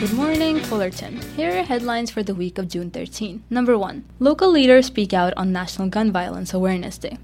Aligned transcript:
Good 0.00 0.14
morning, 0.14 0.60
Fullerton. 0.60 1.20
Here 1.36 1.58
are 1.58 1.62
headlines 1.62 2.10
for 2.10 2.22
the 2.22 2.34
week 2.34 2.56
of 2.56 2.68
June 2.68 2.90
13. 2.90 3.44
Number 3.50 3.76
1. 3.76 4.02
Local 4.18 4.50
leaders 4.50 4.86
speak 4.86 5.12
out 5.12 5.34
on 5.36 5.52
National 5.52 5.90
Gun 5.90 6.10
Violence 6.10 6.54
Awareness 6.54 6.96
Day. 6.96 7.18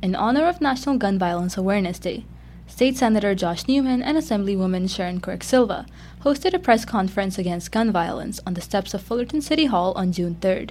In 0.00 0.14
honor 0.14 0.46
of 0.46 0.60
National 0.60 0.96
Gun 0.96 1.18
Violence 1.18 1.56
Awareness 1.56 1.98
Day, 1.98 2.24
State 2.68 2.96
Senator 2.96 3.34
Josh 3.34 3.66
Newman 3.66 4.00
and 4.00 4.16
Assemblywoman 4.16 4.88
Sharon 4.88 5.20
Quirk 5.20 5.42
Silva 5.42 5.86
hosted 6.20 6.54
a 6.54 6.60
press 6.60 6.84
conference 6.84 7.36
against 7.36 7.72
gun 7.72 7.90
violence 7.90 8.38
on 8.46 8.54
the 8.54 8.60
steps 8.60 8.94
of 8.94 9.02
Fullerton 9.02 9.40
City 9.40 9.64
Hall 9.64 9.92
on 9.96 10.12
June 10.12 10.36
3rd. 10.36 10.70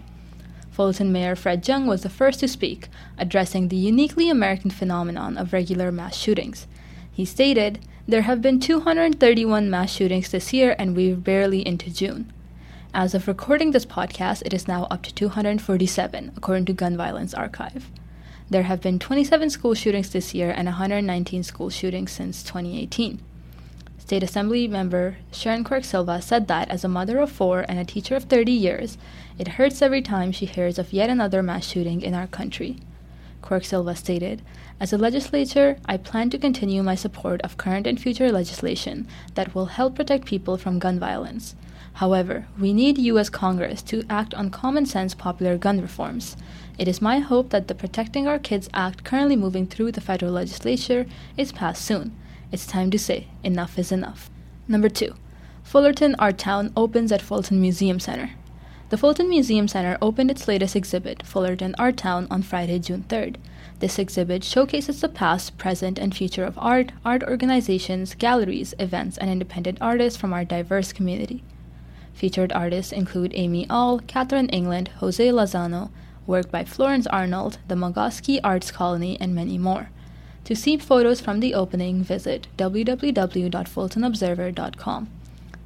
Fullerton 0.72 1.12
Mayor 1.12 1.36
Fred 1.36 1.68
Jung 1.68 1.88
was 1.88 2.04
the 2.04 2.10
first 2.10 2.40
to 2.40 2.48
speak, 2.48 2.88
addressing 3.18 3.68
the 3.68 3.76
uniquely 3.76 4.30
American 4.30 4.72
phenomenon 4.72 5.38
of 5.38 5.52
regular 5.52 5.92
mass 5.92 6.16
shootings. 6.16 6.68
He 7.12 7.26
stated, 7.26 7.80
There 8.10 8.22
have 8.22 8.42
been 8.42 8.62
231 8.62 9.70
mass 9.70 9.92
shootings 9.92 10.32
this 10.32 10.54
year, 10.54 10.78
and 10.80 10.96
we're 10.96 11.18
barely 11.18 11.68
into 11.68 11.94
June. 11.94 12.32
As 12.94 13.14
of 13.14 13.28
recording 13.28 13.72
this 13.72 13.86
podcast, 13.86 14.44
it 14.46 14.54
is 14.54 14.66
now 14.66 14.86
up 14.86 15.04
to 15.04 15.14
247, 15.14 16.32
according 16.38 16.64
to 16.68 16.74
Gun 16.74 16.96
Violence 16.96 17.34
Archive. 17.34 17.92
There 18.50 18.64
have 18.64 18.80
been 18.80 18.98
27 18.98 19.50
school 19.50 19.74
shootings 19.74 20.10
this 20.10 20.34
year 20.34 20.54
and 20.56 20.68
119 20.68 21.44
school 21.44 21.70
shootings 21.70 22.14
since 22.14 22.44
2018. 22.44 23.20
State 23.98 24.24
Assembly 24.24 24.70
member 24.70 25.18
Sharon 25.34 25.66
Quirk 25.66 25.84
Silva 25.84 26.22
said 26.22 26.48
that 26.48 26.70
as 26.70 26.86
a 26.86 26.88
mother 26.88 27.18
of 27.18 27.30
four 27.30 27.66
and 27.68 27.78
a 27.78 27.84
teacher 27.84 28.16
of 28.16 28.24
30 28.24 28.54
years, 28.54 28.98
it 29.38 29.60
hurts 29.60 29.82
every 29.82 30.02
time 30.02 30.32
she 30.32 30.46
hears 30.46 30.80
of 30.80 30.94
yet 30.94 31.10
another 31.10 31.44
mass 31.44 31.68
shooting 31.68 32.02
in 32.02 32.14
our 32.14 32.28
country. 32.28 32.78
Quirk 33.42 33.64
Silva 33.66 33.96
stated, 33.96 34.42
As 34.80 34.92
a 34.92 34.98
legislator, 34.98 35.78
I 35.86 35.98
plan 35.98 36.30
to 36.32 36.38
continue 36.38 36.84
my 36.84 36.96
support 36.96 37.42
of 37.42 37.58
current 37.58 37.88
and 37.88 38.00
future 38.00 38.32
legislation 38.32 39.08
that 39.36 39.54
will 39.54 39.68
help 39.68 39.96
protect 39.96 40.26
people 40.26 40.58
from 40.58 40.80
gun 40.80 41.00
violence. 41.00 41.56
However, 41.94 42.46
we 42.60 42.74
need 42.74 43.00
U.S. 43.00 43.30
Congress 43.30 43.82
to 43.84 44.04
act 44.10 44.34
on 44.36 44.52
common 44.52 44.86
sense 44.86 45.16
popular 45.16 45.58
gun 45.58 45.82
reforms. 45.82 46.38
It 46.78 46.88
is 46.88 47.02
my 47.02 47.20
hope 47.20 47.50
that 47.50 47.68
the 47.68 47.74
Protecting 47.74 48.28
Our 48.28 48.38
Kids 48.38 48.70
Act 48.74 49.04
currently 49.04 49.36
moving 49.36 49.66
through 49.66 49.94
the 49.94 50.02
federal 50.02 50.32
legislature 50.32 51.08
is 51.38 51.52
passed 51.52 51.84
soon. 51.84 52.16
It's 52.52 52.68
time 52.68 52.92
to 52.92 53.00
say 53.00 53.28
enough 53.44 53.80
is 53.80 53.92
enough. 53.92 54.30
Number 54.68 54.90
2. 54.90 55.16
Fullerton 55.64 56.16
Art 56.20 56.38
Town 56.38 56.72
opens 56.78 57.12
at 57.12 57.22
Fullerton 57.22 57.60
Museum 57.60 58.00
Center. 58.00 58.32
The 58.90 58.98
Fullerton 58.98 59.28
Museum 59.28 59.68
Center 59.68 59.98
opened 60.02 60.32
its 60.32 60.48
latest 60.48 60.74
exhibit, 60.74 61.26
Fullerton 61.26 61.76
Art 61.78 61.98
Town, 61.98 62.26
on 62.32 62.42
Friday, 62.42 62.80
June 62.80 63.04
3rd. 63.10 63.36
This 63.80 64.00
exhibit 64.00 64.46
showcases 64.46 65.02
the 65.02 65.10
past, 65.10 65.58
present, 65.58 66.00
and 66.00 66.16
future 66.16 66.46
of 66.46 66.58
art, 66.58 66.94
art 67.04 67.22
organizations, 67.24 68.16
galleries, 68.16 68.74
events, 68.80 69.18
and 69.18 69.30
independent 69.30 69.78
artists 69.82 70.18
from 70.18 70.32
our 70.32 70.46
diverse 70.46 70.94
community. 70.94 71.44
Featured 72.14 72.54
artists 72.54 72.94
include 72.94 73.34
Amy 73.36 73.70
All, 73.70 74.00
Catherine 74.00 74.48
England, 74.50 74.88
Jose 75.00 75.28
Lozano, 75.28 75.90
work 76.26 76.50
by 76.50 76.64
Florence 76.64 77.08
Arnold, 77.08 77.58
the 77.68 77.76
Magoski 77.76 78.40
Arts 78.42 78.72
Colony, 78.72 79.18
and 79.20 79.36
many 79.36 79.58
more. 79.58 79.90
To 80.46 80.56
see 80.56 80.78
photos 80.78 81.20
from 81.20 81.42
the 81.42 81.54
opening, 81.54 82.04
visit 82.04 82.48
www.fullertonobserver.com. 82.58 85.10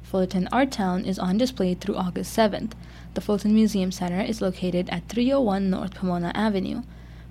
Fullerton 0.02 0.48
Art 0.50 0.72
Town 0.72 1.04
is 1.04 1.20
on 1.20 1.38
display 1.38 1.74
through 1.74 1.94
August 1.96 2.36
7th. 2.36 2.72
The 3.14 3.20
Fullerton 3.20 3.54
Museum 3.54 3.92
Center 3.92 4.22
is 4.22 4.40
located 4.40 4.88
at 4.90 5.08
301 5.08 5.68
North 5.68 5.94
Pomona 5.94 6.32
Avenue. 6.34 6.82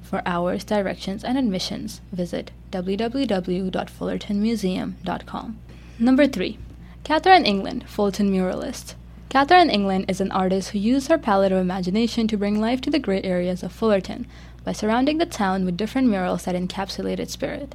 For 0.02 0.22
hours, 0.26 0.64
directions, 0.64 1.24
and 1.24 1.38
admissions, 1.38 2.02
visit 2.12 2.52
www.fullertonmuseum.com. 2.72 5.60
Number 6.00 6.28
3. 6.28 6.58
Catherine 7.04 7.46
England, 7.46 7.88
Fullerton 7.88 8.32
Muralist. 8.32 8.96
Catherine 9.30 9.70
England 9.70 10.06
is 10.08 10.22
an 10.22 10.32
artist 10.32 10.70
who 10.70 10.80
used 10.80 11.08
her 11.08 11.18
palette 11.18 11.52
of 11.52 11.58
imagination 11.58 12.28
to 12.28 12.38
bring 12.38 12.60
life 12.60 12.82
to 12.82 12.90
the 12.90 13.00
gray 13.00 13.22
areas 13.24 13.64
of 13.64 13.72
Fullerton 13.72 14.28
by 14.64 14.74
surrounding 14.74 15.18
the 15.18 15.26
town 15.26 15.66
with 15.66 15.78
different 15.78 16.10
murals 16.10 16.46
that 16.46 16.54
encapsulate 16.54 17.18
its 17.18 17.34
spirit. 17.34 17.74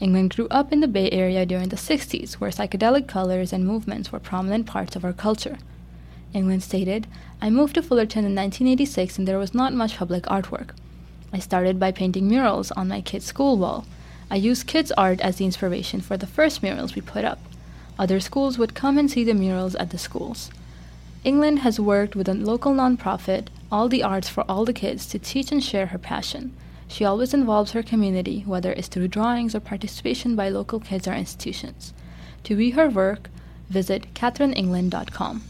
England 0.00 0.34
grew 0.34 0.48
up 0.48 0.72
in 0.72 0.80
the 0.80 0.88
Bay 0.88 1.10
Area 1.10 1.44
during 1.44 1.68
the 1.68 1.76
60s, 1.76 2.34
where 2.34 2.50
psychedelic 2.50 3.06
colors 3.06 3.52
and 3.52 3.66
movements 3.66 4.10
were 4.10 4.18
prominent 4.18 4.64
parts 4.66 4.96
of 4.96 5.04
our 5.04 5.12
culture. 5.12 5.58
England 6.34 6.62
stated, 6.62 7.06
I 7.40 7.50
moved 7.50 7.74
to 7.74 7.82
Fullerton 7.82 8.24
in 8.24 8.34
1986 8.34 9.18
and 9.18 9.28
there 9.28 9.38
was 9.38 9.54
not 9.54 9.74
much 9.74 9.96
public 9.96 10.24
artwork. 10.24 10.70
I 11.32 11.38
started 11.38 11.78
by 11.78 11.92
painting 11.92 12.28
murals 12.28 12.70
on 12.72 12.88
my 12.88 13.00
kids' 13.00 13.26
school 13.26 13.56
wall. 13.56 13.86
I 14.30 14.36
used 14.36 14.66
kids' 14.66 14.92
art 14.92 15.20
as 15.20 15.36
the 15.36 15.44
inspiration 15.44 16.00
for 16.00 16.16
the 16.16 16.26
first 16.26 16.62
murals 16.62 16.94
we 16.94 17.02
put 17.02 17.24
up. 17.24 17.38
Other 17.98 18.20
schools 18.20 18.58
would 18.58 18.74
come 18.74 18.98
and 18.98 19.10
see 19.10 19.24
the 19.24 19.34
murals 19.34 19.74
at 19.76 19.90
the 19.90 19.98
schools. 19.98 20.50
England 21.24 21.60
has 21.60 21.78
worked 21.78 22.16
with 22.16 22.28
a 22.28 22.34
local 22.34 22.72
nonprofit, 22.72 23.48
All 23.70 23.88
the 23.88 24.02
Arts 24.02 24.28
for 24.28 24.42
All 24.50 24.64
the 24.64 24.72
Kids, 24.72 25.06
to 25.06 25.18
teach 25.18 25.52
and 25.52 25.62
share 25.62 25.86
her 25.86 25.98
passion. 25.98 26.52
She 26.88 27.04
always 27.04 27.32
involves 27.32 27.72
her 27.72 27.82
community, 27.82 28.42
whether 28.44 28.72
it's 28.72 28.88
through 28.88 29.08
drawings 29.08 29.54
or 29.54 29.60
participation 29.60 30.34
by 30.34 30.48
local 30.48 30.80
kids 30.80 31.06
or 31.06 31.14
institutions. 31.14 31.94
To 32.44 32.56
view 32.56 32.72
her 32.74 32.88
work, 32.88 33.30
visit 33.70 34.12
catherineengland.com. 34.14 35.42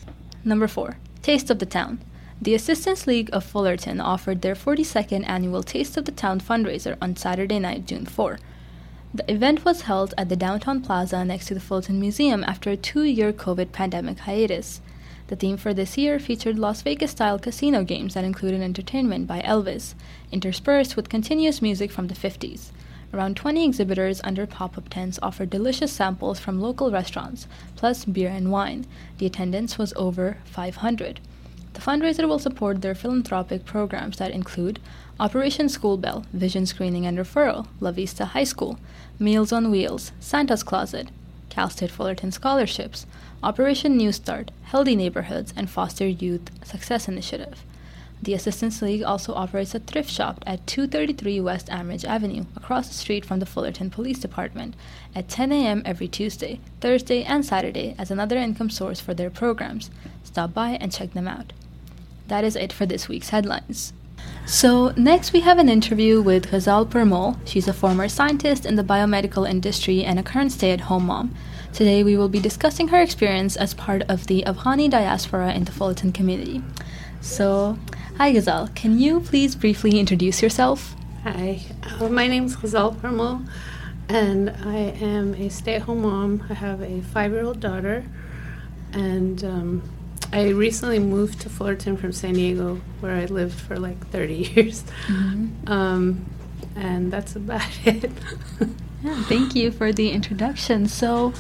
Number 0.45 0.67
4. 0.67 0.97
Taste 1.23 1.51
of 1.51 1.61
the 1.61 1.67
Town. 1.67 2.01
The 2.41 2.55
Assistance 2.55 3.07
League 3.07 3.31
of 3.33 3.45
Fullerton 3.45 4.01
offered 4.01 4.43
their 4.43 4.57
42nd 4.57 5.25
annual 5.29 5.63
Taste 5.63 5.97
of 5.97 6.05
the 6.05 6.11
Town 6.11 6.41
fundraiser 6.41 6.97
on 7.01 7.15
Saturday 7.15 7.61
night, 7.61 7.87
June 7.87 8.07
4. 8.07 8.41
The 9.15 9.31
event 9.31 9.65
was 9.65 9.83
held 9.83 10.15
at 10.19 10.29
the 10.29 10.35
downtown 10.35 10.81
plaza 10.81 11.25
next 11.25 11.47
to 11.47 11.55
the 11.55 11.61
Fullerton 11.61 12.01
Museum 12.01 12.43
after 12.43 12.71
a 12.71 12.77
two 12.77 13.05
year 13.05 13.33
COVID 13.33 13.71
pandemic 13.71 14.19
hiatus. 14.21 14.81
The 15.29 15.37
theme 15.37 15.57
for 15.57 15.73
this 15.73 15.97
year 15.97 16.19
featured 16.19 16.59
Las 16.59 16.83
Vegas 16.83 17.13
style 17.13 17.39
casino 17.39 17.85
games 17.85 18.15
that 18.15 18.25
included 18.25 18.63
entertainment 18.63 19.29
by 19.29 19.43
Elvis, 19.43 19.95
interspersed 20.33 20.97
with 20.97 21.09
continuous 21.09 21.63
music 21.63 21.93
from 21.93 22.09
the 22.09 22.15
50s. 22.15 22.71
Around 23.15 23.37
20 23.37 23.65
exhibitors 23.67 24.23
under 24.25 24.47
pop 24.47 24.79
up 24.79 24.89
tents 24.89 25.19
offered 25.23 25.51
delicious 25.51 25.93
samples 25.93 26.41
from 26.41 26.61
local 26.61 26.91
restaurants, 26.91 27.47
plus 27.77 28.07
beer 28.07 28.31
and 28.31 28.51
wine. 28.51 28.87
The 29.19 29.27
attendance 29.27 29.77
was 29.77 29.93
over 29.97 30.39
500. 30.47 31.21
The 31.75 31.81
fundraiser 31.81 32.27
will 32.27 32.39
support 32.39 32.81
their 32.81 32.95
philanthropic 32.95 33.67
programs 33.67 34.17
that 34.17 34.31
include 34.31 34.79
Operation 35.21 35.69
School 35.69 35.99
Bell, 35.99 36.25
Vision 36.33 36.65
Screening 36.65 37.05
and 37.05 37.19
Referral, 37.19 37.67
La 37.81 37.91
Vista 37.91 38.25
High 38.25 38.45
School, 38.45 38.79
Meals 39.19 39.53
on 39.53 39.71
Wheels, 39.71 40.13
Santa's 40.19 40.63
Closet, 40.63 41.09
Cal 41.51 41.69
State 41.69 41.91
Fullerton 41.91 42.33
Scholarships, 42.33 43.07
Operation 43.43 43.97
New 43.97 44.13
Start, 44.13 44.51
Healthy 44.63 44.97
Neighborhoods, 44.97 45.53
and 45.55 45.69
Foster 45.69 46.07
Youth 46.07 46.51
Success 46.67 47.09
Initiative. 47.09 47.63
The 48.23 48.35
Assistance 48.35 48.81
League 48.81 49.03
also 49.03 49.35
operates 49.35 49.75
a 49.75 49.81
thrift 49.81 50.09
shop 50.09 50.45
at 50.47 50.65
233 50.69 51.41
West 51.41 51.67
Amerige 51.67 52.05
Avenue, 52.05 52.45
across 52.55 52.87
the 52.87 52.95
street 52.95 53.25
from 53.25 53.41
the 53.41 53.47
Fullerton 53.47 53.91
Police 53.91 54.21
Department, 54.21 54.77
at 55.13 55.29
10 55.29 55.51
a.m. 55.51 55.83
every 55.85 56.07
Tuesday, 56.07 56.61
Thursday, 56.81 57.25
and 57.25 57.45
Saturday 57.45 57.97
as 57.99 58.13
another 58.13 58.37
income 58.37 58.71
source 58.71 59.01
for 59.01 59.13
their 59.13 59.29
programs. 59.29 59.91
Stop 60.23 60.55
by 60.55 60.79
and 60.81 60.93
check 60.93 61.15
them 61.15 61.27
out. 61.27 61.53
That 62.29 62.45
is 62.45 62.55
it 62.55 62.73
for 62.73 62.87
this 62.87 63.09
week's 63.09 63.31
headlines. 63.31 63.93
So, 64.47 64.93
next 64.97 65.33
we 65.33 65.41
have 65.41 65.59
an 65.59 65.69
interview 65.69 66.23
with 66.23 66.53
Ghezal 66.53 66.91
Purmul. 66.91 67.37
She's 67.45 67.67
a 67.67 67.73
former 67.73 68.09
scientist 68.09 68.65
in 68.65 68.77
the 68.77 68.85
biomedical 68.85 69.51
industry 69.51 70.05
and 70.05 70.21
a 70.21 70.23
current 70.23 70.53
stay 70.53 70.71
at 70.71 70.83
home 70.83 71.07
mom. 71.07 71.35
Today 71.73 72.05
we 72.05 72.17
will 72.17 72.29
be 72.29 72.39
discussing 72.39 72.89
her 72.89 73.03
experience 73.03 73.57
as 73.57 73.75
part 73.75 74.03
of 74.03 74.29
the 74.29 74.45
Afghani 74.47 74.89
diaspora 74.89 75.53
in 75.55 75.65
the 75.65 75.73
Fullerton 75.73 76.13
community. 76.13 76.63
So, 77.21 77.79
hi 78.17 78.33
Ghezal, 78.33 78.75
can 78.75 78.99
you 78.99 79.21
please 79.21 79.55
briefly 79.57 79.99
introduce 79.99 80.43
yourself? 80.43 80.95
Hi, 81.25 81.61
uh, 81.83 82.09
my 82.09 82.27
name 82.27 82.45
is 82.45 82.57
Ghezal 82.57 82.97
Purmul, 82.97 83.47
and 84.09 84.51
I 84.51 84.77
am 85.01 85.35
a 85.35 85.49
stay 85.49 85.75
at 85.77 85.83
home 85.83 86.03
mom. 86.03 86.45
I 86.51 86.55
have 86.55 86.83
a 86.83 87.01
five 87.01 87.33
year 87.33 87.45
old 87.45 87.61
daughter, 87.61 88.05
and 88.93 89.43
um, 89.45 89.83
I 90.33 90.49
recently 90.51 90.99
moved 90.99 91.41
to 91.43 91.49
Fullerton 91.49 91.97
from 91.97 92.13
San 92.13 92.35
Diego, 92.35 92.81
where 93.01 93.15
I 93.15 93.27
lived 93.27 93.59
for 93.59 93.79
like 93.79 94.07
30 94.09 94.35
years. 94.55 94.85
Mm-hmm. 95.07 95.71
Um, 95.71 96.27
and 96.77 97.13
that's 97.13 97.37
about 97.37 97.69
it. 97.85 98.11
yeah, 99.03 99.23
thank 99.25 99.55
you 99.55 99.71
for 99.71 99.93
the 99.93 100.11
introduction. 100.11 100.87
So, 100.87 101.33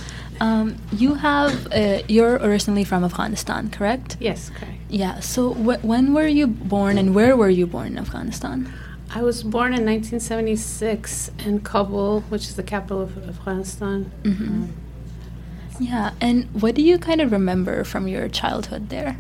um, 0.42 0.76
you 0.92 1.14
have 1.14 1.72
uh, 1.72 2.02
you're 2.08 2.36
originally 2.48 2.84
from 2.84 3.04
Afghanistan, 3.04 3.70
correct? 3.70 4.16
Yes, 4.18 4.50
correct. 4.50 4.78
Yeah. 4.90 5.20
So 5.20 5.54
wh- 5.54 5.82
when 5.84 6.12
were 6.12 6.26
you 6.26 6.48
born, 6.48 6.98
and 6.98 7.14
where 7.14 7.36
were 7.36 7.48
you 7.48 7.66
born 7.66 7.86
in 7.92 7.98
Afghanistan? 7.98 8.72
I 9.14 9.22
was 9.22 9.44
born 9.44 9.72
in 9.74 9.84
1976 9.84 11.30
in 11.46 11.60
Kabul, 11.60 12.22
which 12.22 12.42
is 12.48 12.56
the 12.56 12.62
capital 12.62 13.00
of 13.02 13.28
Afghanistan. 13.28 14.10
Mm-hmm. 14.24 14.44
Um, 14.44 14.72
yeah, 15.78 16.10
and 16.20 16.48
what 16.60 16.74
do 16.74 16.82
you 16.82 16.98
kind 16.98 17.20
of 17.20 17.30
remember 17.30 17.84
from 17.84 18.08
your 18.08 18.28
childhood 18.28 18.88
there? 18.88 19.18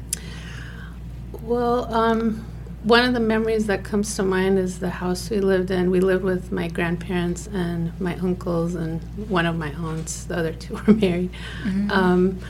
Well, 1.42 1.92
um, 1.94 2.44
one 2.84 3.04
of 3.04 3.14
the 3.14 3.20
memories 3.20 3.66
that 3.66 3.84
comes 3.84 4.16
to 4.16 4.22
mind 4.22 4.58
is 4.58 4.80
the 4.80 4.90
house 4.90 5.30
we 5.30 5.40
lived 5.40 5.70
in. 5.70 5.90
We 5.90 6.00
lived 6.00 6.24
with 6.24 6.50
my 6.50 6.68
grandparents 6.68 7.46
and 7.46 7.98
my 8.00 8.16
uncles 8.16 8.74
and 8.74 9.00
one 9.28 9.46
of 9.46 9.56
my 9.56 9.72
aunts. 9.72 10.24
The 10.24 10.36
other 10.36 10.52
two 10.52 10.74
were 10.86 10.94
married. 10.94 11.30
Mm-hmm. 11.64 11.90
Um, 11.90 12.40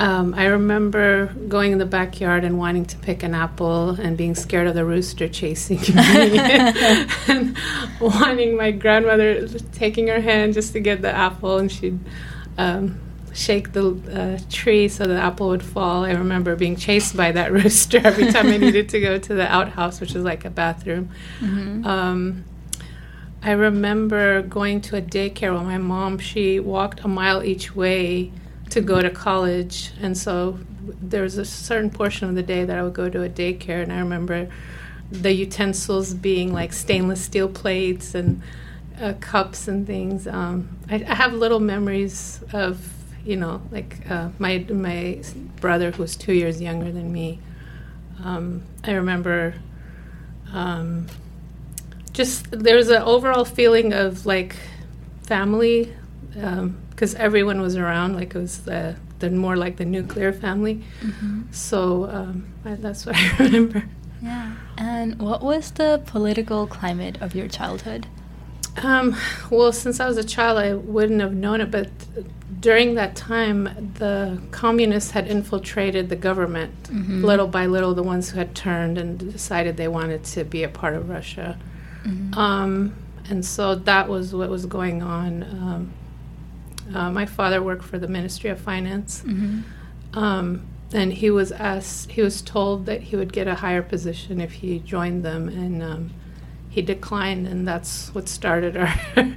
Um, 0.00 0.32
I 0.32 0.46
remember 0.46 1.26
going 1.46 1.72
in 1.72 1.78
the 1.78 1.84
backyard 1.84 2.42
and 2.42 2.56
wanting 2.56 2.86
to 2.86 2.96
pick 2.96 3.22
an 3.22 3.34
apple 3.34 3.90
and 4.00 4.16
being 4.16 4.34
scared 4.34 4.66
of 4.66 4.74
the 4.74 4.82
rooster 4.82 5.28
chasing 5.28 5.78
me 5.78 6.38
and 7.28 7.54
wanting 8.00 8.56
my 8.56 8.70
grandmother 8.70 9.46
taking 9.72 10.06
her 10.08 10.22
hand 10.22 10.54
just 10.54 10.72
to 10.72 10.80
get 10.80 11.02
the 11.02 11.14
apple 11.14 11.58
and 11.58 11.70
she'd 11.70 11.98
um, 12.56 12.98
shake 13.32 13.72
the 13.72 13.90
uh, 14.12 14.38
tree 14.50 14.88
so 14.88 15.04
the 15.04 15.20
apple 15.20 15.48
would 15.48 15.62
fall. 15.62 16.04
I 16.04 16.12
remember 16.12 16.56
being 16.56 16.76
chased 16.76 17.16
by 17.16 17.32
that 17.32 17.52
rooster 17.58 18.00
every 18.04 18.30
time 18.32 18.48
I 18.48 18.56
needed 18.56 18.88
to 18.90 19.00
go 19.00 19.18
to 19.18 19.34
the 19.34 19.50
outhouse, 19.50 20.00
which 20.00 20.14
is 20.14 20.24
like 20.24 20.44
a 20.44 20.50
bathroom. 20.50 21.10
Mm-hmm. 21.40 21.86
Um, 21.86 22.44
I 23.42 23.52
remember 23.52 24.42
going 24.42 24.80
to 24.82 24.96
a 24.96 25.02
daycare 25.02 25.54
with 25.54 25.62
my 25.62 25.78
mom. 25.78 26.18
She 26.18 26.60
walked 26.60 27.00
a 27.00 27.08
mile 27.08 27.42
each 27.42 27.74
way 27.74 28.32
to 28.68 28.80
go 28.80 29.00
to 29.00 29.10
college, 29.10 29.92
and 30.00 30.16
so 30.16 30.58
there 31.00 31.22
was 31.22 31.38
a 31.38 31.44
certain 31.44 31.90
portion 31.90 32.28
of 32.28 32.34
the 32.34 32.42
day 32.42 32.64
that 32.64 32.78
I 32.78 32.82
would 32.82 32.92
go 32.92 33.08
to 33.08 33.22
a 33.22 33.28
daycare, 33.28 33.82
and 33.82 33.92
I 33.92 33.98
remember 33.98 34.48
the 35.10 35.32
utensils 35.32 36.14
being 36.14 36.52
like 36.52 36.72
stainless 36.72 37.20
steel 37.20 37.48
plates 37.48 38.14
and 38.14 38.42
uh, 39.00 39.14
cups 39.20 39.66
and 39.68 39.86
things. 39.86 40.26
Um, 40.26 40.78
I, 40.88 40.96
I, 40.96 41.14
have 41.14 41.32
little 41.32 41.58
memories 41.58 42.44
of, 42.52 42.92
you 43.24 43.36
know, 43.36 43.62
like 43.70 44.10
uh, 44.10 44.30
my 44.38 44.64
my 44.70 45.22
brother 45.60 45.90
who 45.90 46.02
was 46.02 46.16
two 46.16 46.32
years 46.32 46.60
younger 46.60 46.90
than 46.90 47.12
me. 47.12 47.40
Um, 48.22 48.62
I 48.84 48.92
remember. 48.92 49.54
Um, 50.52 51.06
just 52.12 52.50
there's 52.50 52.88
an 52.88 53.02
overall 53.02 53.44
feeling 53.44 53.92
of 53.92 54.26
like 54.26 54.56
family 55.22 55.94
because 56.32 57.14
um, 57.14 57.20
everyone 57.20 57.60
was 57.60 57.76
around. 57.76 58.14
Like 58.14 58.34
it 58.34 58.38
was 58.38 58.58
the, 58.60 58.96
the 59.20 59.30
more 59.30 59.56
like 59.56 59.76
the 59.76 59.84
nuclear 59.84 60.32
family. 60.32 60.82
Mm-hmm. 61.02 61.42
So 61.52 62.10
um, 62.10 62.52
I, 62.64 62.74
that's 62.74 63.06
what 63.06 63.16
I 63.18 63.36
remember. 63.38 63.84
Yeah. 64.22 64.54
And 64.76 65.18
what 65.18 65.42
was 65.42 65.70
the 65.70 66.02
political 66.06 66.66
climate 66.66 67.20
of 67.20 67.34
your 67.34 67.48
childhood? 67.48 68.06
Um, 68.82 69.16
well, 69.50 69.72
since 69.72 70.00
I 70.00 70.06
was 70.06 70.16
a 70.16 70.24
child, 70.24 70.58
I 70.58 70.74
wouldn't 70.74 71.20
have 71.20 71.34
known 71.34 71.60
it, 71.60 71.70
but 71.70 71.90
during 72.60 72.94
that 72.94 73.16
time, 73.16 73.92
the 73.98 74.40
communists 74.50 75.10
had 75.10 75.26
infiltrated 75.26 76.08
the 76.08 76.16
government 76.16 76.82
mm-hmm. 76.84 77.24
little 77.24 77.46
by 77.46 77.66
little, 77.66 77.94
the 77.94 78.02
ones 78.02 78.30
who 78.30 78.38
had 78.38 78.54
turned 78.54 78.98
and 78.98 79.18
decided 79.18 79.76
they 79.76 79.88
wanted 79.88 80.24
to 80.24 80.44
be 80.44 80.62
a 80.62 80.68
part 80.68 80.94
of 80.94 81.08
Russia. 81.08 81.58
Mm-hmm. 82.04 82.38
Um, 82.38 82.94
and 83.28 83.44
so 83.44 83.74
that 83.74 84.08
was 84.08 84.34
what 84.34 84.50
was 84.50 84.66
going 84.66 85.02
on. 85.02 85.42
Um, 85.42 85.92
uh, 86.94 87.10
my 87.10 87.26
father 87.26 87.62
worked 87.62 87.84
for 87.84 87.98
the 87.98 88.08
Ministry 88.08 88.50
of 88.50 88.60
Finance, 88.60 89.22
mm-hmm. 89.24 90.18
um, 90.18 90.66
and 90.92 91.12
he 91.12 91.30
was 91.30 91.52
asked. 91.52 92.10
He 92.10 92.22
was 92.22 92.42
told 92.42 92.86
that 92.86 93.00
he 93.00 93.16
would 93.16 93.32
get 93.32 93.46
a 93.46 93.54
higher 93.54 93.82
position 93.82 94.40
if 94.40 94.52
he 94.52 94.80
joined 94.80 95.24
them, 95.24 95.48
and 95.48 95.82
um, 95.82 96.10
he 96.70 96.82
declined, 96.82 97.46
and 97.46 97.66
that's 97.66 98.14
what 98.14 98.28
started 98.28 98.76
our 98.76 98.94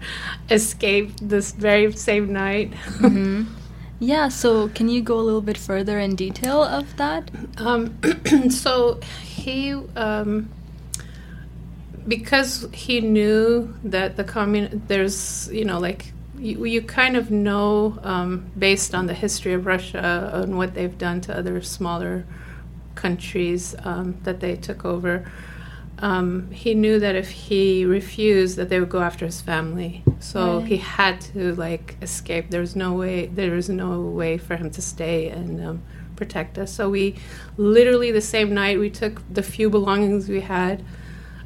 escape 0.50 1.12
this 1.20 1.52
very 1.52 1.92
same 1.94 2.32
night. 2.32 2.72
Mm-hmm. 2.72 3.44
Yeah. 4.00 4.28
So, 4.28 4.68
can 4.68 4.90
you 4.90 5.02
go 5.02 5.18
a 5.18 5.22
little 5.22 5.40
bit 5.40 5.58
further 5.58 5.98
in 5.98 6.16
detail 6.16 6.62
of 6.62 6.98
that? 6.98 7.32
Um, 7.58 7.98
so 8.50 9.00
he 9.22 9.72
um, 9.96 10.50
because 12.06 12.68
he 12.74 13.00
knew 13.00 13.74
that 13.84 14.18
the 14.18 14.26
commun 14.26 14.84
there's 14.88 15.50
you 15.54 15.64
know 15.64 15.80
like 15.80 16.12
you, 16.38 16.66
you 16.66 16.82
kind 16.82 17.16
of 17.16 17.32
know 17.32 17.98
um, 18.04 18.52
based 18.58 18.94
on 18.94 19.06
the 19.08 19.14
history 19.14 19.54
of 19.54 19.66
Russia 19.66 20.32
and 20.34 20.58
what 20.58 20.74
they've 20.74 20.98
done 20.98 21.22
to 21.22 21.38
other 21.38 21.62
smaller 21.62 22.26
countries 22.96 23.76
um, 23.84 24.18
that 24.24 24.40
they 24.42 24.56
took 24.56 24.84
over. 24.84 25.32
Um, 26.04 26.52
he 26.52 26.76
knew 26.76 27.00
that 27.00 27.16
if 27.16 27.30
he 27.30 27.86
refused, 27.86 28.58
that 28.58 28.68
they 28.68 28.78
would 28.78 28.90
go 28.90 29.00
after 29.00 29.26
his 29.26 29.40
family. 29.40 30.04
So 30.20 30.60
right. 30.60 30.68
he 30.68 30.76
had 30.76 31.22
to 31.32 31.56
like 31.56 31.96
escape. 32.02 32.50
There 32.50 32.60
was 32.60 32.76
no 32.76 32.92
way. 32.92 33.28
There 33.28 33.52
was 33.52 33.70
no 33.70 34.02
way 34.02 34.38
for 34.38 34.58
him 34.58 34.70
to 34.72 34.82
stay 34.82 35.30
and 35.30 35.66
um, 35.66 35.84
protect 36.18 36.58
us. 36.58 36.74
So 36.74 36.90
we, 36.90 37.16
literally 37.56 38.12
the 38.12 38.20
same 38.20 38.54
night, 38.54 38.80
we 38.80 38.90
took 38.90 39.22
the 39.34 39.42
few 39.42 39.70
belongings 39.70 40.28
we 40.28 40.42
had 40.42 40.84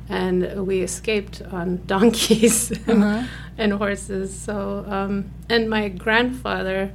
and 0.10 0.66
we 0.66 0.82
escaped 0.82 1.44
on 1.52 1.84
donkeys 1.86 2.72
uh-huh. 2.72 3.28
and 3.60 3.74
horses. 3.74 4.36
So, 4.36 4.86
um, 4.88 5.30
and 5.50 5.70
my 5.70 5.88
grandfather, 5.90 6.92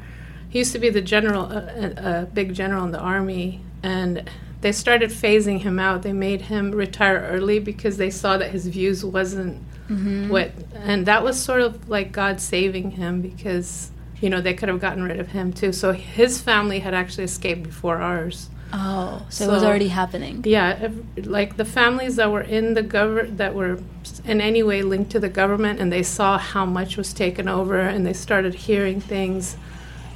he 0.49 0.59
used 0.59 0.73
to 0.73 0.81
be 0.81 0.91
the 0.91 1.01
general, 1.01 1.45
a, 1.45 2.23
a, 2.23 2.27
big 2.27 2.55
general 2.55 2.85
in 2.85 2.91
the 2.91 2.99
army, 2.99 3.61
and 3.85 4.29
they 4.63 4.73
started 4.73 5.11
phasing 5.11 5.61
him 5.61 5.79
out. 5.79 6.03
They 6.03 6.13
made 6.13 6.43
him 6.43 6.71
retire 6.71 7.29
early 7.31 7.59
because 7.59 7.97
they 7.97 8.11
saw 8.11 8.39
that 8.39 8.53
his 8.53 8.67
views 8.69 9.05
wasn't 9.05 9.61
mm-hmm. 9.89 10.29
what, 10.29 10.53
and 10.75 11.05
that 11.07 11.23
was 11.23 11.41
sort 11.41 11.61
of 11.61 11.89
like 11.89 12.13
God 12.13 12.41
saving 12.41 12.93
him 12.93 13.21
because 13.21 13.91
you 14.21 14.31
know 14.31 14.41
they 14.41 14.55
could 14.55 14.69
have 14.69 14.81
gotten 14.81 15.03
rid 15.03 15.19
of 15.19 15.29
him 15.29 15.53
too. 15.53 15.73
So 15.73 15.93
his 15.93 16.41
family 16.41 16.79
had 16.79 16.95
actually 16.95 17.25
escaped 17.25 17.65
before 17.65 17.99
ours. 17.99 18.49
Oh, 18.75 19.27
so, 19.29 19.45
so, 19.45 19.51
it 19.51 19.55
was 19.55 19.65
already 19.65 19.89
happening. 19.89 20.43
Yeah, 20.47 20.89
like 21.17 21.57
the 21.57 21.65
families 21.65 22.17
that 22.17 22.31
were 22.31 22.41
in 22.41 22.75
the 22.75 22.83
government 22.83 23.37
that 23.39 23.55
were 23.55 23.81
in 24.25 24.41
any 24.41 24.63
way 24.63 24.83
linked 24.83 25.11
to 25.11 25.21
the 25.21 25.29
government, 25.29 25.81
and 25.81 25.93
they 25.93 26.05
saw 26.05 26.39
how 26.39 26.65
much 26.65 26.97
was 26.97 27.13
taken 27.13 27.49
over, 27.49 27.81
and 27.81 28.07
they 28.07 28.13
started 28.13 28.55
hearing 28.55 29.01
things, 29.01 29.57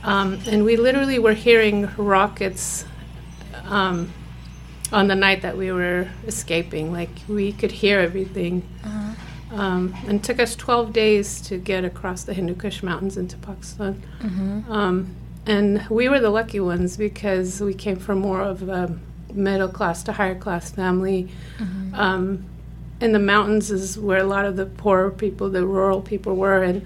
um, 0.05 0.39
and 0.47 0.65
we 0.65 0.77
literally 0.77 1.19
were 1.19 1.35
hearing 1.35 1.91
rockets 1.97 2.85
um, 3.65 4.13
on 4.93 5.09
the 5.09 5.15
night 5.15 5.43
that 5.43 5.57
we 5.57 5.73
were 5.73 6.09
escaping. 6.27 6.93
Like 6.93 7.11
we 7.29 7.53
could 7.53 7.73
hear 7.73 8.01
everything. 8.01 8.67
Uh-huh. 8.85 9.15
Um, 9.53 9.95
and 10.07 10.21
it 10.21 10.23
took 10.23 10.41
us 10.41 10.57
12 10.57 10.93
days 10.93 11.41
to 11.43 11.57
get 11.57 11.85
across 11.85 12.25
the 12.25 12.35
Hindu 12.35 12.55
Kush 12.57 12.83
Mountains 12.83 13.17
into 13.17 13.37
Pakistan. 13.39 14.03
Mm-hmm. 14.21 14.71
Um, 14.71 15.17
and 15.47 15.87
we 15.89 16.09
were 16.09 16.21
the 16.21 16.31
lucky 16.31 16.61
ones 16.61 16.97
because 16.97 17.61
we 17.61 17.73
came 17.73 17.97
from 17.97 18.19
more 18.19 18.41
of 18.41 18.69
a 18.69 18.99
middle 19.33 19.69
class 19.69 20.03
to 20.05 20.13
higher 20.13 20.35
class 20.35 20.73
family. 20.73 21.29
Mm-hmm. 21.59 21.95
Um, 21.95 22.45
in 23.01 23.13
the 23.13 23.19
mountains 23.19 23.71
is 23.71 23.99
where 23.99 24.19
a 24.19 24.25
lot 24.25 24.47
of 24.47 24.57
the 24.57 24.67
poorer 24.67 25.11
people, 25.11 25.51
the 25.51 25.65
rural 25.65 26.01
people 26.01 26.35
were, 26.35 26.63
and 26.63 26.85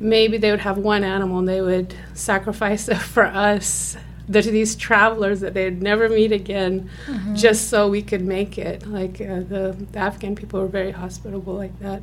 maybe 0.00 0.36
they 0.36 0.50
would 0.50 0.60
have 0.60 0.76
one 0.76 1.04
animal 1.04 1.38
and 1.38 1.48
they 1.48 1.60
would 1.60 1.94
sacrifice 2.14 2.88
it 2.88 2.96
for 3.14 3.24
us, 3.24 3.96
the, 4.32 4.42
these 4.42 4.74
travelers 4.76 5.40
that 5.40 5.54
they'd 5.54 5.82
never 5.82 6.08
meet 6.08 6.32
again, 6.32 6.88
mm-hmm. 7.06 7.34
just 7.34 7.68
so 7.68 7.88
we 7.88 8.02
could 8.02 8.22
make 8.22 8.58
it. 8.58 8.86
Like 8.86 9.20
uh, 9.20 9.40
the, 9.40 9.76
the, 9.92 9.98
Afghan 9.98 10.34
people 10.34 10.60
were 10.60 10.68
very 10.68 10.90
hospitable 10.90 11.54
like 11.54 11.78
that. 11.80 12.02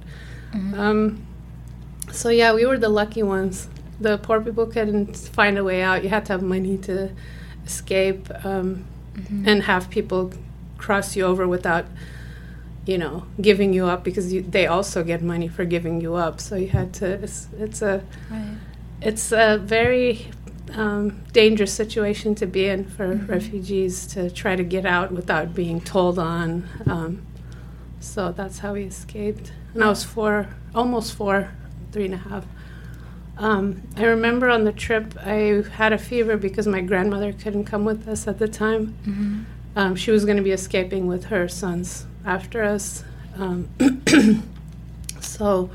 Mm-hmm. 0.54 0.80
Um, 0.80 1.28
so 2.12 2.30
yeah, 2.30 2.54
we 2.54 2.66
were 2.66 2.78
the 2.78 2.90
lucky 2.90 3.24
ones 3.24 3.68
the 4.00 4.18
poor 4.18 4.42
people 4.42 4.66
couldn't 4.66 5.16
find 5.16 5.58
a 5.58 5.64
way 5.64 5.82
out. 5.82 6.04
You 6.04 6.10
had 6.10 6.26
to 6.26 6.34
have 6.34 6.42
money 6.42 6.78
to 6.80 7.12
escape 7.66 8.30
um, 8.46 8.86
mm-hmm. 9.14 9.48
and 9.48 9.64
have 9.64 9.90
people 9.90 10.32
cross 10.78 11.16
you 11.16 11.26
over 11.26 11.48
without, 11.48 11.86
you 12.86 12.98
know, 12.98 13.26
giving 13.42 13.74
you 13.74 13.86
up 13.86 14.04
because 14.04 14.32
you, 14.32 14.42
they 14.42 14.68
also 14.68 15.04
get 15.04 15.22
money 15.22 15.48
for 15.48 15.66
giving 15.66 16.00
you 16.00 16.16
up. 16.16 16.40
So 16.40 16.56
you 16.56 16.70
had 16.70 16.94
to. 16.96 17.06
It's, 17.24 17.48
it's 17.58 17.82
a 17.82 18.04
right. 18.32 18.58
it's 19.02 19.32
a 19.32 19.58
very 19.58 20.32
um, 20.76 21.24
dangerous 21.32 21.74
situation 21.74 22.36
to 22.36 22.46
be 22.46 22.68
in 22.68 22.86
for 22.86 23.16
mm-hmm. 23.16 23.26
refugees 23.26 24.08
to 24.08 24.30
try 24.30 24.56
to 24.56 24.64
get 24.64 24.86
out 24.86 25.12
without 25.12 25.54
being 25.54 25.82
told 25.82 26.20
on. 26.20 26.68
Um, 26.86 27.26
so 28.00 28.32
that's 28.32 28.60
how 28.60 28.74
we 28.74 28.84
escaped. 28.84 29.52
And 29.74 29.84
I 29.84 29.88
was 29.88 30.04
four, 30.04 30.50
almost 30.74 31.14
four, 31.14 31.52
three 31.92 32.06
and 32.06 32.14
a 32.14 32.18
half. 32.18 32.46
Um, 33.38 33.84
I 33.96 34.04
remember 34.04 34.50
on 34.50 34.66
the 34.66 34.74
trip, 34.74 35.16
I 35.22 35.64
had 35.74 35.94
a 35.94 35.98
fever 35.98 36.36
because 36.36 36.68
my 36.68 36.82
grandmother 36.82 37.32
couldn't 37.32 37.66
come 37.66 37.86
with 37.86 38.08
us 38.08 38.28
at 38.28 38.38
the 38.38 38.48
time. 38.48 38.98
Mm-hmm. 39.06 39.44
Um, 39.76 39.96
she 39.96 40.12
was 40.12 40.26
going 40.26 40.38
to 40.38 40.44
be 40.44 40.52
escaping 40.52 41.08
with 41.08 41.26
her 41.26 41.48
sons 41.48 42.06
after 42.26 42.64
us. 42.64 43.04
Um, 43.38 43.70
so 45.22 45.70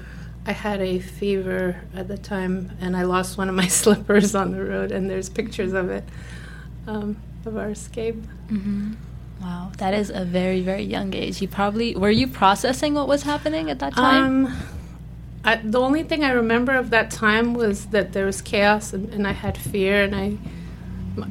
I 0.46 0.52
had 0.52 0.80
a 0.80 0.98
fever 0.98 1.82
at 1.94 2.08
the 2.08 2.18
time, 2.18 2.72
and 2.80 2.96
I 2.96 3.02
lost 3.02 3.38
one 3.38 3.48
of 3.48 3.54
my 3.54 3.66
slippers 3.80 4.34
on 4.34 4.52
the 4.52 4.62
road, 4.62 4.92
and 4.92 5.08
there's 5.08 5.28
pictures 5.28 5.72
of 5.72 5.90
it, 5.90 6.04
um, 6.86 7.16
of 7.46 7.56
our 7.56 7.70
escape. 7.70 8.16
Mm-hmm. 8.48 8.94
Wow, 9.40 9.72
that 9.78 9.94
is 9.94 10.10
a 10.10 10.24
very, 10.24 10.60
very 10.60 10.82
young 10.82 11.14
age. 11.14 11.42
You 11.42 11.48
probably 11.48 11.96
were 11.96 12.10
you 12.10 12.26
processing 12.26 12.94
what 12.94 13.08
was 13.08 13.24
happening 13.24 13.70
at 13.70 13.78
that 13.80 13.94
time? 13.94 14.46
Um, 14.46 14.56
I, 15.44 15.56
the 15.56 15.80
only 15.80 16.02
thing 16.02 16.24
I 16.24 16.30
remember 16.30 16.72
of 16.72 16.90
that 16.90 17.10
time 17.10 17.52
was 17.52 17.86
that 17.86 18.12
there 18.12 18.24
was 18.24 18.40
chaos 18.40 18.94
and, 18.94 19.12
and, 19.12 19.26
I 19.26 19.32
had 19.32 19.58
fear 19.58 20.02
and 20.02 20.14
I 20.16 20.38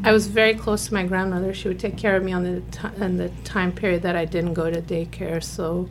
I 0.03 0.11
was 0.11 0.27
very 0.27 0.53
close 0.53 0.87
to 0.87 0.93
my 0.93 1.03
grandmother. 1.03 1.53
She 1.53 1.67
would 1.67 1.79
take 1.79 1.97
care 1.97 2.15
of 2.15 2.23
me 2.23 2.31
on 2.31 2.43
the 2.43 2.61
t- 2.71 3.03
in 3.03 3.17
the 3.17 3.29
time 3.43 3.71
period 3.71 4.03
that 4.03 4.15
I 4.15 4.25
didn't 4.25 4.53
go 4.53 4.69
to 4.69 4.81
daycare. 4.81 5.43
So 5.43 5.89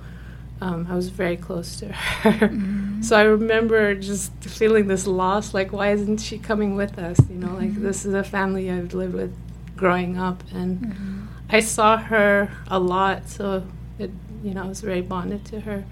um, 0.61 0.87
I 0.89 0.95
was 0.95 1.09
very 1.09 1.37
close 1.37 1.77
to 1.81 1.93
her. 1.93 2.49
Mm-hmm. 3.03 3.09
so 3.09 3.17
I 3.17 3.23
remember 3.23 3.95
just 3.95 4.33
feeling 4.45 4.87
this 4.89 5.07
loss, 5.07 5.55
like 5.55 5.73
why 5.73 5.93
isn't 5.93 6.19
she 6.19 6.39
coming 6.39 6.75
with 6.77 6.99
us? 6.99 7.19
You 7.29 7.37
know, 7.37 7.49
mm-hmm. 7.49 7.57
like 7.57 7.75
this 7.83 8.05
is 8.07 8.15
a 8.15 8.25
family 8.25 8.71
I've 8.71 8.95
lived 8.95 9.15
with 9.15 9.33
growing 9.77 10.19
up, 10.19 10.43
and 10.53 10.81
Mm-hmm. 10.81 11.19
I 11.51 11.61
saw 11.61 11.99
her 11.99 12.49
a 12.69 12.79
lot, 12.79 13.29
so 13.29 13.63
it 13.99 14.11
you 14.43 14.55
know 14.55 14.63
I 14.65 14.69
was 14.69 14.81
very 14.81 15.03
bonded 15.03 15.45
to 15.47 15.61
her. 15.61 15.85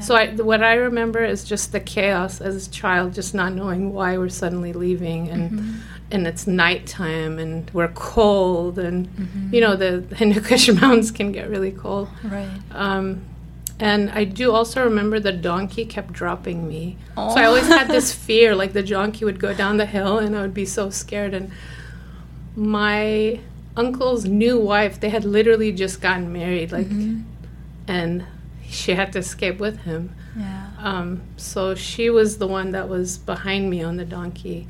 So 0.00 0.14
I, 0.14 0.28
what 0.36 0.62
I 0.62 0.74
remember 0.74 1.22
is 1.22 1.44
just 1.44 1.72
the 1.72 1.80
chaos 1.80 2.40
as 2.40 2.66
a 2.66 2.70
child, 2.70 3.12
just 3.12 3.34
not 3.34 3.52
knowing 3.52 3.92
why 3.92 4.16
we're 4.16 4.30
suddenly 4.30 4.72
leaving, 4.72 5.28
and 5.28 5.50
Mhm. 5.50 5.74
and 6.12 6.26
it's 6.26 6.46
nighttime, 6.46 7.38
and 7.38 7.68
we're 7.74 7.88
cold, 7.94 8.78
and 8.78 9.08
Mhm. 9.08 9.52
you 9.52 9.60
know 9.60 9.74
the 9.76 9.92
Hindu 10.16 10.40
Kush 10.40 10.68
mountains 10.80 11.10
can 11.10 11.32
get 11.32 11.50
really 11.50 11.72
cold. 11.72 12.08
right. 12.24 12.48
Um, 12.70 13.22
and 13.82 14.10
I 14.10 14.22
do 14.24 14.52
also 14.52 14.84
remember 14.84 15.18
the 15.20 15.32
donkey 15.32 15.84
kept 15.84 16.12
dropping 16.12 16.68
me. 16.68 16.96
So 17.16 17.22
I 17.22 17.44
Oh. 17.44 17.48
always 17.48 17.66
had 17.66 17.88
this 17.88 18.12
fear, 18.26 18.54
like 18.54 18.72
the 18.72 18.82
donkey 18.82 19.24
would 19.24 19.40
go 19.40 19.52
down 19.52 19.76
the 19.76 19.86
hill, 19.86 20.18
and 20.18 20.36
I 20.36 20.40
would 20.42 20.54
be 20.54 20.66
so 20.66 20.88
scared. 20.90 21.34
And 21.34 21.50
my 22.56 23.40
uncle's 23.76 24.24
new 24.24 24.58
wife, 24.58 25.00
they 25.00 25.08
had 25.08 25.24
literally 25.24 25.72
just 25.72 26.00
gotten 26.00 26.32
married, 26.32 26.72
like, 26.72 26.88
Mhm. 26.88 27.24
and 27.88 28.24
she 28.68 28.92
had 28.94 29.12
to 29.14 29.18
escape 29.18 29.58
with 29.58 29.78
him. 29.80 30.10
Yeah. 30.38 30.66
Um, 30.78 31.20
so 31.36 31.74
she 31.74 32.10
was 32.10 32.38
the 32.38 32.46
one 32.46 32.72
that 32.72 32.88
was 32.88 33.18
behind 33.18 33.68
me 33.70 33.82
on 33.82 33.96
the 33.96 34.04
donkey, 34.04 34.66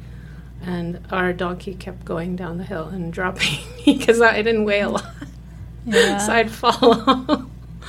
and 0.64 1.00
our 1.11 1.33
donkey 1.33 1.75
kept 1.75 2.04
going 2.04 2.37
down 2.37 2.59
the 2.59 2.64
hill 2.64 2.88
and 2.88 3.12
dropping 3.19 3.59
me 3.87 3.95
because 3.99 4.21
I 4.21 4.42
didn't 4.42 4.64
weigh 4.64 4.81
a 4.81 4.88
lot, 4.88 5.07
Yeah. 5.85 6.19
so 6.26 6.33
I'd 6.33 6.50
fall 6.50 7.02
off. 7.11 7.42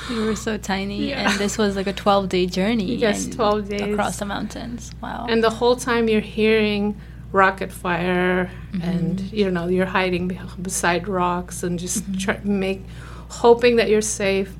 You 0.09 0.25
were 0.25 0.35
so 0.35 0.57
tiny, 0.57 1.09
Yeah. 1.09 1.29
and 1.31 1.39
this 1.39 1.57
was 1.57 1.75
like 1.75 1.87
a 1.87 1.93
12 1.93 2.29
day 2.29 2.45
journey. 2.45 2.95
Yes, 3.05 3.27
12 3.27 3.69
days. 3.69 3.81
Across 3.93 4.19
the 4.19 4.25
mountains. 4.25 4.91
Wow. 5.01 5.25
And 5.29 5.43
the 5.43 5.49
whole 5.49 5.75
time 5.75 6.07
you're 6.09 6.21
hearing 6.21 6.95
rocket 7.31 7.71
fire, 7.71 8.51
and 8.81 9.19
Mhm. 9.19 9.33
you 9.33 9.49
know 9.51 9.67
you're 9.67 9.87
hiding 9.87 10.37
beside 10.61 11.07
rocks 11.07 11.63
and 11.63 11.79
just 11.79 12.03
Mhm. 12.11 12.19
try 12.19 12.39
make, 12.43 12.81
hoping 13.29 13.75
that 13.77 13.89
you're 13.89 14.01
safe. 14.01 14.53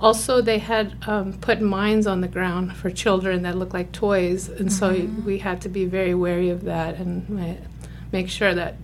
Also, 0.00 0.40
they 0.42 0.58
had 0.58 0.94
um, 1.06 1.32
put 1.34 1.60
mines 1.60 2.06
on 2.06 2.20
the 2.20 2.28
ground 2.28 2.74
for 2.76 2.90
children 2.90 3.42
that 3.42 3.56
look 3.56 3.72
like 3.74 3.92
toys, 3.92 4.48
and 4.48 4.70
so 4.72 4.92
Mhm. 4.94 5.24
we 5.24 5.38
had 5.38 5.60
to 5.62 5.68
be 5.68 5.84
very 5.86 6.14
wary 6.14 6.50
of 6.50 6.64
that 6.64 6.98
and 6.98 7.26
make 8.12 8.28
sure 8.28 8.54
that 8.54 8.74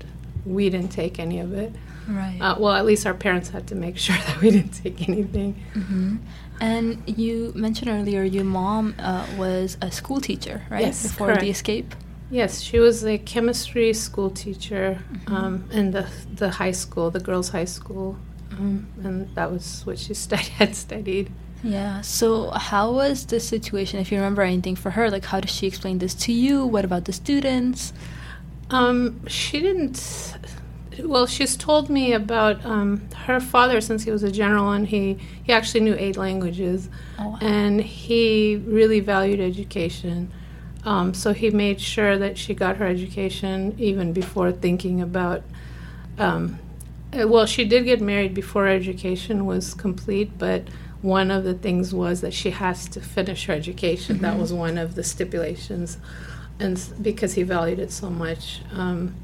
we 0.44 0.68
didn't 0.70 0.90
take 0.90 1.18
any 1.18 1.38
of 1.38 1.52
it. 1.52 1.72
Right. 2.08 2.38
Uh, 2.40 2.56
well, 2.58 2.72
at 2.74 2.84
least 2.84 3.06
our 3.06 3.14
parents 3.14 3.48
had 3.50 3.66
to 3.68 3.74
make 3.74 3.96
sure 4.06 4.16
that 4.26 4.40
we 4.40 4.50
didn't 4.50 4.72
take 4.82 5.08
anything. 5.08 5.54
hmm 5.74 6.16
And 6.60 7.02
you 7.06 7.52
mentioned 7.54 7.88
earlier 7.90 8.22
your 8.22 8.44
mom 8.44 8.94
uh, 8.98 9.26
was 9.36 9.76
a 9.82 9.90
school 9.90 10.20
teacher, 10.20 10.62
right? 10.70 10.82
Yes, 10.86 11.02
Before 11.02 11.26
correct. 11.28 11.40
the 11.42 11.50
escape. 11.50 11.94
Yes, 12.30 12.60
she 12.62 12.78
was 12.78 13.04
a 13.04 13.18
chemistry 13.18 13.92
school 13.92 14.30
teacher 14.30 14.98
Mhm. 15.26 15.32
um, 15.36 15.64
in 15.78 15.90
the 15.90 16.04
the 16.40 16.48
high 16.60 16.72
school, 16.72 17.10
the 17.10 17.20
girls' 17.20 17.50
high 17.50 17.66
school, 17.78 18.16
um, 18.58 18.86
and 19.04 19.28
that 19.34 19.50
was 19.52 19.82
what 19.86 19.98
she 19.98 20.14
stud- 20.24 20.52
had 20.60 20.74
studied. 20.74 21.26
Yeah. 21.64 22.00
So, 22.02 22.50
how 22.70 22.86
was 23.00 23.26
the 23.26 23.38
situation? 23.38 24.00
If 24.00 24.10
you 24.10 24.18
remember 24.18 24.42
anything 24.42 24.76
for 24.76 24.90
her, 24.96 25.10
like 25.10 25.26
how 25.32 25.40
did 25.40 25.50
she 25.50 25.66
explain 25.66 25.98
this 25.98 26.14
to 26.26 26.32
you? 26.32 26.66
What 26.74 26.84
about 26.84 27.04
the 27.04 27.12
students? 27.12 27.92
Um, 28.70 29.20
she 29.28 29.60
didn't. 29.60 29.98
Well, 31.00 31.26
she's 31.26 31.56
told 31.56 31.88
me 31.88 32.12
about 32.12 32.64
um, 32.66 33.08
her 33.26 33.40
father 33.40 33.80
since 33.80 34.02
he 34.04 34.10
was 34.10 34.22
a 34.22 34.30
general, 34.30 34.70
and 34.72 34.86
he 34.86 35.18
he 35.42 35.52
actually 35.52 35.80
knew 35.80 35.94
eight 35.98 36.16
languages, 36.16 36.88
Oh, 37.18 37.28
wow. 37.30 37.38
and 37.40 37.80
he 37.80 38.56
really 38.64 39.00
valued 39.00 39.40
education. 39.40 40.30
Um, 40.84 41.14
so 41.14 41.32
he 41.32 41.50
made 41.50 41.80
sure 41.80 42.18
that 42.18 42.36
she 42.36 42.54
got 42.54 42.76
her 42.78 42.86
education 42.86 43.74
even 43.78 44.12
before 44.12 44.52
thinking 44.52 45.00
about. 45.00 45.42
Um, 46.18 46.58
uh, 47.12 47.28
well, 47.28 47.46
she 47.46 47.64
did 47.64 47.84
get 47.84 48.00
married 48.00 48.34
before 48.34 48.64
her 48.64 48.70
education 48.72 49.44
was 49.46 49.74
complete, 49.74 50.36
but 50.38 50.66
one 51.02 51.30
of 51.30 51.44
the 51.44 51.54
things 51.54 51.92
was 51.94 52.20
that 52.22 52.32
she 52.32 52.50
has 52.50 52.88
to 52.88 53.00
finish 53.00 53.46
her 53.46 53.52
education. 53.52 54.18
That 54.20 54.34
Mhm. 54.36 54.40
was 54.40 54.52
one 54.52 54.78
of 54.78 54.94
the 54.94 55.04
stipulations, 55.04 55.98
and 56.58 56.80
because 57.00 57.34
he 57.34 57.42
valued 57.42 57.78
it 57.78 57.90
so 57.92 58.08
much. 58.10 58.60
Um, 58.74 59.14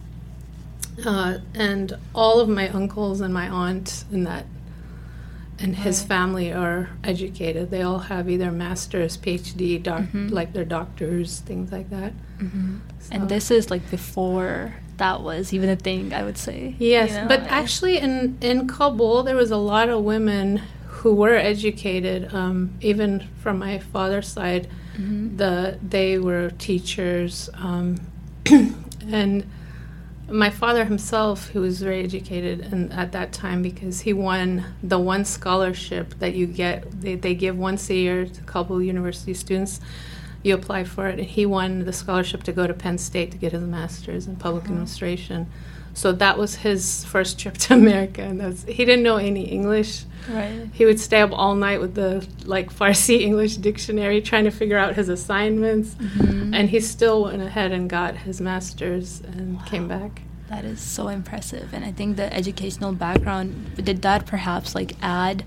uh, 1.07 1.39
and 1.55 1.97
all 2.15 2.41
of 2.41 2.49
my 2.49 2.69
uncles 2.71 3.21
and 3.21 3.33
my 3.33 3.49
aunt 3.49 4.05
and 4.13 4.27
that 4.27 4.47
and 5.61 5.75
his 5.75 6.01
Right. 6.03 6.09
family 6.09 6.53
are 6.53 6.91
educated. 7.03 7.71
They 7.73 7.83
all 7.83 7.99
have 7.99 8.31
either 8.31 8.53
masters, 8.53 9.17
PhD, 9.17 9.77
doc- 9.83 10.05
Mhm. 10.15 10.31
like 10.31 10.53
they're 10.53 10.65
doctors, 10.65 11.41
things 11.41 11.73
like 11.73 11.91
that. 11.91 12.13
hmm 12.39 12.77
So- 13.01 13.15
And 13.15 13.29
this 13.29 13.51
is 13.51 13.69
like 13.71 13.91
before 13.91 14.75
that 14.99 15.21
was 15.23 15.53
even 15.53 15.69
a 15.69 15.75
thing, 15.77 16.13
I 16.15 16.23
would 16.23 16.39
say. 16.39 16.77
Yes, 16.79 17.11
you 17.11 17.17
know? 17.23 17.29
but 17.29 17.41
I- 17.43 17.47
actually, 17.61 17.99
in 17.99 18.37
in 18.41 18.69
Kabul, 18.69 19.25
there 19.25 19.35
was 19.37 19.51
a 19.51 19.57
lot 19.57 19.89
of 19.89 20.05
women 20.05 20.61
who 20.87 21.13
were 21.15 21.35
educated. 21.35 22.33
Um, 22.33 22.71
even 22.81 23.25
from 23.43 23.59
my 23.59 23.79
father's 23.79 24.29
side, 24.29 24.69
Mhm. 24.97 25.39
the 25.39 25.79
they 25.89 26.19
were 26.19 26.51
teachers, 26.59 27.51
um, 27.55 27.97
and 29.11 29.45
my 30.31 30.51
father 30.51 30.85
himself, 30.85 31.49
who 31.51 31.61
was 31.61 31.81
very 31.81 32.03
educated 32.05 32.61
and 32.73 32.93
at 32.93 33.13
that 33.13 33.33
time 33.33 33.63
because 33.63 34.01
he 34.01 34.13
won 34.13 34.65
the 34.83 34.99
one 34.99 35.25
scholarship 35.25 36.15
that 36.19 36.35
you 36.35 36.47
get. 36.47 37.01
They, 37.01 37.15
they 37.15 37.35
give 37.35 37.57
once 37.57 37.89
a 37.91 37.95
year 37.95 38.27
to 38.27 38.41
Kabul 38.43 38.83
University 38.83 39.35
students. 39.35 39.81
You 40.43 40.55
apply 40.55 40.85
for 40.85 41.09
it, 41.09 41.19
and 41.19 41.29
he 41.29 41.47
won 41.47 41.85
the 41.85 41.93
scholarship 41.93 42.43
to 42.45 42.53
go 42.53 42.67
to 42.67 42.75
Penn 42.75 42.99
State 42.99 43.33
to 43.33 43.39
get 43.39 43.53
his 43.53 43.63
master's 43.63 44.27
in 44.27 44.37
public 44.37 44.65
Uh-huh. 44.65 44.73
administration. 44.75 45.47
So 45.95 46.13
that 46.13 46.39
was 46.39 46.57
his 46.57 47.05
first 47.05 47.39
trip 47.39 47.55
to 47.59 47.75
America, 47.75 48.23
and 48.23 48.41
that's, 48.41 48.65
he 48.65 48.85
didn't 48.85 49.03
know 49.03 49.17
any 49.17 49.45
English. 49.45 50.05
Right. 50.31 50.69
He 50.73 50.85
would 50.85 51.01
stay 51.01 51.21
up 51.23 51.31
all 51.33 51.55
night 51.55 51.81
with 51.81 51.95
the 51.95 52.27
like 52.45 52.73
Farsi 52.73 53.21
English 53.29 53.57
dictionary, 53.57 54.21
trying 54.21 54.45
to 54.45 54.51
figure 54.51 54.77
out 54.79 54.95
his 54.95 55.09
assignments. 55.09 55.95
Mhm. 55.95 56.55
And 56.55 56.69
he 56.71 56.81
still 56.81 57.25
went 57.25 57.43
ahead 57.43 57.73
and 57.73 57.89
got 57.89 58.17
his 58.17 58.41
master's 58.41 59.21
and 59.21 59.65
came 59.67 59.89
back. 59.89 60.23
That 60.51 60.65
is 60.65 60.81
so 60.81 61.09
impressive. 61.09 61.73
And 61.75 61.85
I 61.85 61.93
think 61.93 62.17
the 62.17 62.33
educational 62.33 62.93
background, 62.93 63.75
did 63.77 64.03
that 64.03 64.25
perhaps 64.27 64.75
like 64.75 64.95
add 65.03 65.45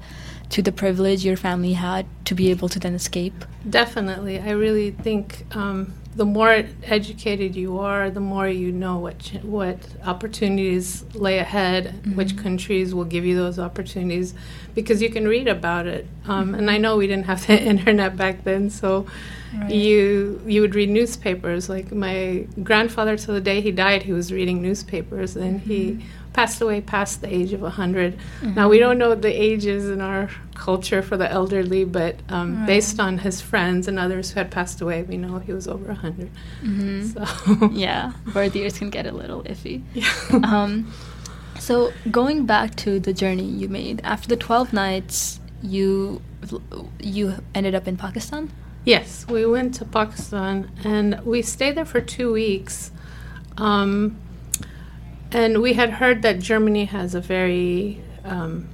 to 0.50 0.62
the 0.62 0.72
privilege 0.72 1.24
your 1.26 1.38
family 1.38 1.74
had 1.74 2.06
to 2.26 2.36
be 2.36 2.50
able 2.52 2.70
to 2.70 2.80
then 2.80 2.94
escape? 2.94 3.46
Definitely, 3.70 4.40
I 4.40 4.52
really 4.52 4.92
think 4.92 5.46
um, 5.56 5.94
the 6.16 6.26
more 6.26 6.64
educated 6.84 7.56
you 7.56 7.80
are, 7.80 8.10
the 8.10 8.20
more 8.20 8.48
you 8.48 8.72
know 8.72 8.98
what 8.98 9.20
ch- 9.20 9.42
what 9.44 9.78
opportunities 10.06 11.04
lay 11.14 11.38
ahead, 11.40 11.94
which 12.16 12.36
Mhm. 12.36 12.44
countries 12.44 12.94
will 12.94 13.06
give 13.06 13.26
you 13.26 13.36
those 13.36 13.58
opportunities, 13.60 14.34
because 14.76 15.02
you 15.02 15.10
can 15.10 15.28
read 15.28 15.48
about 15.48 15.88
it. 15.88 16.06
Um, 16.28 16.54
And 16.56 16.70
I 16.70 16.78
know 16.78 16.98
we 16.98 17.08
didn't 17.08 17.26
have 17.26 17.46
the 17.48 17.58
internet 17.74 18.18
back 18.18 18.44
then, 18.44 18.70
so 18.70 19.06
Right. 19.58 19.72
you 19.74 20.40
you 20.48 20.62
would 20.62 20.76
read 20.76 20.90
newspapers. 20.90 21.68
Like 21.70 21.94
my 21.94 22.46
grandfather, 22.64 23.18
till 23.18 23.34
the 23.34 23.42
day 23.42 23.60
he 23.62 23.72
died, 23.72 24.04
he 24.04 24.14
was 24.14 24.32
reading 24.32 24.62
newspapers, 24.62 25.36
and 25.36 25.60
Mhm. 25.62 25.68
he 25.72 25.82
passed 26.34 26.62
away 26.62 26.80
past 26.82 27.22
the 27.22 27.34
age 27.34 27.52
of 27.54 27.62
100. 27.62 28.18
Now, 28.42 28.70
we 28.70 28.80
don't 28.80 28.98
know 28.98 29.14
the 29.16 29.30
ages 29.50 29.90
in 29.90 30.00
our 30.02 30.30
culture 30.56 31.02
for 31.02 31.18
the 31.18 31.30
elderly, 31.30 31.84
but 31.84 32.16
um, 32.30 32.58
Right. 32.60 32.68
based 32.68 33.00
on 33.00 33.18
his 33.20 33.42
friends 33.42 33.88
and 33.88 34.00
others 34.00 34.32
who 34.32 34.40
had 34.40 34.50
passed 34.50 34.80
away, 34.82 35.04
we 35.04 35.18
know 35.18 35.40
he 35.40 35.52
was 35.54 35.68
over 35.68 35.88
100. 35.92 36.30
Mhm. 36.64 37.14
So, 37.14 37.70
yeah, 37.74 38.14
birth 38.28 38.56
years 38.56 38.78
can 38.78 38.90
get 38.90 39.06
a 39.06 39.12
little 39.12 39.44
iffy. 39.44 39.82
Yeah. 39.94 40.06
Um, 40.44 40.92
so 41.60 41.92
going 42.10 42.46
back 42.46 42.76
to 42.78 43.00
the 43.00 43.14
journey 43.14 43.44
you 43.46 43.68
made 43.70 44.02
after 44.04 44.28
the 44.28 44.36
twelve 44.38 44.74
nights, 44.74 45.40
you 45.62 46.22
you 47.00 47.36
ended 47.54 47.76
up 47.76 47.88
in 47.88 47.98
Pakistan. 47.98 48.50
Yes, 48.84 49.28
we 49.30 49.46
went 49.46 49.76
to 49.76 49.86
Pakistan 49.86 50.72
and 50.84 51.20
we 51.24 51.42
stayed 51.44 51.76
there 51.78 51.86
for 51.86 52.02
two 52.02 52.32
weeks. 52.34 52.90
Um, 53.58 54.18
and 55.32 55.62
we 55.62 55.74
had 55.74 55.90
heard 55.92 56.22
that 56.24 56.40
Germany 56.40 56.86
has 56.86 57.16
a 57.16 57.22
very 57.22 58.00
um, 58.24 58.68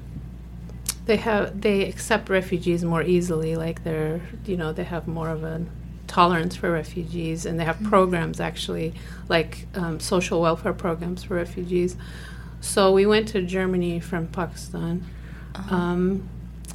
they 1.06 1.18
have 1.18 1.62
they 1.62 1.86
accept 1.88 2.30
refugees 2.30 2.84
more 2.84 3.02
easily. 3.04 3.56
Like 3.56 3.84
they're 3.84 4.22
you 4.46 4.58
know 4.58 4.74
they 4.74 4.84
have 4.84 5.08
more 5.08 5.30
of 5.30 5.44
a 5.44 5.66
tolerance 6.08 6.56
for 6.56 6.72
refugees, 6.72 7.46
and 7.46 7.60
they 7.60 7.66
have 7.66 7.78
Mhm. 7.80 7.90
programs 7.90 8.40
actually 8.40 8.94
like 9.30 9.68
um, 9.76 10.00
social 10.00 10.42
welfare 10.42 10.74
programs 10.74 11.24
for 11.24 11.36
refugees. 11.36 11.96
So 12.62 12.92
we 12.92 13.06
went 13.06 13.28
to 13.30 13.42
Germany 13.42 14.00
from 14.00 14.28
Pakistan. 14.28 15.04
Uh-huh. 15.56 15.76
Um, 15.76 16.30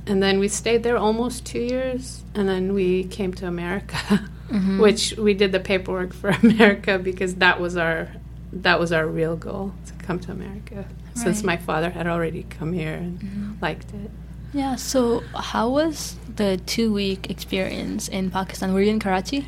and 0.06 0.22
then 0.22 0.38
we 0.38 0.48
stayed 0.48 0.82
there 0.82 0.96
almost 0.96 1.44
two 1.46 1.60
years, 1.60 2.22
and 2.34 2.48
then 2.48 2.72
we 2.74 3.04
came 3.04 3.32
to 3.34 3.46
America, 3.46 3.96
Mhm. 4.50 4.80
which 4.80 5.14
we 5.16 5.34
did 5.34 5.52
the 5.52 5.60
paperwork 5.60 6.12
for 6.12 6.28
America 6.42 6.98
because 6.98 7.34
that 7.36 7.60
was 7.60 7.76
our 7.76 8.08
that 8.52 8.78
was 8.78 8.92
our 8.92 9.06
real 9.06 9.36
goal 9.36 9.72
to 9.86 9.92
come 10.04 10.18
to 10.20 10.32
America. 10.32 10.84
Since 11.14 11.42
my 11.42 11.56
father 11.58 11.90
had 11.90 12.06
already 12.06 12.44
come 12.44 12.72
here 12.72 12.94
and 12.94 13.20
Mhm. 13.20 13.62
liked 13.62 13.92
it. 13.92 14.10
Yeah. 14.54 14.76
So 14.76 15.22
how 15.34 15.68
was 15.68 16.16
the 16.36 16.56
two 16.66 16.92
week 16.92 17.28
experience 17.30 18.08
in 18.08 18.30
Pakistan? 18.30 18.72
Were 18.72 18.80
you 18.82 18.90
in 18.90 18.98
Karachi? 18.98 19.46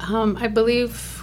Um, 0.00 0.36
I 0.40 0.46
believe 0.48 1.22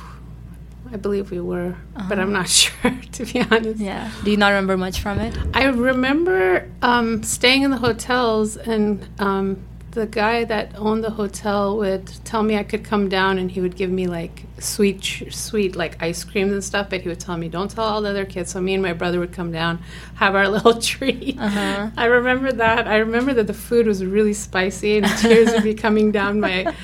I 0.91 0.97
believe 0.97 1.31
we 1.31 1.39
were, 1.39 1.75
but 2.09 2.19
I'm 2.19 2.31
not 2.31 2.47
sure 2.61 2.93
to 3.13 3.25
be 3.25 3.41
honest. 3.41 3.79
Yeah. 3.79 4.11
Do 4.23 4.29
you 4.31 4.37
not 4.37 4.49
remember 4.49 4.77
much 4.77 4.99
from 5.01 5.19
it? 5.19 5.35
I 5.53 5.65
remember 5.65 6.69
um, 6.81 7.23
staying 7.23 7.63
in 7.63 7.71
the 7.71 7.77
hotels, 7.77 8.55
and 8.57 9.07
um, 9.19 9.57
the 9.95 10.05
guy 10.05 10.43
that 10.43 10.73
owned 10.75 11.05
the 11.05 11.09
hotel 11.09 11.77
would 11.77 12.05
tell 12.25 12.43
me 12.43 12.57
I 12.57 12.63
could 12.63 12.83
come 12.83 13.07
down, 13.07 13.37
and 13.39 13.49
he 13.49 13.61
would 13.61 13.77
give 13.77 13.89
me 13.89 14.07
like 14.07 14.43
sweet, 14.59 15.01
sweet 15.31 15.75
like 15.75 16.01
ice 16.03 16.23
creams 16.23 16.51
and 16.51 16.63
stuff. 16.63 16.89
But 16.89 17.01
he 17.01 17.07
would 17.09 17.19
tell 17.21 17.37
me, 17.37 17.47
"Don't 17.47 17.71
tell 17.71 17.85
all 17.85 18.01
the 18.01 18.09
other 18.09 18.25
kids." 18.25 18.51
So 18.51 18.59
me 18.59 18.73
and 18.73 18.83
my 18.83 18.91
brother 18.91 19.19
would 19.19 19.31
come 19.31 19.51
down, 19.53 19.81
have 20.15 20.35
our 20.35 20.49
little 20.55 20.79
treat. 20.79 21.39
Uh-huh. 21.39 21.89
I 21.95 22.05
remember 22.05 22.51
that. 22.51 22.87
I 22.87 22.97
remember 22.97 23.33
that 23.35 23.47
the 23.47 23.53
food 23.53 23.87
was 23.87 24.03
really 24.05 24.33
spicy, 24.33 24.97
and 24.97 25.07
tears 25.17 25.51
would 25.53 25.63
be 25.63 25.73
coming 25.85 26.11
down 26.11 26.41
my 26.41 26.75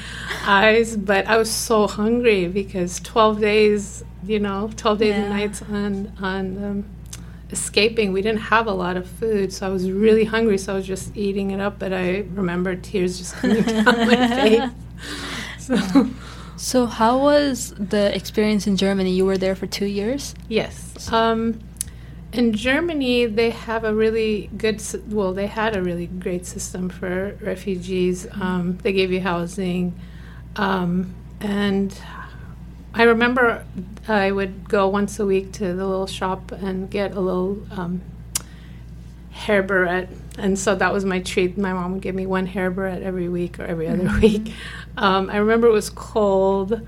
eyes. 0.46 0.96
But 0.96 1.28
I 1.28 1.36
was 1.36 1.52
so 1.52 1.88
hungry 1.88 2.48
because 2.48 3.02
twelve 3.02 3.42
days, 3.42 4.06
you 4.26 4.40
know, 4.40 4.72
twelve 4.78 5.00
days 5.00 5.16
and 5.16 5.30
nights 5.30 5.62
on 5.62 6.14
on. 6.22 6.64
Um, 6.64 6.86
escaping 7.52 8.14
we 8.14 8.22
didn't 8.22 8.40
have 8.42 8.66
a 8.68 8.72
lot 8.72 8.96
of 8.98 9.06
food 9.20 9.52
so 9.52 9.66
i 9.66 9.70
was 9.70 9.92
really 9.92 10.24
hungry 10.24 10.58
so 10.58 10.74
i 10.74 10.76
was 10.76 10.88
just 10.88 11.16
eating 11.18 11.52
it 11.52 11.60
up 11.60 11.78
but 11.80 11.92
i 11.92 12.20
remember 12.34 12.76
tears 12.76 13.18
just 13.18 13.34
coming 13.36 13.62
down 13.64 13.84
my 13.86 14.28
face 14.28 14.72
so 15.60 16.10
So, 16.58 16.86
how 16.86 17.18
was 17.18 17.74
the 17.74 18.16
experience 18.16 18.68
in 18.68 18.78
Germany? 18.78 19.10
You 19.12 19.26
were 19.26 19.38
there 19.38 19.56
for 19.56 19.66
two 19.66 19.88
years. 19.88 20.36
yes 20.48 21.12
um, 21.12 21.60
in 22.34 22.54
germany 22.54 23.26
they 23.26 23.50
have 23.50 23.84
a 23.84 23.94
really 23.94 24.50
good 24.58 24.80
well 25.10 25.34
they 25.34 25.48
had 25.48 25.76
a 25.76 25.82
really 25.82 26.06
great 26.08 26.46
system 26.46 26.88
for 26.88 27.36
refugees 27.42 28.28
um, 28.40 28.78
they 28.84 28.94
gave 28.94 29.12
you 29.12 29.20
housing 29.22 29.94
um, 30.56 31.14
and 31.42 32.00
I 32.94 33.04
remember 33.04 33.64
I 34.08 34.32
would 34.32 34.68
go 34.68 34.88
once 34.88 35.20
a 35.20 35.26
week 35.26 35.54
to 35.54 35.74
the 35.74 35.88
little 35.88 36.08
shop 36.08 36.52
and 36.52 36.90
get 36.90 37.16
a 37.16 37.20
little 37.20 37.66
um, 37.72 38.02
hair 39.32 39.64
barrette. 39.64 40.10
And 40.38 40.58
so 40.58 40.76
that 40.76 40.92
was 40.94 41.06
my 41.06 41.20
treat. 41.20 41.58
My 41.58 41.74
mom 41.74 41.94
would 41.94 42.02
give 42.02 42.16
me 42.16 42.26
one 42.26 42.46
hair 42.46 42.70
barrette 42.70 43.02
every 43.02 43.30
week 43.30 43.60
or 43.60 43.64
every 43.64 43.88
other 43.88 44.12
week. 44.22 44.54
Um, 44.98 45.30
I 45.30 45.38
remember 45.38 45.68
it 45.68 45.72
was 45.72 45.90
cold 45.90 46.82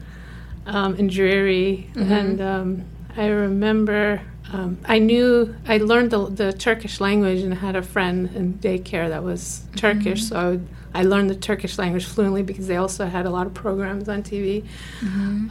um, 0.65 0.95
and 0.95 1.10
dreary. 1.10 1.89
Mhm. 1.93 2.12
And 2.12 2.41
um, 2.41 2.83
I 3.15 3.27
remember 3.27 4.22
um, 4.51 4.77
I 4.86 5.00
knew 5.00 5.55
I 5.67 5.77
learned 5.77 6.12
the, 6.12 6.27
the 6.29 6.53
Turkish 6.53 7.00
language 7.00 7.41
and 7.41 7.53
had 7.53 7.75
a 7.75 7.81
friend 7.81 8.29
in 8.36 8.55
daycare 8.55 9.10
that 9.10 9.24
was 9.24 9.63
Turkish. 9.75 10.25
So 10.25 10.36
I, 10.36 10.50
would, 10.50 10.67
I 10.93 11.03
learned 11.03 11.29
the 11.29 11.35
Turkish 11.35 11.77
language 11.77 12.05
fluently 12.05 12.43
because 12.43 12.67
they 12.67 12.77
also 12.77 13.07
had 13.07 13.25
a 13.25 13.29
lot 13.29 13.47
of 13.47 13.53
programs 13.53 14.07
on 14.07 14.21
TV. 14.23 14.65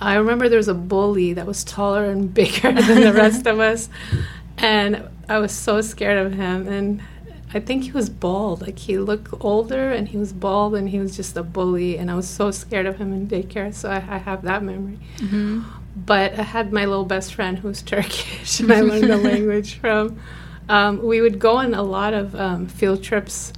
I 0.00 0.14
remember 0.14 0.48
there 0.48 0.58
was 0.58 0.68
a 0.68 0.74
bully 0.74 1.32
that 1.32 1.46
was 1.46 1.64
taller 1.64 2.04
and 2.04 2.32
bigger 2.32 2.72
than 2.72 3.00
the 3.00 3.12
rest 3.12 3.46
of 3.46 3.58
us, 3.58 3.88
and 4.58 5.08
I 5.28 5.38
was 5.38 5.52
so 5.52 5.80
scared 5.80 6.24
of 6.24 6.32
him. 6.34 6.68
And 6.68 7.02
I 7.54 7.60
think 7.60 7.84
he 7.84 7.92
was 7.92 8.08
bald. 8.08 8.62
Like 8.62 8.78
he 8.78 8.98
looked 8.98 9.34
older, 9.40 9.90
and 9.90 10.08
he 10.08 10.16
was 10.16 10.32
bald, 10.32 10.74
and 10.74 10.88
he 10.88 11.00
was 11.00 11.16
just 11.16 11.36
a 11.36 11.42
bully. 11.42 11.98
And 11.98 12.10
I 12.10 12.14
was 12.14 12.28
so 12.28 12.50
scared 12.50 12.86
of 12.86 12.98
him 12.98 13.12
in 13.12 13.26
daycare. 13.26 13.74
So 13.74 13.90
I, 13.90 13.96
I 13.96 14.18
have 14.18 14.42
that 14.42 14.62
memory. 14.62 14.98
Mm-hmm. 15.18 15.62
But 15.94 16.38
I 16.38 16.42
had 16.42 16.72
my 16.72 16.86
little 16.86 17.04
best 17.04 17.34
friend 17.34 17.58
who 17.58 17.68
was 17.68 17.82
Turkish, 17.82 18.60
and 18.60 18.72
I 18.72 18.80
learned 18.80 19.10
the 19.10 19.16
language 19.30 19.74
from. 19.74 20.20
Um, 20.68 21.02
we 21.02 21.20
would 21.20 21.38
go 21.40 21.56
on 21.56 21.74
a 21.74 21.82
lot 21.82 22.14
of 22.14 22.34
um, 22.36 22.68
field 22.68 23.02
trips 23.02 23.52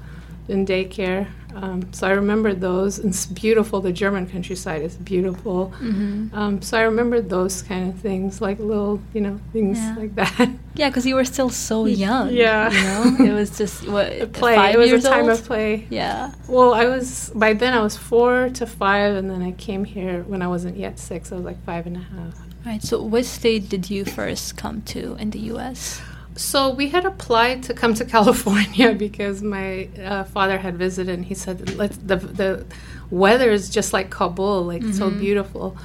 in 0.49 0.67
daycare. 0.67 1.29
Um, 1.55 1.93
so 1.93 2.07
I 2.09 2.11
remember 2.11 2.53
those. 2.55 2.99
It's 2.99 3.27
beautiful. 3.27 3.81
The 3.81 3.93
German 3.93 4.27
countryside 4.27 4.83
is 4.83 4.97
beautiful. 4.97 5.73
Mm-hmm. 5.81 6.35
Um, 6.37 6.61
so 6.63 6.77
I 6.79 6.83
remember 6.83 7.21
those 7.21 7.63
kind 7.63 7.89
of 7.89 7.99
things, 8.01 8.41
like 8.41 8.59
little, 8.59 9.01
you 9.13 9.21
know, 9.21 9.39
things 9.53 9.79
Yeah. 9.79 9.95
like 9.97 10.15
that. 10.17 10.51
Yeah, 10.77 10.88
because 10.88 11.07
you 11.07 11.14
were 11.14 11.25
still 11.25 11.51
so 11.51 11.85
young. 11.87 12.31
Yeah. 12.33 12.69
You 12.73 12.83
know, 13.27 13.31
it 13.31 13.33
was 13.33 13.57
just 13.57 13.87
what 13.88 14.33
play. 14.40 14.57
Five 14.57 14.75
it 14.75 14.79
was 14.79 14.88
years 14.90 15.05
a 15.05 15.09
time 15.09 15.29
old? 15.31 15.38
of 15.38 15.45
play. 15.45 15.87
Yeah. 15.88 16.33
Well, 16.49 16.75
I 16.75 16.87
was 16.87 17.31
by 17.33 17.53
then 17.53 17.75
I 17.75 17.81
was 17.81 17.97
four 17.97 18.49
to 18.55 18.67
five, 18.67 19.14
and 19.14 19.31
then 19.31 19.40
I 19.40 19.53
came 19.53 19.85
here 19.85 20.25
when 20.25 20.43
I 20.43 20.49
wasn't 20.49 20.77
yet 20.77 20.99
six. 20.99 21.31
I 21.31 21.37
was 21.37 21.45
like 21.45 21.62
five 21.64 21.87
and 21.87 21.97
a 21.97 22.01
half. 22.01 22.35
Right. 22.67 22.83
So, 22.83 23.01
what 23.01 23.25
state 23.25 23.69
did 23.69 23.88
you 23.88 24.05
first 24.05 24.57
come 24.57 24.83
to 24.90 25.14
in 25.21 25.31
the 25.31 25.38
U.S.? 25.55 26.03
So 26.37 26.70
we 26.70 26.88
had 26.88 27.05
applied 27.07 27.62
to 27.64 27.75
come 27.75 27.94
to 27.94 28.05
California 28.16 28.92
because 28.94 29.42
my 29.42 29.88
uh, 30.03 30.25
father 30.25 30.59
had 30.59 30.77
visited, 30.77 31.14
and 31.14 31.25
he 31.25 31.35
said 31.35 31.77
Let's, 31.77 31.97
the 31.99 32.16
the 32.16 32.64
weather 33.11 33.51
is 33.51 33.70
just 33.70 33.92
like 33.92 34.11
Kabul, 34.11 34.62
like 34.64 34.85
so 34.92 35.11
Mhm. 35.11 35.18
beautiful. 35.18 35.77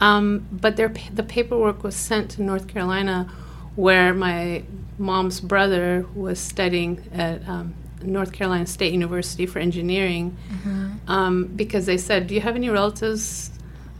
Um, 0.00 0.46
but 0.50 0.76
their 0.76 0.92
the 1.14 1.22
paperwork 1.22 1.82
was 1.84 1.94
sent 1.94 2.30
to 2.32 2.42
North 2.42 2.66
Carolina, 2.68 3.28
where 3.76 4.14
my 4.14 4.62
mom's 4.98 5.40
brother 5.40 6.06
was 6.14 6.38
studying 6.38 7.00
at 7.12 7.46
um, 7.48 7.74
North 8.02 8.32
Carolina 8.32 8.66
State 8.66 8.92
University 8.94 9.44
for 9.44 9.58
engineering, 9.58 10.36
um, 11.08 11.44
because 11.54 11.84
they 11.84 11.98
said, 11.98 12.26
"Do 12.28 12.34
you 12.34 12.40
have 12.40 12.56
any 12.56 12.70
relatives?" 12.70 13.50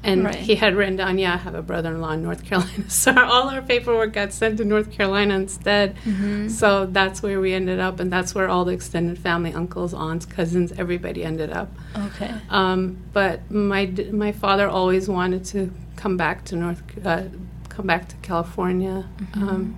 And 0.02 0.24
Right. 0.24 0.34
he 0.34 0.54
had 0.54 0.74
written 0.76 0.96
down, 0.96 1.18
"Yeah, 1.18 1.34
I 1.34 1.36
have 1.36 1.54
a 1.54 1.60
brother-in-law 1.60 2.12
in 2.12 2.22
North 2.22 2.42
Carolina." 2.44 2.84
So 2.88 3.12
all 3.12 3.50
our 3.50 3.60
paperwork 3.60 4.14
got 4.14 4.32
sent 4.32 4.56
to 4.58 4.64
North 4.64 4.90
Carolina 4.90 5.34
instead. 5.34 5.94
Mm-hmm. 6.06 6.48
So 6.48 6.86
that's 6.86 7.22
where 7.22 7.38
we 7.38 7.52
ended 7.52 7.80
up, 7.80 8.00
and 8.00 8.10
that's 8.10 8.34
where 8.34 8.48
all 8.48 8.64
the 8.64 8.72
extended 8.72 9.18
family, 9.18 9.52
uncles, 9.52 9.92
aunts, 9.92 10.24
cousins, 10.24 10.72
everybody 10.78 11.22
ended 11.22 11.50
up. 11.52 11.68
Okay. 12.06 12.32
Um, 12.48 12.96
but 13.12 13.50
my 13.50 13.92
my 14.12 14.32
father 14.32 14.66
always 14.68 15.06
wanted 15.08 15.44
to 15.52 15.70
come 15.96 16.16
back 16.16 16.44
to 16.46 16.56
North, 16.56 16.82
uh, 17.04 17.24
come 17.68 17.86
back 17.86 18.08
to 18.08 18.16
California. 18.22 19.06
Um, 19.34 19.76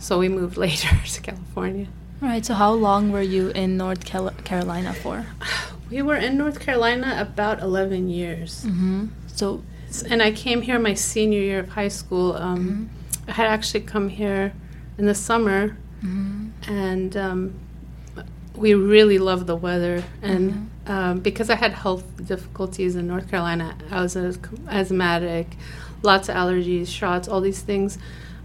so 0.00 0.18
we 0.18 0.28
moved 0.28 0.56
later 0.66 0.88
to 1.14 1.20
California. 1.20 1.86
All 2.20 2.28
right. 2.28 2.44
So, 2.44 2.54
how 2.54 2.72
long 2.72 3.12
were 3.12 3.22
you 3.22 3.50
in 3.50 3.76
North 3.76 4.04
Cal- 4.04 4.30
Carolina 4.44 4.92
for? 4.92 5.24
We 5.92 6.00
were 6.00 6.16
in 6.16 6.38
North 6.38 6.58
Carolina 6.58 7.16
about 7.20 7.60
eleven 7.60 8.08
years, 8.08 8.64
Mm-hmm. 8.64 9.08
So, 9.26 9.62
and 10.08 10.22
I 10.22 10.32
came 10.32 10.62
here 10.62 10.78
my 10.78 10.94
senior 10.94 11.40
year 11.40 11.60
of 11.60 11.68
high 11.70 11.88
school. 11.88 12.34
Um, 12.34 12.90
I 13.28 13.32
had 13.32 13.46
actually 13.46 13.80
come 13.80 14.08
here 14.08 14.52
in 14.98 15.06
the 15.06 15.14
summer 15.14 15.76
mhm. 16.02 16.50
and 16.66 17.16
um, 17.16 17.54
we 18.56 18.74
really 18.74 19.18
loved 19.18 19.46
the 19.46 19.56
weather. 19.56 20.02
And 20.22 20.70
um, 20.86 21.20
because 21.20 21.50
I 21.50 21.56
had 21.56 21.72
health 21.72 22.04
difficulties 22.26 22.96
in 22.96 23.06
North 23.06 23.30
Carolina, 23.30 23.76
I 23.90 24.00
was 24.00 24.16
asthmatic, 24.16 25.56
lots 26.02 26.28
of 26.28 26.36
allergies, 26.36 26.88
shots, 26.88 27.28
all 27.28 27.40
these 27.40 27.60
things. 27.60 27.98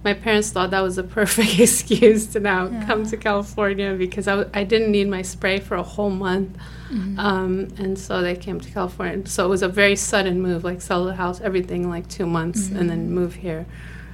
My 0.08 0.14
parents 0.14 0.50
thought 0.54 0.70
that 0.76 0.84
was 0.90 0.98
a 0.98 1.04
perfect 1.20 1.60
excuse 1.68 2.22
to 2.34 2.40
now 2.40 2.62
Yeah. 2.68 2.86
come 2.88 3.02
to 3.12 3.18
California 3.18 3.90
because 4.06 4.26
I, 4.32 4.36
w- 4.40 4.50
I 4.54 4.64
didn't 4.72 4.92
need 4.98 5.08
my 5.18 5.22
spray 5.34 5.58
for 5.68 5.76
a 5.76 5.88
whole 5.94 6.10
month. 6.28 6.50
Mhm. 6.90 7.18
Um, 7.28 7.52
and 7.82 7.94
so 8.06 8.14
they 8.22 8.36
came 8.46 8.58
to 8.66 8.70
California. 8.78 9.28
So 9.28 9.40
it 9.48 9.50
was 9.56 9.64
a 9.64 9.72
very 9.82 9.98
sudden 9.98 10.36
move, 10.48 10.60
like 10.70 10.80
sell 10.90 11.04
the 11.12 11.16
house, 11.24 11.38
everything 11.50 11.80
in 11.86 11.90
like 11.98 12.08
two 12.18 12.26
months, 12.38 12.62
and 12.78 12.86
then 12.90 13.02
move 13.20 13.34
here. 13.46 13.66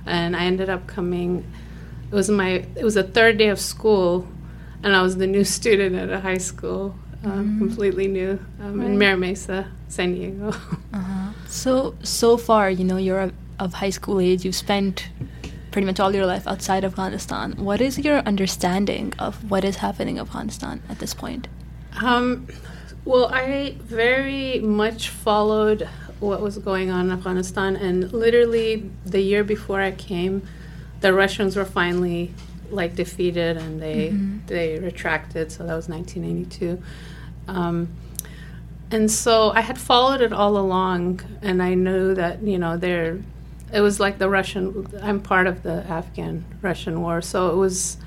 And 0.08 0.30
I 0.36 0.44
ended 0.52 0.70
up 0.76 0.84
coming. 0.98 1.30
It 2.12 2.16
was 2.22 2.28
my. 2.42 2.50
It 2.82 2.84
was 2.90 2.96
the 3.02 3.08
third 3.18 3.38
day 3.38 3.50
of 3.56 3.60
school, 3.74 4.28
and 4.84 4.92
I 5.00 5.02
was 5.08 5.14
the 5.24 5.28
new 5.28 5.44
student 5.58 5.94
at 6.04 6.10
a 6.10 6.20
high 6.30 6.42
school, 6.52 6.84
um, 7.24 7.60
completely 7.64 8.08
new 8.20 8.32
um, 8.64 8.82
in 8.82 8.98
Mira 8.98 9.18
Mesa, 9.26 9.60
San 9.96 10.10
Diego. 10.16 10.50
Uh-huh. 11.00 11.30
So 11.48 11.94
so 12.04 12.30
far, 12.48 12.66
you 12.80 12.84
know, 12.90 12.98
you're 13.08 13.32
of 13.66 13.70
high 13.84 13.92
school 14.00 14.18
age. 14.20 14.42
You've 14.46 14.60
spent 14.68 14.96
pretty 15.74 15.86
much 15.86 16.00
all 16.00 16.14
your 16.16 16.26
life 16.26 16.48
outside 16.48 16.86
Afghanistan. 16.86 17.54
What 17.58 17.82
is 17.82 18.00
your 18.00 18.20
understanding 18.20 19.12
of 19.20 19.50
what 19.52 19.66
is 19.66 19.78
happening 19.78 20.16
in 20.18 20.22
Afghanistan 20.22 20.82
at 20.88 21.00
this 21.00 21.14
point? 21.14 21.48
Um, 22.02 22.48
well, 23.04 23.26
I 23.34 23.76
very 23.82 24.60
much 24.60 25.10
followed 25.10 25.90
what 26.20 26.40
was 26.42 26.58
going 26.60 26.90
on 26.90 27.08
in 27.08 27.12
Afghanistan, 27.12 27.76
and 27.76 28.14
literally 28.14 28.90
the 29.06 29.20
year 29.20 29.44
before 29.44 29.82
I 29.82 29.92
came, 29.92 30.44
the 31.02 31.12
Russians 31.14 31.56
were 31.58 31.66
finally 31.66 32.34
like 32.70 32.96
defeated 32.96 33.58
and 33.58 33.82
they 33.82 34.10
Mhm. 34.12 34.48
they 34.48 34.80
retracted. 34.80 35.52
So 35.52 35.60
that 35.68 35.76
was 35.76 35.88
1992. 35.90 36.82
Um, 37.48 37.90
and 38.90 39.12
so 39.12 39.52
I 39.52 39.62
had 39.62 39.78
followed 39.78 40.22
it 40.22 40.32
all 40.32 40.56
along, 40.58 41.22
and 41.42 41.62
I 41.62 41.74
knew 41.74 42.14
that 42.16 42.42
you 42.44 42.58
know 42.58 42.78
there, 42.78 43.18
it 43.74 43.82
was 43.82 44.00
like 44.00 44.18
the 44.20 44.30
Russian. 44.30 44.88
I'm 45.02 45.20
part 45.22 45.48
of 45.48 45.64
the 45.64 45.84
Afghan 45.90 46.46
Russian 46.62 47.02
war, 47.02 47.22
so 47.22 47.50
it 47.52 47.56
was 47.58 47.98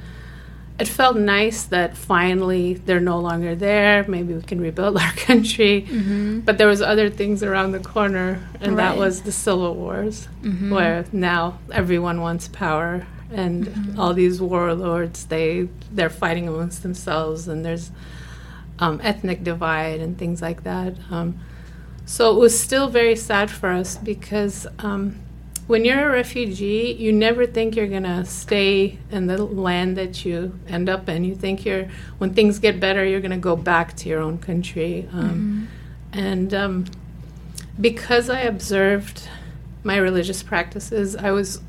it 0.79 0.87
felt 0.87 1.17
nice 1.17 1.65
that 1.65 1.97
finally 1.97 2.75
they're 2.75 3.01
no 3.01 3.19
longer 3.19 3.55
there. 3.55 4.05
Maybe 4.07 4.35
we 4.35 4.43
can 4.43 4.61
rebuild 4.61 4.97
our 5.05 5.13
country. 5.13 5.87
Mm-hmm. 5.89 6.41
But 6.41 6.59
there 6.59 6.67
was 6.67 6.83
other 6.83 7.09
things 7.09 7.43
around 7.43 7.73
the 7.73 7.81
corner, 7.81 8.41
and 8.61 8.79
that 8.79 8.97
was 8.99 9.23
the 9.23 9.33
civil 9.33 9.75
wars, 9.75 10.29
Mhm. 10.43 10.71
where 10.71 11.05
now 11.13 11.59
everyone 11.73 12.21
wants 12.21 12.49
power, 12.49 13.07
and 13.33 13.67
Mhm. 13.67 13.99
all 13.99 14.13
these 14.15 14.41
warlords 14.41 15.25
they 15.27 15.69
they're 15.93 16.11
fighting 16.25 16.47
amongst 16.49 16.83
themselves, 16.83 17.49
and 17.49 17.65
there's 17.65 17.91
um, 18.79 19.01
ethnic 19.03 19.43
divide 19.43 20.01
and 20.01 20.19
things 20.19 20.43
like 20.43 20.63
that. 20.65 20.93
Um, 21.11 21.39
so 22.05 22.31
it 22.35 22.39
was 22.39 22.53
still 22.61 22.89
very 22.89 23.17
sad 23.17 23.51
for 23.51 23.71
us 23.71 23.97
because 23.97 24.67
um, 24.81 25.17
when 25.67 25.85
you're 25.85 26.09
a 26.09 26.13
refugee, 26.13 26.93
you 26.93 27.13
never 27.13 27.47
think 27.47 27.75
you're 27.75 27.89
gonna 27.89 28.25
stay 28.25 28.99
in 29.11 29.27
the 29.27 29.43
land 29.45 29.97
that 29.97 30.25
you 30.25 30.59
end 30.69 30.89
up 30.89 31.09
in. 31.09 31.25
You 31.25 31.35
think 31.35 31.65
you're 31.65 31.89
when 32.19 32.35
things 32.35 32.59
get 32.59 32.79
better, 32.79 33.05
you're 33.05 33.21
gonna 33.21 33.39
go 33.39 33.57
back 33.57 33.97
to 33.97 34.09
your 34.09 34.21
own 34.21 34.39
country. 34.39 35.09
Um, 35.13 35.69
mm-hmm. 36.13 36.19
And 36.19 36.55
um, 36.55 36.85
because 37.81 38.31
I 38.31 38.41
observed 38.41 39.29
my 39.83 39.97
religious 39.97 40.43
practices, 40.43 41.17
I 41.17 41.33
was 41.33 41.61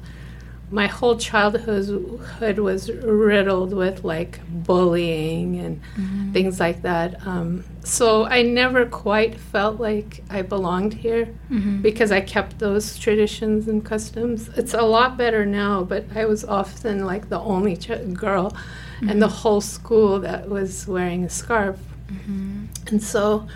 my 0.69 0.87
whole 0.87 1.17
childhood 1.17 2.59
was 2.59 2.91
riddled 2.91 3.73
with 3.73 4.03
like 4.03 4.41
bullying 4.49 5.57
and 5.59 5.81
mm-hmm. 5.95 6.33
things 6.33 6.59
like 6.59 6.81
that. 6.81 7.25
Um, 7.25 7.63
so 7.85 8.25
I 8.25 8.41
never 8.41 8.85
quite 8.85 9.39
felt 9.39 9.79
like 9.79 10.23
I 10.29 10.41
belonged 10.41 10.93
here 10.93 11.27
mm-hmm. 11.49 11.81
because 11.81 12.11
I 12.11 12.19
kept 12.19 12.59
those 12.59 12.97
traditions 12.97 13.69
and 13.69 13.83
customs. 13.83 14.49
It's 14.57 14.73
a 14.73 14.81
lot 14.81 15.15
better 15.15 15.45
now, 15.45 15.83
but 15.83 16.05
I 16.13 16.25
was 16.25 16.43
often 16.43 17.05
like 17.05 17.29
the 17.29 17.39
only 17.39 17.77
ch- 17.77 18.13
girl 18.13 18.51
mm-hmm. 18.51 19.09
in 19.09 19.19
the 19.19 19.29
whole 19.29 19.61
school 19.61 20.19
that 20.19 20.49
was 20.49 20.85
wearing 20.85 21.23
a 21.23 21.29
scarf. 21.29 21.79
Mm-hmm. 22.07 22.65
And 22.87 23.01
so 23.01 23.47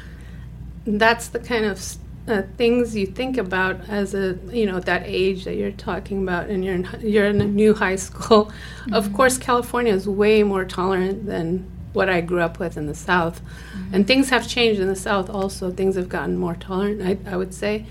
that's 0.86 1.28
the 1.28 1.40
kind 1.40 1.66
of 1.66 1.78
uh, 2.28 2.44
things 2.58 2.96
you 2.96 3.08
think 3.08 3.38
about 3.38 3.90
as 3.90 4.14
a 4.14 4.38
you 4.52 4.66
know 4.66 4.80
that 4.80 5.04
age 5.06 5.44
that 5.46 5.56
you're 5.56 5.72
talking 5.72 6.22
about 6.22 6.50
and 6.50 6.64
you're 6.64 6.76
in, 6.76 6.88
you're 7.00 7.26
in 7.26 7.42
a 7.42 7.46
new 7.46 7.74
high 7.74 7.96
school 7.96 8.46
mm-hmm. 8.46 8.94
of 8.94 9.12
course 9.14 9.38
california 9.38 9.94
is 9.94 10.08
way 10.08 10.44
more 10.44 10.64
tolerant 10.64 11.26
than 11.26 11.70
what 11.94 12.10
i 12.10 12.22
grew 12.22 12.40
up 12.40 12.60
with 12.60 12.78
in 12.78 12.86
the 12.86 12.96
south 12.96 13.42
mm-hmm. 13.42 13.96
and 13.96 14.08
things 14.08 14.30
have 14.30 14.48
changed 14.48 14.80
in 14.80 14.88
the 14.88 14.96
south 14.96 15.30
also 15.30 15.72
things 15.72 15.96
have 15.96 16.10
gotten 16.10 16.38
more 16.38 16.56
tolerant 16.56 17.02
i, 17.02 17.18
I 17.32 17.36
would 17.36 17.54
say 17.54 17.86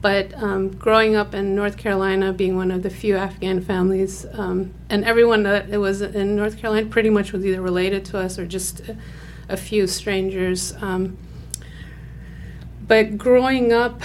but 0.00 0.32
um, 0.40 0.68
growing 0.76 1.16
up 1.16 1.34
in 1.34 1.56
north 1.56 1.76
carolina 1.76 2.32
being 2.32 2.54
one 2.56 2.70
of 2.70 2.84
the 2.84 2.90
few 2.90 3.16
afghan 3.16 3.60
families 3.60 4.24
um, 4.34 4.72
and 4.88 5.04
everyone 5.04 5.42
that 5.42 5.68
was 5.80 6.02
in 6.02 6.36
north 6.36 6.58
carolina 6.58 6.86
pretty 6.86 7.10
much 7.10 7.32
was 7.32 7.44
either 7.44 7.60
related 7.60 8.04
to 8.06 8.18
us 8.18 8.38
or 8.38 8.46
just 8.46 8.80
a, 8.88 8.96
a 9.48 9.56
few 9.56 9.88
strangers 9.88 10.72
um, 10.80 11.18
but 12.88 13.18
growing 13.18 13.72
up 13.72 14.02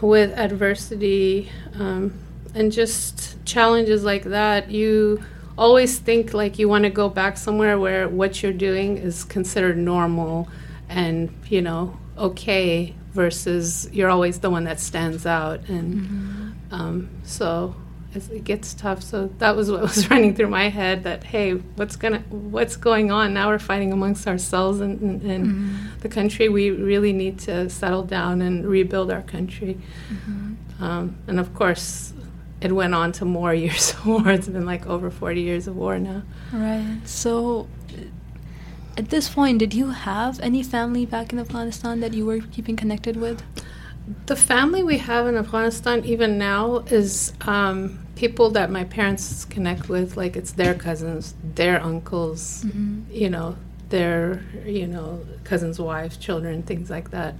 with 0.00 0.36
adversity 0.38 1.50
um, 1.78 2.12
and 2.54 2.70
just 2.70 3.42
challenges 3.44 4.04
like 4.04 4.24
that, 4.24 4.70
you 4.70 5.22
always 5.56 5.98
think 5.98 6.32
like 6.32 6.58
you 6.58 6.68
want 6.68 6.84
to 6.84 6.90
go 6.90 7.08
back 7.08 7.36
somewhere 7.36 7.78
where 7.78 8.08
what 8.08 8.42
you're 8.42 8.52
doing 8.52 8.96
is 8.96 9.24
considered 9.24 9.76
normal 9.76 10.48
and 10.88 11.32
you 11.48 11.60
know 11.60 11.96
okay 12.16 12.94
versus 13.12 13.88
you're 13.92 14.08
always 14.08 14.40
the 14.40 14.50
one 14.50 14.64
that 14.64 14.80
stands 14.80 15.26
out 15.26 15.60
and 15.68 15.94
mm-hmm. 15.94 16.74
um, 16.74 17.10
so 17.24 17.74
it 18.14 18.44
gets 18.44 18.74
tough. 18.74 19.02
So 19.02 19.28
that 19.38 19.56
was 19.56 19.70
what 19.70 19.82
was 19.92 20.10
running 20.10 20.34
through 20.34 20.48
my 20.48 20.68
head. 20.68 21.04
That 21.04 21.24
hey, 21.24 21.52
what's 21.52 21.96
gonna, 21.96 22.20
what's 22.30 22.76
going 22.76 23.10
on 23.10 23.34
now? 23.34 23.48
We're 23.48 23.58
fighting 23.58 23.92
amongst 23.92 24.26
ourselves 24.26 24.80
and, 24.80 25.00
and, 25.00 25.22
and 25.22 25.46
mm-hmm. 25.46 26.00
the 26.00 26.08
country. 26.08 26.48
We 26.48 26.70
really 26.70 27.12
need 27.12 27.38
to 27.40 27.68
settle 27.70 28.04
down 28.04 28.42
and 28.42 28.66
rebuild 28.66 29.10
our 29.10 29.22
country. 29.22 29.78
Mm-hmm. 30.10 30.82
Um, 30.82 31.16
and 31.26 31.38
of 31.38 31.54
course, 31.54 32.12
it 32.60 32.72
went 32.72 32.94
on 32.94 33.12
to 33.12 33.24
more 33.24 33.54
years 33.64 33.92
of 33.92 34.06
war. 34.06 34.28
It's 34.30 34.48
been 34.48 34.66
like 34.66 34.86
over 34.86 35.10
forty 35.10 35.42
years 35.42 35.66
of 35.66 35.76
war 35.76 35.98
now. 35.98 36.22
Right. 36.52 37.00
So. 37.04 37.68
At 38.94 39.08
this 39.08 39.30
point, 39.30 39.58
did 39.58 39.72
you 39.72 39.88
have 39.88 40.38
any 40.40 40.62
family 40.62 41.06
back 41.06 41.32
in 41.32 41.38
Afghanistan 41.38 42.00
that 42.00 42.12
you 42.12 42.26
were 42.26 42.40
keeping 42.40 42.76
connected 42.76 43.16
with? 43.16 43.42
The 44.26 44.36
family 44.36 44.82
we 44.82 44.98
have 44.98 45.26
in 45.26 45.36
Afghanistan, 45.36 46.04
even 46.04 46.38
now, 46.38 46.78
is 46.86 47.32
um, 47.42 47.98
people 48.16 48.50
that 48.50 48.70
my 48.70 48.84
parents 48.84 49.44
connect 49.44 49.88
with. 49.88 50.16
Like 50.16 50.36
it's 50.36 50.52
their 50.52 50.74
cousins, 50.74 51.34
their 51.54 51.82
uncles, 51.82 52.64
mm-hmm. 52.64 53.02
you 53.10 53.30
know, 53.30 53.56
their 53.88 54.42
you 54.64 54.86
know 54.86 55.24
cousins' 55.44 55.78
wives, 55.78 56.16
children, 56.16 56.62
things 56.62 56.90
like 56.90 57.10
that. 57.10 57.34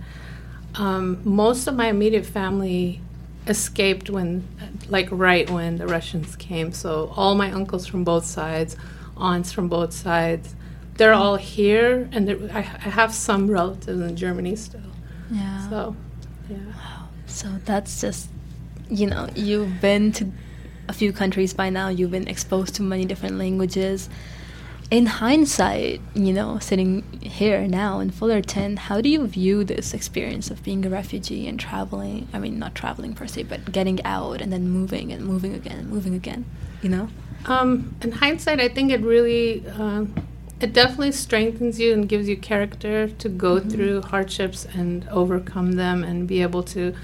Um, 0.74 1.20
most 1.24 1.66
of 1.66 1.74
my 1.74 1.88
immediate 1.88 2.24
family 2.24 3.00
escaped 3.46 4.08
when, 4.08 4.46
like, 4.88 5.08
right 5.10 5.48
when 5.50 5.78
the 5.78 5.86
Russians 5.86 6.36
came. 6.36 6.72
So 6.72 7.12
all 7.16 7.34
my 7.34 7.50
uncles 7.50 7.86
from 7.86 8.04
both 8.04 8.24
sides, 8.24 8.76
aunts 9.16 9.52
from 9.52 9.68
both 9.68 9.92
sides, 9.92 10.54
they're 10.96 11.12
all 11.12 11.36
here, 11.36 12.08
and 12.12 12.50
I, 12.52 12.58
I 12.58 12.62
have 12.62 13.14
some 13.14 13.50
relatives 13.50 14.00
in 14.00 14.16
Germany 14.16 14.56
still. 14.56 14.80
Yeah. 15.30 15.68
So 15.68 15.96
yeah. 16.48 16.58
Wow. 16.76 17.08
So 17.26 17.48
that's 17.64 18.00
just, 18.00 18.28
you 18.88 19.06
know, 19.06 19.28
you've 19.34 19.80
been 19.80 20.12
to 20.12 20.30
a 20.88 20.92
few 20.92 21.12
countries 21.12 21.54
by 21.54 21.70
now, 21.70 21.88
you've 21.88 22.10
been 22.10 22.28
exposed 22.28 22.74
to 22.76 22.82
many 22.82 23.04
different 23.04 23.38
languages. 23.38 24.08
In 24.90 25.06
hindsight, 25.06 26.02
you 26.14 26.34
know, 26.34 26.58
sitting 26.58 27.02
here 27.22 27.66
now 27.66 28.00
in 28.00 28.10
Fullerton, 28.10 28.76
how 28.76 29.00
do 29.00 29.08
you 29.08 29.26
view 29.26 29.64
this 29.64 29.94
experience 29.94 30.50
of 30.50 30.62
being 30.62 30.84
a 30.84 30.90
refugee 30.90 31.48
and 31.48 31.58
traveling? 31.58 32.28
I 32.34 32.38
mean, 32.38 32.58
not 32.58 32.74
traveling 32.74 33.14
per 33.14 33.26
se, 33.26 33.44
but 33.44 33.72
getting 33.72 34.04
out 34.04 34.42
and 34.42 34.52
then 34.52 34.68
moving 34.68 35.10
and 35.10 35.24
moving 35.24 35.54
again 35.54 35.78
and 35.78 35.88
moving 35.88 36.14
again, 36.14 36.44
you 36.82 36.90
know? 36.90 37.08
Um, 37.46 37.96
in 38.02 38.12
hindsight, 38.12 38.60
I 38.60 38.68
think 38.68 38.92
it 38.92 39.00
really. 39.00 39.64
Uh, 39.66 40.04
it 40.62 40.72
definitely 40.72 41.12
strengthens 41.12 41.80
you 41.80 41.92
and 41.92 42.08
gives 42.08 42.28
you 42.28 42.36
character 42.36 43.08
to 43.08 43.28
go 43.28 43.56
mm-hmm. 43.56 43.68
through 43.68 44.02
hardships 44.02 44.64
and 44.74 45.08
overcome 45.08 45.72
them 45.72 46.04
and 46.04 46.28
be 46.28 46.40
able 46.42 46.62
to 46.62 46.94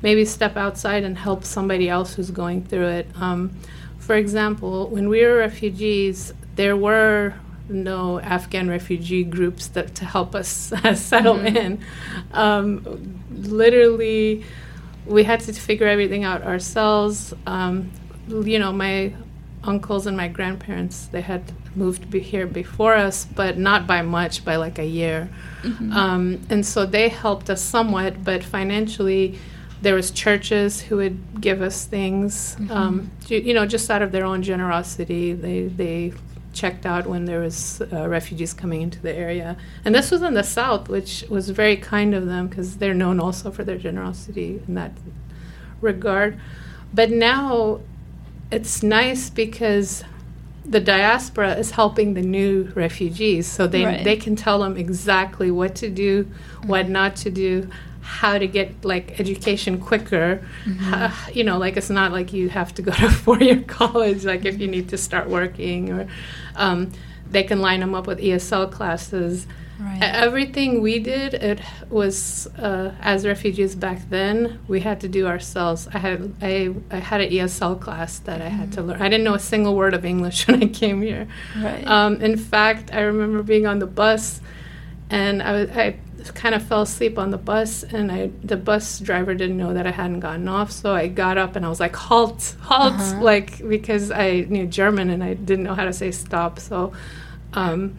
maybe 0.00 0.24
step 0.24 0.56
outside 0.56 1.04
and 1.04 1.18
help 1.18 1.44
somebody 1.44 1.88
else 1.88 2.14
who's 2.14 2.30
going 2.30 2.64
through 2.64 2.88
it. 2.88 3.06
Um, 3.16 3.54
for 3.98 4.16
example, 4.16 4.88
when 4.88 5.08
we 5.08 5.24
were 5.24 5.36
refugees, 5.36 6.32
there 6.56 6.76
were 6.76 7.34
no 7.68 8.18
Afghan 8.20 8.68
refugee 8.68 9.24
groups 9.24 9.68
that 9.68 9.94
to 9.96 10.04
help 10.04 10.34
us 10.34 10.48
settle 10.94 11.36
mm-hmm. 11.36 11.56
in. 11.56 11.84
Um, 12.32 13.20
literally, 13.30 14.44
we 15.06 15.24
had 15.24 15.40
to 15.40 15.52
figure 15.52 15.86
everything 15.86 16.24
out 16.24 16.42
ourselves. 16.42 17.34
Um, 17.46 17.90
you 18.28 18.58
know, 18.58 18.72
my 18.72 19.12
uncles 19.64 20.06
and 20.06 20.16
my 20.16 20.26
grandparents 20.26 21.06
they 21.06 21.20
had 21.20 21.44
moved 21.76 22.10
be 22.10 22.20
here 22.20 22.46
before 22.46 22.94
us, 22.94 23.24
but 23.24 23.58
not 23.58 23.86
by 23.86 24.02
much, 24.02 24.44
by 24.44 24.56
like 24.56 24.78
a 24.78 24.86
year. 24.86 25.28
Mm-hmm. 25.62 25.92
Um, 25.92 26.40
and 26.50 26.64
so 26.64 26.86
they 26.86 27.08
helped 27.08 27.50
us 27.50 27.62
somewhat, 27.62 28.24
but 28.24 28.42
financially, 28.42 29.38
there 29.82 29.94
was 29.94 30.10
churches 30.10 30.80
who 30.80 30.96
would 30.96 31.40
give 31.40 31.60
us 31.60 31.84
things, 31.84 32.56
mm-hmm. 32.56 32.70
um, 32.70 33.10
you, 33.26 33.38
you, 33.38 33.54
know, 33.54 33.66
just 33.66 33.90
out 33.90 34.00
of 34.02 34.12
their 34.12 34.24
own 34.24 34.42
generosity. 34.42 35.32
They 35.32 35.64
they 35.64 36.12
checked 36.52 36.84
out 36.84 37.06
when 37.06 37.24
there 37.24 37.40
was 37.40 37.82
uh, 37.92 38.08
refugees 38.08 38.52
coming 38.52 38.82
into 38.82 39.00
the 39.00 39.12
area, 39.12 39.56
and 39.84 39.94
this 39.94 40.10
was 40.10 40.22
in 40.22 40.34
the 40.34 40.44
south, 40.44 40.88
which 40.88 41.24
was 41.28 41.50
very 41.50 41.76
kind 41.76 42.14
of 42.14 42.26
them 42.26 42.46
because 42.46 42.76
they're 42.76 42.94
known 42.94 43.18
also 43.18 43.50
for 43.50 43.64
their 43.64 43.78
generosity 43.78 44.62
in 44.68 44.74
that 44.74 44.92
regard. 45.80 46.38
But 46.94 47.10
now 47.10 47.80
it's 48.52 48.82
nice 48.82 49.30
because 49.30 50.04
the 50.64 50.80
diaspora 50.80 51.54
is 51.54 51.72
helping 51.72 52.14
the 52.14 52.22
new 52.22 52.70
refugees 52.74 53.46
so 53.46 53.66
they 53.66 53.84
right. 53.84 54.04
they 54.04 54.16
can 54.16 54.36
tell 54.36 54.60
them 54.60 54.76
exactly 54.76 55.50
what 55.50 55.74
to 55.74 55.88
do 55.88 56.24
mm-hmm. 56.24 56.68
what 56.68 56.88
not 56.88 57.16
to 57.16 57.30
do 57.30 57.68
how 58.00 58.36
to 58.36 58.46
get 58.46 58.84
like 58.84 59.18
education 59.18 59.80
quicker 59.80 60.42
mm-hmm. 60.64 60.94
uh, 60.94 61.12
you 61.32 61.42
know 61.42 61.58
like 61.58 61.76
it's 61.76 61.90
not 61.90 62.12
like 62.12 62.32
you 62.32 62.48
have 62.48 62.72
to 62.74 62.82
go 62.82 62.92
to 63.02 63.08
four-year 63.10 63.62
college 63.62 64.24
like 64.24 64.44
if 64.44 64.60
you 64.60 64.68
need 64.68 64.88
to 64.88 64.98
start 64.98 65.28
working 65.28 65.90
or 65.90 66.06
um, 66.56 66.90
they 67.30 67.42
can 67.42 67.60
line 67.60 67.80
them 67.80 67.94
up 67.94 68.06
with 68.06 68.18
esl 68.20 68.70
classes 68.70 69.46
Right. 69.82 70.00
Everything 70.00 70.80
we 70.80 71.00
did, 71.00 71.34
it 71.34 71.60
was 71.90 72.46
uh, 72.58 72.94
as 73.00 73.26
refugees 73.26 73.74
back 73.74 74.08
then. 74.10 74.60
We 74.68 74.78
had 74.80 75.00
to 75.00 75.08
do 75.08 75.26
ourselves. 75.26 75.88
I 75.92 75.98
had 75.98 76.34
I, 76.40 76.72
I 76.90 76.98
had 76.98 77.20
an 77.20 77.30
ESL 77.30 77.80
class 77.80 78.20
that 78.20 78.38
mm-hmm. 78.38 78.46
I 78.46 78.48
had 78.50 78.72
to 78.72 78.80
mm-hmm. 78.80 78.90
learn. 78.90 79.02
I 79.02 79.08
didn't 79.08 79.24
know 79.24 79.34
a 79.34 79.40
single 79.40 79.74
word 79.74 79.94
of 79.94 80.04
English 80.04 80.46
when 80.48 80.62
I 80.62 80.68
came 80.68 81.02
here. 81.02 81.26
Right. 81.58 81.84
Um, 81.84 82.20
in 82.20 82.36
fact, 82.36 82.92
I 82.92 83.00
remember 83.00 83.42
being 83.42 83.66
on 83.66 83.80
the 83.80 83.86
bus, 83.86 84.40
and 85.10 85.42
I 85.42 85.52
was 85.52 85.70
I 85.70 85.96
kind 86.34 86.54
of 86.54 86.62
fell 86.62 86.82
asleep 86.82 87.18
on 87.18 87.30
the 87.30 87.38
bus, 87.38 87.82
and 87.82 88.12
I 88.12 88.30
the 88.44 88.56
bus 88.56 89.00
driver 89.00 89.34
didn't 89.34 89.56
know 89.56 89.74
that 89.74 89.86
I 89.86 89.90
hadn't 89.90 90.20
gotten 90.20 90.46
off, 90.46 90.70
so 90.70 90.94
I 90.94 91.08
got 91.08 91.38
up 91.38 91.56
and 91.56 91.66
I 91.66 91.68
was 91.68 91.80
like, 91.80 91.96
"Halt, 91.96 92.54
halt!" 92.60 92.92
Uh-huh. 92.92 93.20
Like 93.20 93.66
because 93.66 94.12
I 94.12 94.46
knew 94.48 94.66
German 94.66 95.10
and 95.10 95.24
I 95.24 95.34
didn't 95.34 95.64
know 95.64 95.74
how 95.74 95.86
to 95.86 95.92
say 95.92 96.12
stop, 96.12 96.60
so. 96.60 96.92
Um, 97.54 97.96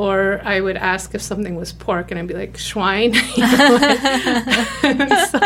or 0.00 0.40
I 0.44 0.62
would 0.62 0.78
ask 0.78 1.14
if 1.14 1.20
something 1.20 1.56
was 1.56 1.74
pork, 1.74 2.10
and 2.10 2.18
I'd 2.18 2.26
be 2.26 2.32
like 2.32 2.54
Schwein. 2.56 3.12
so, 5.30 5.40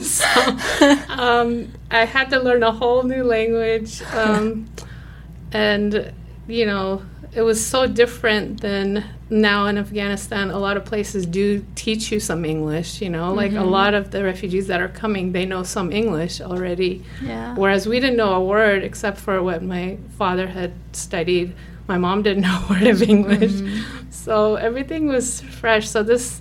so 0.00 0.30
um, 1.12 1.70
I 1.90 2.06
had 2.06 2.30
to 2.30 2.40
learn 2.40 2.62
a 2.62 2.72
whole 2.72 3.02
new 3.02 3.22
language, 3.24 4.00
um, 4.14 4.64
and 5.52 6.14
you 6.48 6.64
know, 6.64 7.02
it 7.34 7.42
was 7.42 7.64
so 7.64 7.86
different 7.86 8.62
than 8.62 9.04
now 9.28 9.66
in 9.66 9.76
Afghanistan. 9.76 10.50
A 10.50 10.58
lot 10.58 10.78
of 10.78 10.86
places 10.86 11.26
do 11.26 11.62
teach 11.74 12.10
you 12.10 12.20
some 12.20 12.46
English, 12.46 13.02
you 13.02 13.10
know, 13.10 13.34
like 13.34 13.52
a 13.52 13.56
Mhm. 13.56 13.70
lot 13.70 13.92
of 13.92 14.12
the 14.12 14.24
refugees 14.24 14.66
that 14.68 14.80
are 14.80 14.88
coming, 15.02 15.32
they 15.32 15.44
know 15.44 15.62
some 15.62 15.92
English 15.92 16.40
already. 16.40 17.02
Yeah. 17.22 17.54
Whereas 17.54 17.86
we 17.86 18.00
didn't 18.00 18.16
know 18.16 18.32
a 18.34 18.42
word 18.44 18.82
except 18.82 19.18
for 19.18 19.42
what 19.42 19.62
my 19.62 19.98
father 20.18 20.46
had 20.46 20.72
studied. 20.92 21.52
My 21.88 21.98
mom 21.98 22.22
didn't 22.22 22.42
know 22.48 22.64
a 22.68 22.72
word 22.72 22.86
of 22.86 23.02
English. 23.02 23.52
Mhm. 23.52 23.82
So 24.10 24.54
everything 24.56 25.06
was 25.06 25.40
fresh. 25.40 25.88
So 25.88 26.02
this, 26.02 26.40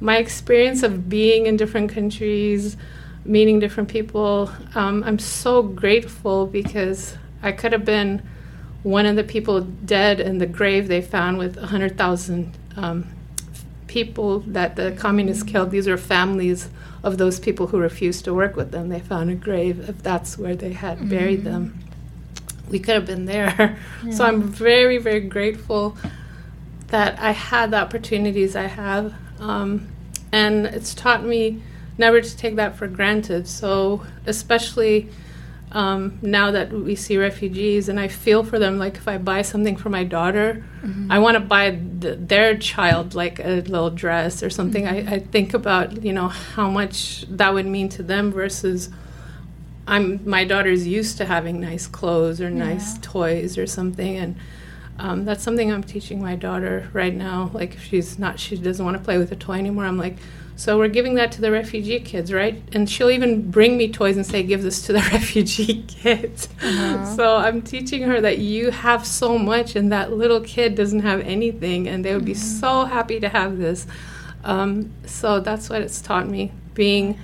my 0.00 0.18
experience 0.18 0.82
of 0.82 1.08
being 1.08 1.46
in 1.46 1.56
different 1.56 1.90
countries, 1.90 2.76
meeting 3.24 3.58
different 3.60 3.88
people, 3.88 4.50
um, 4.74 5.02
I'm 5.06 5.18
so 5.18 5.62
grateful 5.62 6.46
because 6.46 7.16
I 7.42 7.52
could 7.52 7.72
have 7.72 7.84
been 7.84 8.22
one 8.82 9.06
of 9.06 9.16
the 9.16 9.24
people 9.24 9.62
dead 9.62 10.20
in 10.20 10.36
the 10.38 10.46
grave 10.46 10.88
they 10.88 11.00
found 11.00 11.38
with 11.38 11.56
100,000 11.56 12.52
um, 12.76 13.06
people 13.86 14.40
that 14.40 14.76
the 14.76 14.92
communists 14.92 15.42
killed. 15.42 15.70
These 15.70 15.88
are 15.88 15.96
families 15.96 16.68
of 17.02 17.16
those 17.16 17.38
people 17.40 17.66
who 17.68 17.78
refused 17.78 18.24
to 18.26 18.34
work 18.34 18.56
with 18.56 18.70
them. 18.72 18.88
They 18.90 19.00
found 19.00 19.30
a 19.30 19.34
grave 19.34 19.88
if 19.88 20.02
that's 20.02 20.36
where 20.36 20.56
they 20.56 20.72
had 20.72 21.08
buried 21.08 21.40
Mhm. 21.40 21.44
them. 21.44 21.78
We 22.70 22.78
could 22.78 22.94
have 22.94 23.06
been 23.06 23.26
there. 23.26 23.78
So 24.12 24.24
I'm 24.24 24.42
very, 24.42 24.98
very 24.98 25.20
grateful 25.20 25.96
that 26.88 27.18
I 27.18 27.30
had 27.32 27.70
the 27.70 27.78
opportunities 27.78 28.54
I 28.54 28.66
have. 28.66 29.14
Um, 29.40 29.88
and 30.30 30.66
it's 30.66 30.94
taught 30.94 31.24
me 31.24 31.62
never 31.96 32.20
to 32.20 32.36
take 32.36 32.56
that 32.56 32.76
for 32.76 32.86
granted. 32.86 33.48
So, 33.48 34.04
especially 34.26 35.08
um, 35.72 36.18
now 36.22 36.50
that 36.52 36.70
we 36.72 36.94
see 36.94 37.16
refugees, 37.16 37.88
and 37.88 37.98
I 37.98 38.06
feel 38.08 38.44
for 38.44 38.58
them, 38.60 38.78
like 38.78 38.96
if 38.96 39.08
I 39.08 39.18
buy 39.18 39.42
something 39.42 39.76
for 39.76 39.88
my 39.88 40.04
daughter, 40.04 40.62
Mhm. 40.84 41.06
I 41.10 41.18
want 41.18 41.34
to 41.34 41.40
buy 41.40 41.70
th- 42.00 42.18
their 42.20 42.56
child 42.58 43.14
like 43.14 43.40
a 43.40 43.62
little 43.66 43.90
dress 43.90 44.42
or 44.42 44.50
something. 44.50 44.84
Mhm. 44.84 45.08
I, 45.08 45.14
I 45.14 45.18
think 45.18 45.52
about 45.54 46.04
you 46.04 46.12
know 46.12 46.28
how 46.28 46.68
much 46.70 47.24
that 47.28 47.52
would 47.54 47.66
mean 47.66 47.88
to 47.90 48.02
them 48.04 48.30
versus 48.30 48.90
I'm 49.86 50.20
my 50.28 50.44
daughter's 50.44 50.86
used 50.86 51.18
to 51.18 51.24
having 51.26 51.60
nice 51.60 51.86
clothes 51.86 52.40
or 52.40 52.50
nice 52.50 52.94
Yeah. 52.94 53.00
toys 53.02 53.58
or 53.58 53.66
something, 53.66 54.16
and 54.16 54.36
um, 54.98 55.24
that's 55.24 55.42
something 55.42 55.72
I'm 55.72 55.82
teaching 55.82 56.22
my 56.22 56.36
daughter 56.36 56.88
right 56.92 57.14
now. 57.14 57.50
Like 57.52 57.74
if 57.74 57.84
she's 57.84 58.18
not, 58.18 58.38
she 58.38 58.56
doesn't 58.56 58.84
want 58.84 58.96
to 58.96 59.02
play 59.02 59.18
with 59.18 59.32
a 59.32 59.36
toy 59.36 59.54
anymore. 59.54 59.84
I'm 59.86 59.98
like, 59.98 60.16
so 60.56 60.78
we're 60.78 60.86
giving 60.88 61.14
that 61.16 61.32
to 61.32 61.40
the 61.40 61.50
refugee 61.50 61.98
kids, 61.98 62.32
right? 62.32 62.62
And 62.72 62.88
she'll 62.88 63.10
even 63.10 63.50
bring 63.50 63.76
me 63.76 63.90
toys 63.90 64.16
and 64.16 64.24
say, 64.24 64.44
give 64.44 64.62
this 64.62 64.82
to 64.86 64.92
the 64.92 65.00
refugee 65.12 65.82
kids. 65.88 66.48
Uh-huh. 66.62 67.04
So 67.16 67.36
I'm 67.36 67.60
teaching 67.60 68.02
her 68.04 68.20
that 68.20 68.38
you 68.38 68.70
have 68.70 69.04
so 69.04 69.36
much, 69.36 69.74
and 69.74 69.90
that 69.92 70.12
little 70.12 70.40
kid 70.40 70.76
doesn't 70.76 71.00
have 71.00 71.20
anything, 71.22 71.88
and 71.88 72.04
they 72.04 72.14
would 72.14 72.24
be 72.24 72.34
Mhm. 72.34 72.60
so 72.60 72.84
happy 72.84 73.18
to 73.20 73.28
have 73.28 73.58
this. 73.58 73.86
Um, 74.44 74.90
so 75.06 75.40
that's 75.40 75.68
what 75.68 75.82
it's 75.82 76.00
taught 76.00 76.28
me. 76.28 76.52
Being 76.74 77.18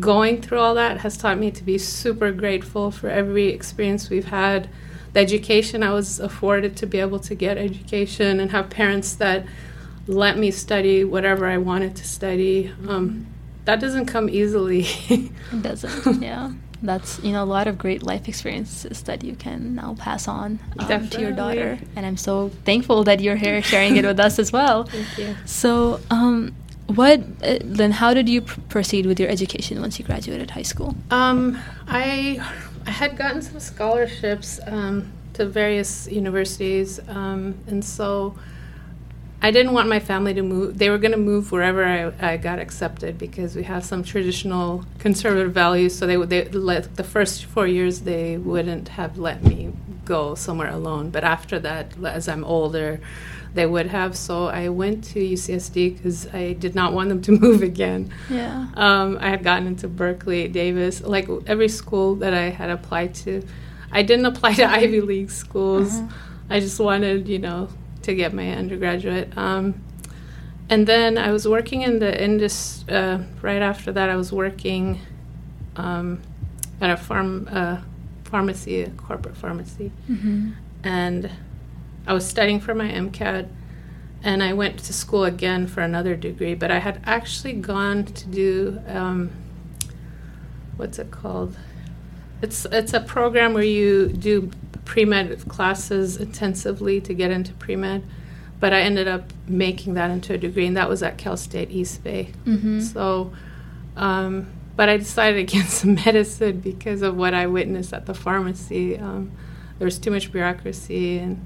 going 0.00 0.40
through 0.40 0.58
all 0.58 0.74
that 0.74 0.98
has 0.98 1.16
taught 1.16 1.38
me 1.38 1.50
to 1.50 1.62
be 1.62 1.78
super 1.78 2.32
grateful 2.32 2.90
for 2.90 3.08
every 3.08 3.48
experience 3.48 4.10
we've 4.10 4.28
had. 4.28 4.68
The 5.12 5.20
education 5.20 5.82
I 5.82 5.92
was 5.92 6.18
afforded 6.20 6.76
to 6.78 6.86
be 6.86 6.98
able 6.98 7.18
to 7.20 7.34
get 7.34 7.58
education 7.58 8.40
and 8.40 8.50
have 8.50 8.70
parents 8.70 9.14
that 9.16 9.44
let 10.06 10.38
me 10.38 10.50
study 10.50 11.04
whatever 11.04 11.46
I 11.46 11.58
wanted 11.58 11.94
to 11.96 12.06
study. 12.06 12.72
Um, 12.88 13.26
that 13.64 13.78
doesn't 13.78 14.06
come 14.06 14.28
easily. 14.28 14.86
It 15.08 15.62
doesn't. 15.62 16.22
Yeah. 16.22 16.52
That's 16.84 17.20
you 17.22 17.30
know 17.30 17.44
a 17.44 17.46
lot 17.46 17.68
of 17.68 17.78
great 17.78 18.02
life 18.02 18.26
experiences 18.26 19.02
that 19.02 19.22
you 19.22 19.36
can 19.36 19.76
now 19.76 19.94
pass 19.98 20.26
on 20.26 20.58
um, 20.80 21.08
to 21.10 21.20
your 21.20 21.30
daughter, 21.30 21.78
and 21.94 22.04
I'm 22.04 22.16
so 22.16 22.48
thankful 22.64 23.04
that 23.04 23.20
you're 23.20 23.36
here 23.36 23.62
sharing 23.62 23.96
it 23.96 24.04
with 24.04 24.18
us 24.18 24.40
as 24.40 24.50
well. 24.50 24.82
Thank 24.82 25.16
you. 25.16 25.36
So, 25.44 26.00
um, 26.10 26.52
what 26.96 27.20
uh, 27.42 27.58
then? 27.62 27.92
How 27.92 28.14
did 28.14 28.28
you 28.28 28.42
pr- 28.42 28.60
proceed 28.68 29.06
with 29.06 29.18
your 29.20 29.28
education 29.28 29.80
once 29.80 29.98
you 29.98 30.04
graduated 30.04 30.50
high 30.50 30.62
school? 30.62 30.94
Um, 31.10 31.58
I 31.86 32.44
I 32.86 32.90
had 32.90 33.16
gotten 33.16 33.42
some 33.42 33.60
scholarships 33.60 34.60
um, 34.66 35.12
to 35.34 35.46
various 35.46 36.08
universities, 36.08 37.00
um, 37.08 37.54
and 37.66 37.84
so 37.84 38.34
I 39.44 39.50
didn't 39.50 39.72
want 39.72 39.88
my 39.88 39.98
family 39.98 40.34
to 40.34 40.42
move. 40.42 40.78
They 40.78 40.88
were 40.88 40.98
going 40.98 41.12
to 41.12 41.18
move 41.18 41.50
wherever 41.50 41.84
I, 41.84 42.12
I 42.20 42.36
got 42.36 42.60
accepted 42.60 43.18
because 43.18 43.56
we 43.56 43.64
have 43.64 43.84
some 43.84 44.04
traditional 44.04 44.84
conservative 44.98 45.52
values. 45.52 45.98
So 45.98 46.06
they 46.06 46.16
would 46.16 46.30
they 46.30 46.44
let 46.48 46.94
the 46.96 47.04
first 47.04 47.46
four 47.46 47.66
years 47.66 48.02
they 48.02 48.36
wouldn't 48.36 48.88
have 48.90 49.18
let 49.18 49.42
me 49.42 49.72
go 50.04 50.36
somewhere 50.36 50.70
alone. 50.70 51.10
But 51.10 51.24
after 51.24 51.58
that, 51.58 51.92
as 52.04 52.28
I'm 52.28 52.44
older, 52.44 53.00
they 53.54 53.66
would 53.66 53.86
have. 53.86 54.16
So 54.16 54.46
I 54.46 54.68
went 54.68 55.04
to 55.04 55.20
UCSD 55.20 55.96
because 55.96 56.26
I 56.32 56.54
did 56.54 56.74
not 56.74 56.92
want 56.92 57.08
them 57.08 57.22
to 57.22 57.32
move 57.44 57.62
again. 57.62 58.12
Yeah. 58.28 58.68
Um, 58.74 59.18
I 59.20 59.30
had 59.30 59.42
gotten 59.42 59.66
into 59.66 59.88
Berkeley, 59.88 60.48
Davis, 60.48 61.02
like 61.02 61.28
every 61.46 61.68
school 61.68 62.16
that 62.16 62.34
I 62.34 62.50
had 62.50 62.70
applied 62.70 63.14
to. 63.16 63.42
I 63.90 64.02
didn't 64.02 64.26
apply 64.26 64.54
to 64.60 64.64
Ivy 64.64 65.00
League 65.00 65.30
schools. 65.30 65.94
Uh-huh. 65.94 66.14
I 66.50 66.60
just 66.60 66.78
wanted, 66.80 67.28
you 67.28 67.38
know, 67.38 67.68
to 68.02 68.14
get 68.14 68.32
my 68.34 68.50
undergraduate. 68.52 69.36
Um, 69.36 69.82
and 70.68 70.86
then 70.86 71.18
I 71.18 71.32
was 71.32 71.46
working 71.46 71.82
in 71.82 71.98
the 71.98 72.22
industry. 72.22 72.94
Uh, 72.94 73.18
right 73.42 73.62
after 73.62 73.92
that, 73.92 74.08
I 74.08 74.16
was 74.16 74.32
working 74.32 75.00
um, 75.76 76.22
at 76.80 76.90
a 76.90 76.96
farm 76.96 77.48
uh, 77.50 77.78
pharmacy, 78.24 78.82
a 78.82 78.90
corporate 78.90 79.36
pharmacy 79.36 79.92
hmm 80.06 80.52
and 80.84 81.30
I 82.06 82.12
was 82.12 82.26
studying 82.26 82.60
for 82.60 82.74
my 82.74 82.88
MCAT, 82.90 83.48
and 84.22 84.42
I 84.42 84.52
went 84.52 84.78
to 84.80 84.92
school 84.92 85.24
again 85.24 85.66
for 85.66 85.80
another 85.80 86.16
degree. 86.16 86.54
But 86.54 86.70
I 86.70 86.78
had 86.78 87.00
actually 87.04 87.54
gone 87.54 88.04
to 88.04 88.28
do 88.28 88.80
um, 88.88 89.30
what's 90.76 90.98
it 90.98 91.10
called? 91.10 91.56
It's 92.40 92.64
it's 92.66 92.92
a 92.92 93.00
program 93.00 93.54
where 93.54 93.62
you 93.62 94.08
do 94.08 94.50
pre 94.84 95.04
med 95.04 95.48
classes 95.48 96.16
intensively 96.16 97.00
to 97.00 97.14
get 97.14 97.30
into 97.30 97.52
pre 97.54 97.76
med. 97.76 98.04
But 98.58 98.72
I 98.72 98.80
ended 98.82 99.08
up 99.08 99.32
making 99.48 99.94
that 99.94 100.10
into 100.10 100.34
a 100.34 100.38
degree, 100.38 100.66
and 100.66 100.76
that 100.76 100.88
was 100.88 101.02
at 101.02 101.18
Cal 101.18 101.36
State 101.36 101.70
East 101.70 102.04
Bay. 102.04 102.32
hmm 102.44 102.80
So, 102.80 103.32
um, 103.96 104.46
but 104.76 104.88
I 104.88 104.96
decided 104.96 105.38
against 105.48 105.84
medicine 105.84 106.60
because 106.60 107.02
of 107.02 107.16
what 107.16 107.34
I 107.34 107.46
witnessed 107.46 107.92
at 107.92 108.06
the 108.06 108.14
pharmacy. 108.14 108.98
Um, 108.98 109.32
there 109.78 109.84
was 109.84 109.98
too 109.98 110.10
much 110.12 110.30
bureaucracy, 110.30 111.18
and 111.18 111.44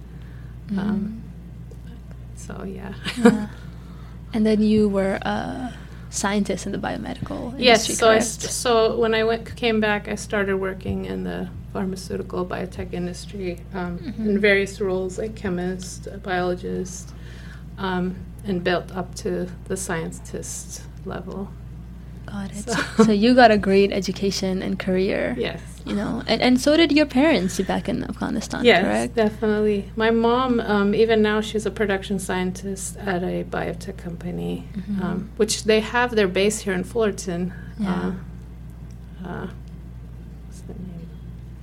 um, 0.76 1.22
so 2.34 2.64
yeah. 2.64 2.92
yeah. 3.18 3.48
And 4.34 4.44
then 4.44 4.62
you 4.62 4.88
were 4.88 5.14
a 5.22 5.72
scientist 6.10 6.66
in 6.66 6.72
the 6.72 6.78
biomedical 6.78 7.52
industry, 7.58 7.64
yes. 7.64 7.98
So 7.98 8.10
I, 8.10 8.18
st- 8.18 8.50
so 8.50 8.96
when 8.98 9.14
I 9.14 9.24
went 9.24 9.54
came 9.56 9.80
back, 9.80 10.08
I 10.08 10.14
started 10.16 10.56
working 10.56 11.04
in 11.06 11.24
the 11.24 11.48
pharmaceutical 11.72 12.44
biotech 12.44 12.92
industry 12.92 13.60
um, 13.74 13.98
Mhm. 13.98 14.18
in 14.28 14.38
various 14.40 14.80
roles, 14.80 15.18
like 15.18 15.34
chemist, 15.36 16.08
biologist, 16.22 17.12
um, 17.78 18.16
and 18.46 18.62
built 18.64 18.90
up 18.96 19.14
to 19.16 19.48
the 19.68 19.76
scientist 19.76 20.82
level. 21.04 21.48
Got 22.26 22.50
it. 22.50 22.56
So- 22.68 23.04
So, 23.04 23.12
you 23.12 23.34
got 23.34 23.50
a 23.50 23.58
great 23.58 23.92
education 23.92 24.62
and 24.62 24.78
career. 24.78 25.34
Yes. 25.38 25.60
You 25.84 25.94
know, 25.94 26.22
and, 26.26 26.42
and 26.42 26.60
so 26.60 26.76
did 26.76 26.90
your 26.90 27.06
parents 27.06 27.60
back 27.60 27.88
in 27.88 28.02
Afghanistan, 28.02 28.64
Yes, 28.64 28.82
correct? 28.84 29.14
definitely. 29.14 29.90
My 29.94 30.10
mom, 30.10 30.58
um, 30.60 30.94
even 30.96 31.22
now, 31.22 31.40
she's 31.40 31.64
a 31.64 31.70
production 31.70 32.18
scientist 32.18 32.96
at 32.96 33.22
a 33.22 33.44
biotech 33.44 33.96
company, 33.96 34.66
Mhm. 34.74 35.00
um, 35.04 35.30
which 35.36 35.62
they 35.64 35.78
have 35.80 36.16
their 36.16 36.26
base 36.26 36.58
here 36.64 36.72
in 36.74 36.82
Fullerton. 36.82 37.52
Yeah. 37.78 38.14
Uh, 39.24 39.28
uh, 39.28 39.46
what's 40.46 40.60
the 40.62 40.74
name? 40.74 41.08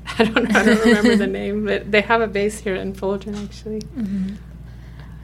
I 0.20 0.24
don't 0.24 0.50
know. 0.50 0.60
I 0.60 0.64
don't 0.66 0.86
remember 0.86 1.16
the 1.18 1.28
name, 1.42 1.66
but 1.66 1.92
they 1.92 2.02
have 2.02 2.22
a 2.22 2.28
base 2.28 2.60
here 2.60 2.76
in 2.76 2.94
Fullerton, 2.94 3.36
actually. 3.36 3.82
hmm 3.94 4.30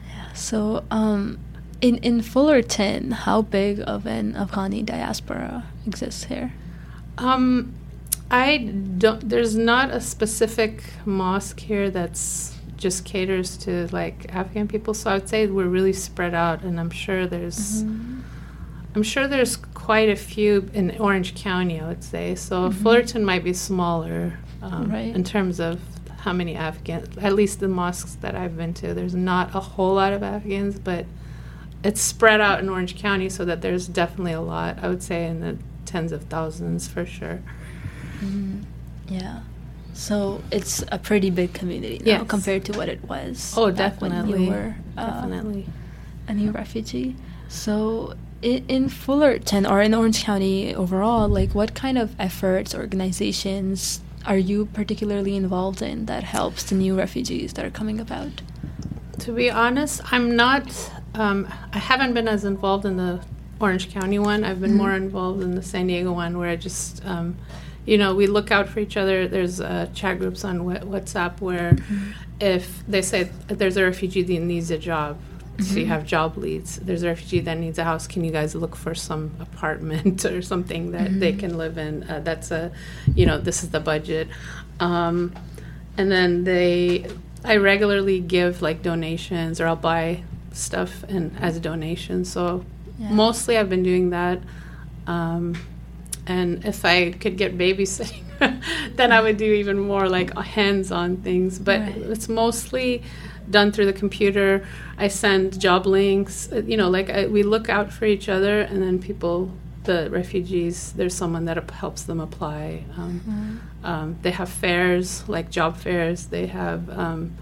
Yeah. 0.08 0.32
So, 0.34 0.84
um, 0.90 1.38
in 1.80 1.96
in 1.98 2.22
Fullerton, 2.22 3.10
how 3.12 3.42
big 3.42 3.82
of 3.86 4.06
an 4.06 4.34
Afghani 4.34 4.84
diaspora 4.84 5.64
exists 5.86 6.24
here? 6.24 6.52
Um, 7.18 7.72
I 8.30 8.58
don't. 8.98 9.28
There's 9.28 9.56
not 9.56 9.90
a 9.90 10.00
specific 10.00 10.82
mosque 11.04 11.60
here 11.60 11.90
that's 11.90 12.56
just 12.76 13.04
caters 13.04 13.56
to 13.58 13.88
like 13.92 14.34
Afghan 14.34 14.68
people. 14.68 14.94
So 14.94 15.10
I 15.10 15.14
would 15.14 15.28
say 15.28 15.46
we're 15.46 15.66
really 15.68 15.92
spread 15.92 16.34
out, 16.34 16.62
and 16.62 16.78
I'm 16.80 16.90
sure 16.90 17.26
there's. 17.26 17.84
Mhm. 17.84 18.20
I'm 18.94 19.02
sure 19.04 19.28
there's 19.28 19.54
quite 19.56 20.08
a 20.08 20.16
few 20.16 20.68
in 20.72 20.96
Orange 20.98 21.34
County. 21.36 21.80
I 21.80 21.86
would 21.86 22.02
say 22.02 22.34
so. 22.34 22.68
Mhm. 22.70 22.74
Fullerton 22.74 23.24
might 23.24 23.44
be 23.44 23.52
smaller 23.52 24.38
um, 24.62 24.90
Right. 24.90 25.14
in 25.14 25.22
terms 25.24 25.60
of 25.60 25.78
how 26.18 26.32
many 26.32 26.54
Afghans. 26.56 27.06
At 27.18 27.34
least 27.34 27.60
the 27.60 27.68
mosques 27.68 28.16
that 28.20 28.34
I've 28.34 28.56
been 28.56 28.74
to, 28.74 28.92
there's 28.92 29.14
not 29.14 29.54
a 29.54 29.60
whole 29.60 29.94
lot 29.94 30.12
of 30.12 30.22
Afghans, 30.22 30.78
but 30.78 31.06
it's 31.82 32.00
spread 32.00 32.40
out 32.40 32.60
in 32.60 32.68
Orange 32.68 32.96
County, 32.96 33.28
so 33.28 33.44
that 33.44 33.62
there's 33.62 33.86
definitely 33.88 34.32
a 34.32 34.40
lot. 34.40 34.78
I 34.82 34.88
would 34.88 35.02
say 35.02 35.26
in 35.26 35.40
the 35.40 35.56
tens 35.86 36.12
of 36.12 36.24
thousands 36.24 36.86
for 36.88 37.04
sure. 37.06 37.40
Mhm. 38.20 38.64
Yeah. 39.08 39.40
So 39.92 40.40
it's 40.50 40.84
a 40.92 40.98
pretty 40.98 41.30
big 41.30 41.52
community 41.52 41.98
now 41.98 42.20
Yes. 42.20 42.24
compared 42.28 42.64
to 42.66 42.72
what 42.72 42.88
it 42.88 43.06
was. 43.08 43.52
Oh, 43.56 43.70
back 43.72 44.00
when 44.00 44.12
definitely. 44.12 44.44
you 44.44 44.50
were 44.50 44.74
uh, 44.96 45.06
Definitely. 45.22 45.66
a 46.28 46.34
new 46.34 46.50
refugee. 46.52 47.16
So 47.48 48.14
in, 48.40 48.64
in 48.68 48.88
Fullerton 48.88 49.66
or 49.66 49.82
in 49.82 49.92
Orange 49.94 50.22
County 50.22 50.74
overall, 50.74 51.28
like 51.28 51.54
what 51.54 51.74
kind 51.74 51.98
of 51.98 52.14
efforts, 52.20 52.74
organizations 52.74 54.00
are 54.26 54.38
you 54.38 54.66
particularly 54.66 55.34
involved 55.34 55.82
in 55.82 56.06
that 56.06 56.22
helps 56.24 56.62
the 56.64 56.74
new 56.76 56.94
refugees 56.96 57.54
that 57.54 57.64
are 57.64 57.70
coming 57.70 57.98
about? 57.98 58.42
To 59.20 59.32
be 59.32 59.50
honest, 59.50 60.00
I'm 60.12 60.36
not. 60.36 60.64
Um, 61.14 61.48
I 61.72 61.78
haven't 61.78 62.14
been 62.14 62.28
as 62.28 62.44
involved 62.44 62.84
in 62.84 62.96
the 62.96 63.20
Orange 63.60 63.90
County 63.92 64.18
one. 64.18 64.44
I've 64.44 64.60
been 64.60 64.72
Mhm. 64.72 64.76
more 64.76 64.92
involved 64.94 65.42
in 65.42 65.54
the 65.54 65.62
San 65.62 65.86
Diego 65.88 66.12
one, 66.12 66.38
where 66.38 66.48
I 66.48 66.56
just, 66.56 67.04
um, 67.04 67.36
you 67.84 67.98
know, 67.98 68.14
we 68.14 68.26
look 68.26 68.50
out 68.50 68.68
for 68.68 68.80
each 68.80 68.96
other. 68.96 69.26
There's 69.26 69.60
uh, 69.60 69.88
chat 69.94 70.18
groups 70.18 70.44
on 70.44 70.60
WhatsApp 70.60 71.40
where, 71.40 71.76
if 72.40 72.82
they 72.88 73.02
say 73.02 73.28
there's 73.48 73.76
a 73.76 73.82
refugee 73.84 74.22
that 74.22 74.40
needs 74.40 74.70
a 74.70 74.78
job, 74.78 75.18
so 75.58 75.74
you 75.78 75.84
Mhm. 75.84 75.88
have 75.88 76.06
job 76.06 76.38
leads. 76.38 76.76
There's 76.78 77.02
a 77.02 77.08
refugee 77.08 77.40
that 77.40 77.58
needs 77.58 77.78
a 77.78 77.84
house. 77.84 78.06
Can 78.06 78.24
you 78.24 78.30
guys 78.30 78.54
look 78.54 78.74
for 78.76 78.94
some 78.94 79.32
apartment 79.40 80.24
or 80.32 80.40
something 80.40 80.92
that 80.92 81.20
they 81.20 81.32
Mhm. 81.32 81.38
can 81.38 81.58
live 81.58 81.76
in? 81.76 82.04
Uh, 82.04 82.20
that's 82.24 82.50
a, 82.50 82.70
you 83.14 83.26
know, 83.26 83.36
this 83.36 83.62
is 83.62 83.70
the 83.70 83.80
budget. 83.80 84.28
Um, 84.78 85.32
and 85.98 86.10
then 86.10 86.44
they, 86.44 87.06
I 87.44 87.56
regularly 87.56 88.20
give 88.20 88.62
like 88.62 88.82
donations 88.82 89.60
or 89.60 89.66
I'll 89.66 89.76
buy 89.76 90.22
stuff 90.52 91.04
and 91.08 91.36
as 91.40 91.56
a 91.56 91.60
donation. 91.60 92.24
So 92.24 92.64
Yeah. 92.98 93.12
mostly 93.12 93.56
I've 93.56 93.70
been 93.70 93.82
doing 93.82 94.10
that. 94.10 94.38
Um, 95.06 95.54
and 96.26 96.64
if 96.64 96.84
I 96.84 97.12
could 97.12 97.36
get 97.36 97.56
babysitting, 97.58 98.22
then 98.96 99.10
I 99.12 99.20
would 99.20 99.36
do 99.36 99.44
even 99.52 99.78
more 99.78 100.08
like 100.08 100.36
hands-on 100.36 101.18
things. 101.18 101.58
But 101.58 101.80
Right. 101.80 101.96
it's 101.96 102.28
mostly 102.28 103.02
done 103.50 103.72
through 103.72 103.86
the 103.86 103.92
computer. 103.92 104.62
I 104.98 105.08
send 105.08 105.58
job 105.60 105.86
links. 105.86 106.48
uh, 106.52 106.62
You 106.66 106.76
know, 106.76 106.88
like 106.90 107.10
I, 107.10 107.26
we 107.26 107.42
look 107.42 107.68
out 107.68 107.92
for 107.92 108.04
each 108.04 108.28
other, 108.28 108.60
and 108.60 108.82
then 108.82 108.98
people, 109.00 109.50
the 109.84 110.08
refugees, 110.10 110.92
there's 110.96 111.14
someone 111.14 111.46
that 111.46 111.70
helps 111.70 112.02
them 112.02 112.20
apply. 112.20 112.84
Um, 112.96 113.20
Mhm. 113.26 113.88
um, 113.88 114.16
they 114.22 114.30
have 114.30 114.48
fairs, 114.50 115.24
like 115.26 115.50
job 115.50 115.76
fairs. 115.78 116.26
They 116.26 116.46
have 116.46 116.88
um, 116.90 117.32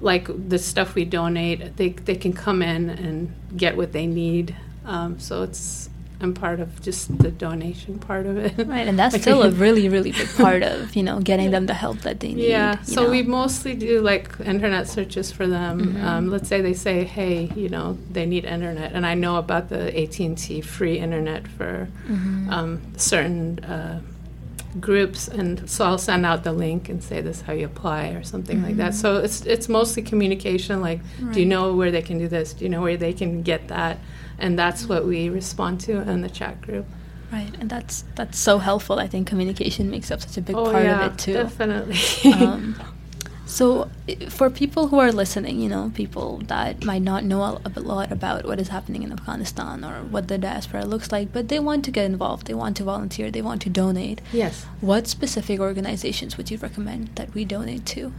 like 0.00 0.28
the 0.48 0.58
stuff 0.58 0.94
we 0.94 1.04
donate. 1.04 1.76
They 1.76 1.90
they 1.90 2.14
can 2.16 2.32
come 2.32 2.62
in 2.62 2.90
and 2.90 3.34
get 3.56 3.76
what 3.76 3.92
they 3.92 4.06
need. 4.06 4.54
Um, 4.84 5.18
so 5.18 5.42
it's 5.42 5.90
I'm 6.20 6.34
part 6.34 6.58
of 6.58 6.82
just 6.82 7.16
the 7.18 7.30
donation 7.30 8.00
part 8.00 8.26
of 8.26 8.36
it. 8.38 8.66
Right, 8.66 8.88
and 8.88 8.98
that's 8.98 9.12
Like, 9.18 9.22
still 9.22 9.42
a 9.44 9.50
really, 9.66 9.88
really 9.88 10.10
big 10.10 10.28
part 10.36 10.62
of 10.62 10.96
you 10.96 11.02
know 11.02 11.20
getting 11.20 11.50
them 11.52 11.66
the 11.66 11.74
help 11.74 11.98
that 12.00 12.18
they 12.20 12.34
need. 12.34 12.48
Yeah, 12.48 12.80
so 12.82 13.04
know? 13.04 13.10
we 13.10 13.22
mostly 13.22 13.74
do 13.74 14.00
like 14.00 14.28
internet 14.44 14.88
searches 14.88 15.30
for 15.30 15.46
them. 15.46 15.94
Mhm. 15.94 16.02
Um, 16.04 16.30
let's 16.30 16.48
say 16.48 16.60
they 16.60 16.74
say, 16.74 17.04
"Hey, 17.04 17.50
you 17.54 17.68
know, 17.68 17.96
they 18.10 18.26
need 18.26 18.44
internet," 18.44 18.92
and 18.94 19.06
I 19.06 19.14
know 19.14 19.36
about 19.36 19.68
the 19.68 19.96
AT 19.96 20.18
and 20.24 20.36
T 20.36 20.60
free 20.60 20.98
internet 20.98 21.46
for 21.46 21.88
Mhm. 22.10 22.50
um, 22.50 22.80
certain 22.96 23.58
uh, 23.60 24.00
groups, 24.80 25.28
and 25.28 25.68
so 25.68 25.84
I'll 25.84 25.98
send 25.98 26.26
out 26.26 26.44
the 26.44 26.52
link 26.52 26.88
and 26.88 27.02
say, 27.02 27.20
"This 27.20 27.36
is 27.38 27.42
how 27.42 27.52
you 27.52 27.66
apply" 27.66 28.08
or 28.08 28.22
something 28.22 28.62
like 28.62 28.76
that. 28.76 28.92
Mhm. 28.92 28.94
So 29.02 29.16
it's 29.16 29.44
it's 29.46 29.68
mostly 29.68 30.02
communication. 30.02 30.80
Like, 30.80 31.00
do 31.32 31.40
you 31.40 31.46
know 31.46 31.74
where 31.74 31.90
they 31.90 32.02
can 32.02 32.18
do 32.18 32.28
this? 32.28 32.52
Do 32.52 32.64
you 32.64 32.70
know 32.70 32.82
where 32.82 32.96
they 32.96 33.12
can 33.12 33.42
get 33.42 33.68
that? 33.68 33.98
And 34.38 34.58
that's 34.58 34.86
what 34.88 35.04
we 35.06 35.28
respond 35.30 35.80
to 35.80 35.92
in 36.08 36.20
the 36.20 36.28
chat 36.30 36.60
group. 36.62 36.86
Right, 37.32 37.52
and 37.60 37.68
that's 37.68 38.04
that's 38.14 38.38
so 38.38 38.58
helpful. 38.58 38.98
I 38.98 39.06
think 39.06 39.26
communication 39.28 39.90
makes 39.90 40.10
up 40.10 40.20
such 40.20 40.36
a 40.38 40.40
big 40.40 40.56
oh 40.56 40.70
part 40.70 40.84
yeah, 40.84 41.06
of 41.06 41.12
it 41.12 41.18
too. 41.18 41.32
definitely. 41.34 42.32
um, 42.32 42.74
so, 43.48 43.90
for 44.28 44.50
people 44.50 44.88
who 44.88 44.98
are 44.98 45.10
listening, 45.10 45.58
you 45.58 45.70
know, 45.70 45.90
people 45.94 46.36
that 46.48 46.84
might 46.84 47.00
not 47.00 47.24
know 47.24 47.60
a, 47.64 47.80
lot 47.80 48.12
about 48.12 48.44
what 48.44 48.60
is 48.60 48.68
happening 48.68 49.02
in 49.02 49.10
Afghanistan 49.10 49.82
or 49.82 50.02
what 50.02 50.28
the 50.28 50.36
diaspora 50.36 50.84
looks 50.84 51.10
like, 51.10 51.32
but 51.32 51.48
they 51.48 51.58
want 51.58 51.82
to 51.86 51.90
get 51.90 52.04
involved, 52.04 52.46
they 52.46 52.52
want 52.52 52.76
to 52.76 52.84
volunteer, 52.84 53.30
they 53.30 53.40
want 53.40 53.62
to 53.62 53.70
donate. 53.70 54.20
yes. 54.32 54.64
What 54.82 55.06
specific 55.06 55.60
organizations 55.60 56.36
would 56.36 56.50
you 56.50 56.58
recommend 56.58 57.16
that 57.16 57.32
we 57.32 57.46
donate 57.46 57.86
to? 57.86 58.12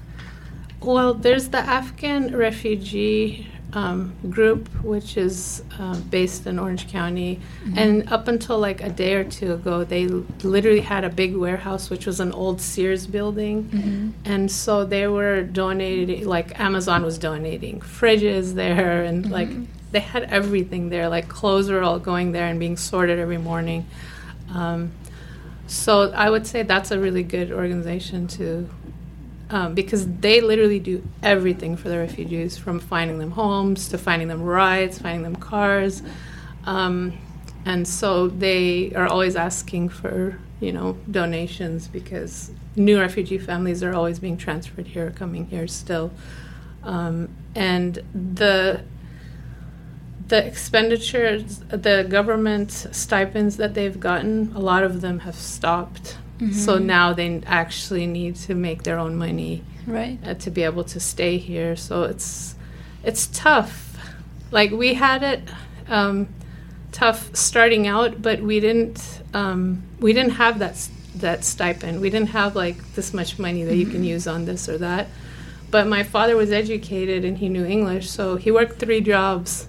Well, 0.82 1.13
there's 1.13 1.50
the 1.50 1.60
Afghan 1.60 2.36
refugee 2.36 3.48
um, 3.73 4.13
group, 4.29 4.67
which 4.84 5.15
is 5.17 5.63
uh, 5.79 5.95
based 6.10 6.47
in 6.47 6.58
Orange 6.58 6.88
County. 6.88 7.39
Mhm. 7.65 7.77
And 7.77 8.12
up 8.12 8.27
until 8.27 8.58
like 8.60 8.82
a 8.82 8.89
day 8.89 9.13
or 9.13 9.23
two 9.23 9.53
ago, 9.53 9.84
they 9.84 10.05
l- 10.08 10.25
literally 10.43 10.82
had 10.82 11.03
a 11.03 11.10
big 11.10 11.36
warehouse, 11.36 11.89
which 11.89 12.05
was 12.08 12.19
an 12.19 12.32
old 12.32 12.60
Sears 12.62 13.05
building. 13.05 13.63
Mm-hmm. 13.65 14.10
And 14.25 14.51
so 14.51 14.86
they 14.86 15.08
were 15.08 15.43
donating, 15.43 16.25
like 16.27 16.60
Amazon 16.60 17.03
was 17.03 17.17
donating 17.19 17.79
fridges 17.82 18.55
there, 18.55 19.03
and 19.03 19.29
like 19.29 19.49
Mhm. 19.49 19.67
they 19.91 19.99
had 19.99 20.23
everything 20.23 20.89
there. 20.89 21.08
Like 21.10 21.27
clothes 21.27 21.69
were 21.69 21.84
all 21.84 21.99
going 21.99 22.32
there 22.32 22.47
and 22.47 22.60
being 22.60 22.77
sorted 22.77 23.19
every 23.19 23.38
morning. 23.38 23.86
Um, 24.53 24.91
so 25.67 26.12
I 26.15 26.29
would 26.32 26.47
say 26.47 26.63
that's 26.63 26.89
a 26.89 26.99
really 26.99 27.21
good 27.21 27.51
organization 27.51 28.25
to, 28.29 28.67
um, 29.49 29.73
because 29.73 30.07
they 30.07 30.41
literally 30.41 30.79
do 30.79 31.03
everything 31.23 31.75
for 31.75 31.89
the 31.89 31.97
refugees, 31.97 32.57
from 32.57 32.79
finding 32.79 33.17
them 33.17 33.31
homes 33.31 33.89
to 33.89 33.97
finding 33.97 34.27
them 34.27 34.43
rides, 34.43 34.99
finding 34.99 35.23
them 35.23 35.35
cars. 35.35 36.03
Um, 36.65 37.17
and 37.65 37.88
so 37.88 38.27
they 38.27 38.93
are 38.93 39.07
always 39.07 39.35
asking 39.35 39.89
for, 39.89 40.39
you 40.59 40.71
know, 40.71 40.97
donations 41.09 41.88
because 41.88 42.51
new 42.75 42.99
refugee 42.99 43.38
families 43.38 43.83
are 43.83 43.93
always 43.93 44.19
being 44.19 44.38
transferred 44.38 44.88
here, 44.88 45.12
coming 45.12 45.47
here 45.47 45.67
still. 45.67 46.12
Um, 46.83 47.29
and 47.55 48.01
the 48.13 48.83
the 50.27 50.45
expenditures, 50.45 51.57
the 51.69 52.05
government 52.07 52.71
stipends 52.71 53.57
that 53.57 53.73
they've 53.73 53.99
gotten, 53.99 54.51
a 54.55 54.59
lot 54.59 54.83
of 54.83 55.01
them 55.01 55.19
have 55.19 55.33
stopped. 55.33 56.19
So 56.52 56.80
Mhm. 56.80 56.86
now 56.86 57.13
they 57.13 57.41
actually 57.45 58.08
need 58.08 58.36
to 58.47 58.56
make 58.56 58.84
their 58.84 58.97
own 58.97 59.15
money 59.17 59.62
Right. 59.86 60.17
uh, 60.25 60.36
to 60.36 60.49
be 60.49 60.63
able 60.63 60.84
to 60.86 60.99
stay 60.99 61.38
here. 61.38 61.75
So 61.75 62.04
it's 62.04 62.56
it's 63.04 63.28
tough. 63.28 63.97
Like 64.52 64.71
we 64.71 64.93
had 64.95 65.21
it 65.23 65.41
um, 65.89 66.28
tough 66.91 67.30
starting 67.34 67.88
out, 67.88 68.21
but 68.21 68.41
we 68.41 68.60
didn't 68.60 69.21
um, 69.34 69.84
we 69.99 70.13
didn't 70.13 70.34
have 70.34 70.60
that 70.60 70.88
that 71.15 71.43
stipend. 71.43 71.99
We 71.99 72.10
didn't 72.10 72.30
have 72.30 72.56
like 72.56 72.78
this 72.95 73.13
much 73.13 73.38
money 73.39 73.63
that 73.65 73.75
you 73.75 73.86
can 73.86 74.04
use 74.04 74.25
on 74.28 74.45
this 74.45 74.69
or 74.69 74.78
that. 74.78 75.08
But 75.71 75.88
my 75.88 76.04
father 76.04 76.36
was 76.38 76.52
educated 76.52 77.25
and 77.25 77.38
he 77.38 77.49
knew 77.49 77.65
English, 77.65 78.10
so 78.10 78.38
he 78.38 78.49
worked 78.52 78.80
three 78.80 79.02
jobs. 79.02 79.67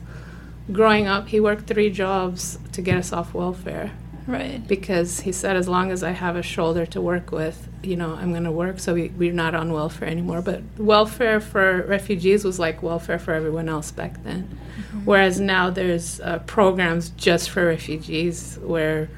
Growing 0.72 1.06
up, 1.08 1.28
he 1.28 1.40
worked 1.40 1.66
three 1.66 1.90
jobs 1.90 2.58
to 2.72 2.80
get 2.80 2.96
us 2.96 3.12
off 3.12 3.34
welfare 3.34 3.90
Right. 4.26 4.66
because 4.66 5.20
he 5.20 5.32
said 5.32 5.56
as 5.56 5.68
long 5.68 5.90
as 5.90 6.02
I 6.02 6.10
have 6.10 6.36
a 6.36 6.42
shoulder 6.42 6.86
to 6.86 7.00
work 7.00 7.32
with, 7.32 7.68
you 7.82 7.96
know, 7.96 8.14
I'm 8.14 8.30
going 8.30 8.44
to 8.44 8.52
work. 8.52 8.78
So 8.78 8.94
we, 8.94 9.08
we're 9.08 9.32
not 9.32 9.54
on 9.54 9.72
welfare 9.72 10.08
anymore. 10.08 10.42
But 10.42 10.62
welfare 10.78 11.40
for 11.40 11.82
refugees 11.82 12.44
was 12.44 12.58
like 12.58 12.82
welfare 12.82 13.18
for 13.18 13.32
everyone 13.34 13.68
else 13.68 13.90
back 13.90 14.22
then. 14.22 14.58
Whereas 15.04 15.40
now 15.40 15.70
there's 15.70 16.20
uh, 16.20 16.40
programs 16.40 17.10
just 17.10 17.50
for 17.50 17.66
refugees 17.66 18.58
where 18.62 19.08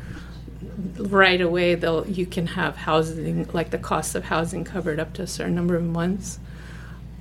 right 0.97 1.41
away 1.41 1.75
they'll 1.75 2.07
you 2.09 2.25
can 2.27 2.47
have 2.47 2.77
housing 2.77 3.47
like 3.53 3.71
the 3.71 3.79
cost 3.79 4.15
of 4.15 4.25
housing 4.25 4.65
covered 4.65 4.99
up 4.99 5.13
to 5.15 5.23
a 5.23 5.27
certain 5.27 5.55
number 5.55 5.77
of 5.77 5.83
months. 5.85 6.39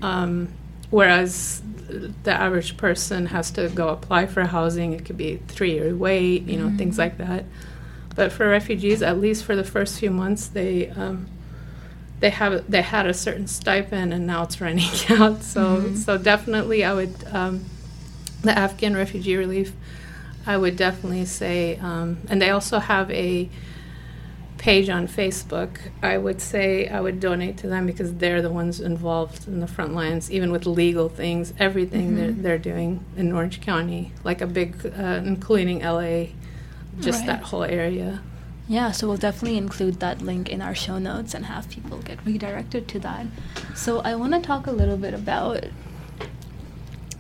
Um, 0.02 0.50
whereas 0.90 1.62
the 2.24 2.32
average 2.32 2.78
person 2.78 3.26
has 3.28 3.52
to 3.52 3.70
go 3.70 3.90
apply 3.90 4.28
for 4.28 4.46
housing. 4.46 4.94
It 4.94 5.06
could 5.06 5.18
be 5.18 5.38
three 5.48 5.74
year 5.74 5.96
wait, 5.96 6.44
you 6.44 6.58
know, 6.58 6.76
things 6.78 6.96
Mhm. 6.96 7.00
like 7.00 7.18
that. 7.18 7.46
But 8.16 8.32
for 8.32 8.48
refugees, 8.48 9.02
at 9.02 9.20
least 9.20 9.46
for 9.46 9.56
the 9.56 9.64
first 9.64 10.00
few 10.00 10.12
months, 10.12 10.48
they 10.48 10.90
um, 10.90 11.28
they 12.20 12.30
have 12.30 12.70
they 12.70 12.82
had 12.82 13.06
a 13.08 13.14
certain 13.14 13.48
stipend, 13.48 14.14
and 14.14 14.28
now 14.28 14.44
it's 14.44 14.60
running 14.62 14.90
out. 15.10 15.44
So 15.44 15.62
Mhm. 15.62 15.98
so 15.98 16.18
definitely, 16.18 16.84
I 16.84 16.94
would 16.94 17.16
um, 17.32 17.66
the 18.44 18.58
Afghan 18.58 18.96
refugee 18.96 19.36
relief. 19.36 19.74
I 20.46 20.58
would 20.58 20.76
definitely 20.76 21.26
say, 21.26 21.78
um, 21.78 22.18
and 22.28 22.42
they 22.42 22.50
also 22.50 22.80
have 22.80 23.12
a 23.12 23.48
page 24.58 24.90
on 24.90 25.08
Facebook. 25.08 25.78
I 26.04 26.18
would 26.18 26.42
say 26.42 26.88
I 26.88 27.00
would 27.02 27.20
donate 27.20 27.58
to 27.58 27.68
them 27.68 27.86
because 27.86 28.14
they're 28.16 28.42
the 28.42 28.52
ones 28.52 28.80
involved 28.80 29.48
in 29.48 29.60
the 29.60 29.68
front 29.68 29.94
lines, 29.94 30.32
even 30.32 30.52
with 30.52 30.66
legal 30.66 31.10
things, 31.10 31.54
everything 31.60 32.16
they're, 32.16 32.30
Mhm. 32.32 32.42
they're 32.44 32.58
doing 32.60 33.04
in 33.18 33.32
Orange 33.32 33.62
County, 33.62 34.14
like 34.24 34.42
a 34.42 34.48
big, 34.48 34.76
uh, 34.98 35.22
including 35.26 35.82
LA, 35.84 36.28
just 37.00 37.20
Right. 37.20 37.28
that 37.28 37.44
whole 37.44 37.64
area. 37.64 38.22
Yeah, 38.68 38.92
so 38.92 39.08
we'll 39.08 39.18
definitely 39.18 39.58
include 39.58 40.00
that 40.00 40.22
link 40.22 40.48
in 40.50 40.62
our 40.62 40.74
show 40.76 40.98
notes 40.98 41.34
and 41.34 41.46
have 41.48 41.70
people 41.70 41.98
get 42.00 42.20
redirected 42.26 42.88
to 42.90 43.00
that. 43.00 43.26
So 43.76 44.00
I 44.02 44.16
want 44.16 44.34
to 44.34 44.40
talk 44.40 44.66
a 44.68 44.72
little 44.72 44.98
bit 44.98 45.14
about 45.14 45.66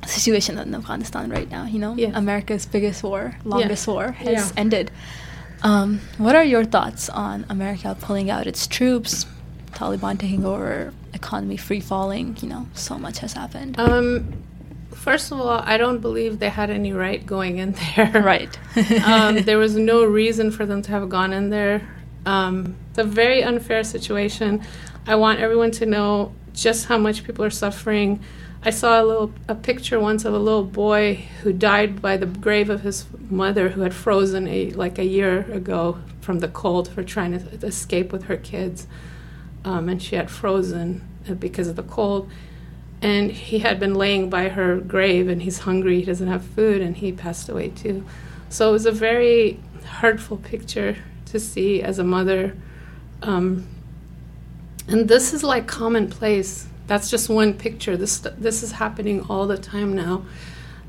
situation 0.05 0.57
in 0.57 0.73
Afghanistan 0.75 1.29
right 1.29 1.49
now. 1.49 1.65
You 1.65 1.79
know. 1.79 1.95
America's 2.13 2.65
biggest 2.65 3.03
war, 3.03 3.35
longest 3.43 3.87
war, 3.87 4.11
has 4.13 4.27
Yeah. 4.29 4.49
ended. 4.57 4.91
Um, 5.63 6.01
what 6.17 6.35
are 6.35 6.43
your 6.43 6.65
thoughts 6.65 7.07
on 7.09 7.45
America 7.49 7.95
pulling 7.99 8.29
out 8.31 8.47
its 8.47 8.65
troops, 8.65 9.25
Taliban 9.73 10.17
taking 10.19 10.43
over, 10.45 10.91
economy 11.13 11.55
free 11.57 11.79
falling, 11.79 12.35
you 12.41 12.49
know, 12.49 12.67
so 12.73 12.97
much 12.97 13.19
has 13.19 13.33
happened. 13.33 13.79
Um, 13.79 14.25
first 15.01 15.31
of 15.31 15.41
all, 15.41 15.49
I 15.65 15.77
don't 15.77 15.99
believe 15.99 16.37
they 16.37 16.49
had 16.49 16.69
any 16.69 16.93
right 16.93 17.25
going 17.25 17.57
in 17.57 17.71
there. 17.73 18.11
right. 18.23 18.57
um, 19.03 19.41
there 19.43 19.57
was 19.57 19.75
no 19.75 20.05
reason 20.05 20.51
for 20.51 20.65
them 20.65 20.83
to 20.83 20.91
have 20.91 21.09
gone 21.09 21.33
in 21.33 21.49
there. 21.49 21.81
Um, 22.25 22.75
it's 22.89 22.99
a 22.99 23.03
very 23.03 23.43
unfair 23.43 23.83
situation. 23.83 24.61
I 25.07 25.15
want 25.15 25.39
everyone 25.39 25.71
to 25.71 25.87
know 25.87 26.33
just 26.53 26.85
how 26.85 26.99
much 26.99 27.23
people 27.23 27.43
are 27.43 27.49
suffering. 27.49 28.19
I 28.63 28.69
saw 28.69 29.01
a 29.01 29.03
little 29.03 29.33
a 29.47 29.55
picture 29.55 29.99
once 29.99 30.23
of 30.23 30.35
a 30.35 30.37
little 30.37 30.63
boy 30.63 31.15
who 31.41 31.51
died 31.51 31.99
by 31.99 32.17
the 32.17 32.27
grave 32.27 32.69
of 32.69 32.81
his 32.81 33.07
mother 33.31 33.69
who 33.69 33.81
had 33.81 33.93
frozen 33.95 34.47
a 34.47 34.69
like 34.71 34.99
a 34.99 35.05
year 35.05 35.51
ago 35.51 35.97
from 36.19 36.39
the 36.39 36.47
cold 36.47 36.87
for 36.87 37.03
trying 37.03 37.31
to 37.31 37.65
escape 37.65 38.11
with 38.11 38.25
her 38.25 38.37
kids, 38.37 38.85
um, 39.65 39.89
and 39.89 39.99
she 39.99 40.15
had 40.15 40.29
frozen 40.29 41.01
because 41.39 41.67
of 41.67 41.75
the 41.75 41.83
cold. 41.83 42.29
And 43.01 43.31
he 43.31 43.59
had 43.59 43.79
been 43.79 43.95
laying 43.95 44.29
by 44.29 44.49
her 44.49 44.77
grave, 44.77 45.27
and 45.27 45.41
he's 45.41 45.59
hungry. 45.59 45.99
He 45.99 46.05
doesn't 46.05 46.27
have 46.27 46.43
food, 46.43 46.81
and 46.81 46.95
he 46.95 47.11
passed 47.11 47.49
away 47.49 47.69
too. 47.69 48.05
So 48.49 48.69
it 48.69 48.71
was 48.73 48.85
a 48.85 48.91
very 48.91 49.59
hurtful 49.85 50.37
picture 50.37 50.97
to 51.25 51.39
see 51.39 51.81
as 51.81 51.97
a 51.97 52.03
mother. 52.03 52.55
Um, 53.23 53.67
and 54.87 55.07
this 55.07 55.33
is 55.33 55.43
like 55.43 55.67
commonplace 55.67 56.67
that's 56.91 57.09
just 57.09 57.29
one 57.29 57.53
picture. 57.53 57.95
This 57.95 58.19
this 58.19 58.63
is 58.63 58.73
happening 58.73 59.25
all 59.29 59.47
the 59.47 59.57
time 59.57 59.95
now, 59.95 60.25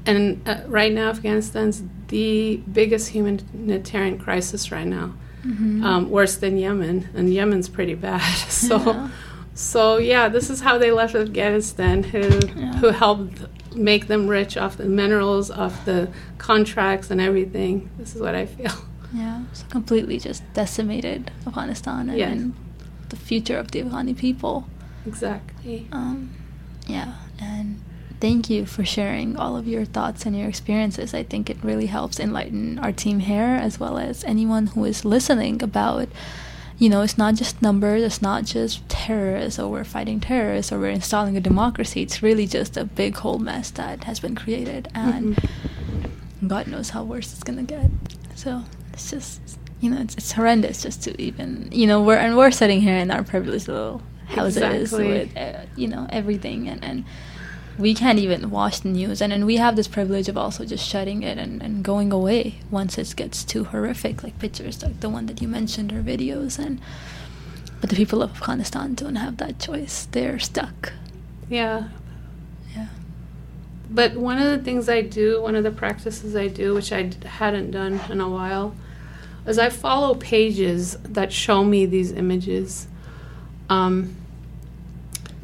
and 0.05 0.43
uh, 0.49 0.63
right 0.67 0.93
now 0.93 1.11
Afghanistan's 1.11 1.81
the 2.09 2.57
biggest 2.73 3.11
humanitarian 3.11 4.19
crisis 4.19 4.73
right 4.73 4.87
now, 4.87 5.15
mm-hmm. 5.45 5.85
um, 5.85 6.11
worse 6.11 6.35
than 6.37 6.59
Yemen, 6.59 7.09
and 7.15 7.33
Yemen's 7.33 7.69
pretty 7.69 7.95
bad. 7.95 8.21
so, 8.49 8.79
yeah. 8.79 9.11
So 9.55 9.99
yeah, 9.99 10.29
this 10.29 10.51
is 10.51 10.61
how 10.61 10.79
they 10.79 10.91
left 10.91 11.15
Afghanistan. 11.15 12.03
Who 12.03 12.21
yeah. 12.21 12.75
who 12.75 12.89
helped 12.89 13.43
make 13.75 14.07
them 14.07 14.27
rich 14.29 14.57
off 14.57 14.77
the 14.77 14.85
minerals, 14.85 15.51
off 15.51 15.85
the 15.85 16.11
contracts, 16.39 17.11
and 17.11 17.21
everything. 17.21 17.91
This 17.99 18.15
is 18.15 18.21
what 18.21 18.35
I 18.35 18.47
feel. 18.47 18.73
Yeah, 19.15 19.43
so 19.53 19.67
completely 19.67 20.19
just 20.19 20.43
decimated 20.55 21.31
Afghanistan 21.47 22.09
and, 22.09 22.19
yes. 22.19 22.33
and 22.33 22.55
the 23.11 23.17
future 23.17 23.59
of 23.59 23.71
the 23.71 23.83
Afghani 23.83 24.17
people. 24.17 24.67
Exactly. 25.07 25.87
Um, 25.93 26.35
yeah, 26.87 27.17
and 27.39 27.83
thank 28.21 28.49
you 28.49 28.65
for 28.65 28.85
sharing 28.87 29.37
all 29.37 29.57
of 29.57 29.69
your 29.69 29.85
thoughts 29.85 30.25
and 30.25 30.35
your 30.35 30.49
experiences. 30.49 31.13
I 31.13 31.25
think 31.25 31.51
it 31.51 31.59
really 31.63 31.87
helps 31.87 32.19
enlighten 32.19 32.79
our 32.79 32.93
team 32.93 33.19
here 33.21 33.59
as 33.61 33.79
well 33.79 33.99
as 33.99 34.25
anyone 34.25 34.69
who 34.69 34.85
is 34.87 35.05
listening 35.05 35.63
about 35.63 36.09
you 36.83 36.89
know, 36.89 37.03
it's 37.03 37.16
not 37.16 37.37
just 37.37 37.62
numbers, 37.62 38.03
it's 38.03 38.20
not 38.20 38.45
just 38.45 38.89
terrorists 38.89 39.57
or 39.57 39.70
we're 39.70 39.85
fighting 39.85 40.18
terrorists 40.18 40.72
or 40.72 40.80
we're 40.80 40.91
installing 40.91 41.37
a 41.37 41.41
democracy. 41.41 42.03
It's 42.03 42.24
really 42.24 42.45
just 42.45 42.76
a 42.76 42.85
big 42.85 43.14
whole 43.14 43.39
mess 43.39 43.70
that 43.70 44.03
has 44.03 44.18
been 44.18 44.35
created 44.35 44.89
and 44.93 45.37
mm-hmm. 45.37 46.49
God 46.49 46.66
knows 46.66 46.91
how 46.91 47.05
worse 47.05 47.33
it's 47.33 47.45
gonna 47.45 47.62
get. 47.62 47.89
So 48.35 48.64
it's 48.93 49.12
just 49.12 49.41
you 49.78 49.91
know, 49.91 50.01
it's, 50.01 50.16
it's 50.16 50.33
horrendous 50.33 50.83
just 50.83 51.05
to 51.05 51.22
even 51.22 51.68
you 51.70 51.87
know, 51.87 52.03
we're 52.03 52.16
and 52.16 52.37
we're 52.37 52.51
sitting 52.51 52.80
here 52.80 52.97
in 52.97 53.12
our 53.12 53.22
privileged 53.22 53.68
little 53.68 54.03
houses 54.26 54.93
exactly. 54.93 55.07
with 55.07 55.37
uh, 55.37 55.61
you 55.76 55.87
know 55.87 56.09
everything 56.11 56.68
and 56.68 56.83
and 56.83 57.05
we 57.83 57.95
can't 57.95 58.20
even 58.20 58.49
watch 58.51 58.83
the 58.83 58.89
news. 58.89 59.20
And, 59.20 59.33
and 59.33 59.45
we 59.45 59.57
have 59.57 59.74
this 59.74 59.89
privilege 59.89 60.28
of 60.28 60.37
also 60.37 60.64
just 60.64 60.89
shutting 60.89 61.24
it 61.24 61.37
and, 61.37 61.61
and 61.61 61.83
going 61.83 62.12
away 62.12 62.61
once 62.70 62.97
it 62.97 63.12
gets 63.16 63.43
too 63.43 63.64
horrific 63.64 64.22
like 64.22 64.39
pictures 64.39 64.83
like 64.83 65.01
the 65.01 65.09
one 65.09 65.26
that 65.26 65.43
you 65.43 65.49
mentioned 65.49 65.93
or 65.93 66.01
videos. 66.01 66.61
And 66.64 66.80
but 67.80 67.91
the 67.91 67.97
people 67.97 68.22
of 68.22 68.30
afghanistan 68.30 68.95
don't 68.95 69.16
have 69.16 69.39
that 69.39 69.59
choice. 69.59 70.07
They're 70.12 70.39
stuck. 70.39 70.93
Yeah. 71.49 71.89
Yeah. 72.72 72.87
But 73.91 74.14
one 74.14 74.39
of 74.39 74.45
the 74.45 74.64
things 74.64 74.89
i 74.89 75.03
do 75.03 75.43
one 75.43 75.57
of 75.57 75.64
the 75.64 75.72
practices 75.72 76.37
i 76.37 76.47
do 76.47 76.74
which 76.74 76.93
I 76.93 77.11
hadn't 77.24 77.72
done 77.72 78.01
in 78.09 78.20
a 78.20 78.30
while 78.30 78.76
is 79.45 79.59
i 79.59 79.68
follow 79.68 80.14
pages 80.14 80.97
that 81.03 81.33
show 81.33 81.64
me 81.64 81.85
these 81.87 82.12
images. 82.12 82.87
Um, 83.68 84.16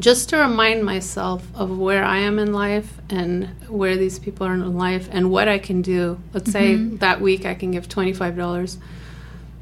just 0.00 0.28
to 0.28 0.36
remind 0.36 0.84
myself 0.84 1.46
of 1.54 1.76
where 1.76 2.04
I 2.04 2.18
am 2.18 2.38
in 2.38 2.52
life 2.52 2.98
and 3.10 3.48
where 3.68 3.96
these 3.96 4.18
people 4.18 4.46
are 4.46 4.54
in 4.54 4.76
life 4.76 5.08
and 5.10 5.30
what 5.30 5.48
I 5.48 5.58
can 5.58 5.82
do. 5.82 6.20
Let's 6.32 6.50
mm-hmm. 6.50 6.90
say 6.90 6.96
that 6.98 7.20
week 7.20 7.44
I 7.44 7.54
can 7.54 7.72
give 7.72 7.88
$25. 7.88 8.78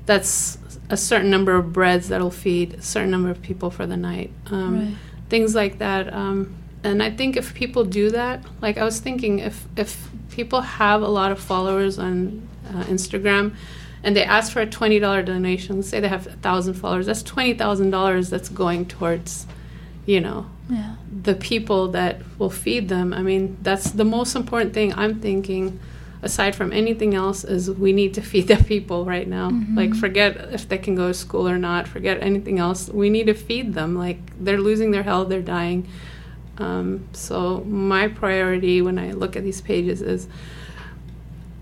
That's 0.05 0.59
a 0.91 0.97
certain 0.97 1.31
number 1.31 1.55
of 1.55 1.73
breads 1.73 2.09
that'll 2.09 2.31
feed 2.31 2.75
a 2.75 2.83
certain 2.83 3.11
number 3.11 3.31
of 3.31 3.41
people 3.41 3.71
for 3.71 3.87
the 3.87 3.97
night. 3.97 4.31
Um, 4.47 4.79
right. 4.79 4.97
Things 5.29 5.55
like 5.55 5.79
that. 5.79 6.13
Um, 6.13 6.55
and 6.85 7.03
I 7.03 7.11
think 7.11 7.37
if 7.37 7.55
people 7.55 7.85
do 7.85 8.11
that, 8.11 8.45
like 8.61 8.77
I 8.77 8.85
was 8.85 9.01
thinking, 9.01 9.41
if, 9.41 9.67
if 9.77 10.09
people 10.31 10.61
have 10.61 11.03
a 11.03 11.09
lot 11.09 11.33
of 11.33 11.41
followers 11.41 11.99
on 11.99 12.47
uh, 12.69 12.85
Instagram, 12.85 13.57
and 14.05 14.15
they 14.15 14.23
ask 14.23 14.53
for 14.53 14.61
a 14.61 14.67
$20 14.67 15.25
donation, 15.25 15.77
let's 15.77 15.89
say 15.89 15.99
they 15.99 16.07
have 16.07 16.27
1,000 16.27 16.75
followers, 16.75 17.07
that's 17.07 17.25
$20,000 17.25 18.31
that's 18.31 18.49
going 18.49 18.87
towards 18.87 19.47
you 20.07 20.21
know, 20.21 20.47
yeah. 20.71 20.95
the 21.23 21.35
people 21.35 21.89
that 21.89 22.23
will 22.39 22.51
feed 22.51 22.89
them. 22.89 23.13
I 23.13 23.23
mean, 23.23 23.59
that's 23.63 23.91
the 23.91 24.05
most 24.05 24.35
important 24.35 24.73
thing 24.73 24.95
I'm 24.95 25.21
thinking 25.21 25.79
aside 26.23 26.55
from 26.55 26.73
anything 26.73 27.15
else 27.15 27.45
is 27.45 27.71
we 27.71 27.93
need 27.93 28.15
to 28.15 28.23
feed 28.23 28.49
the 28.53 28.57
people 28.57 29.05
right 29.05 29.29
now. 29.29 29.51
Mm-hmm. 29.51 29.77
Like 29.77 29.95
forget 29.95 30.37
if 30.53 30.69
they 30.69 30.79
can 30.79 30.95
go 30.95 31.09
to 31.09 31.15
school 31.15 31.49
or 31.49 31.59
not, 31.59 31.89
forget 31.89 32.23
anything 32.23 32.59
else. 32.59 32.89
We 32.89 33.11
need 33.11 33.27
to 33.27 33.35
feed 33.35 33.75
them. 33.75 33.97
Like 33.97 34.19
they're 34.43 34.61
losing 34.61 34.91
their 34.93 35.03
health, 35.03 35.29
they're 35.29 35.43
dying. 35.43 35.89
Um, 36.59 37.09
so 37.13 37.61
my 37.65 38.09
priority 38.09 38.81
when 38.81 38.99
I 38.99 39.13
look 39.13 39.37
at 39.37 39.43
these 39.43 39.61
pages 39.61 40.01
is 40.01 40.29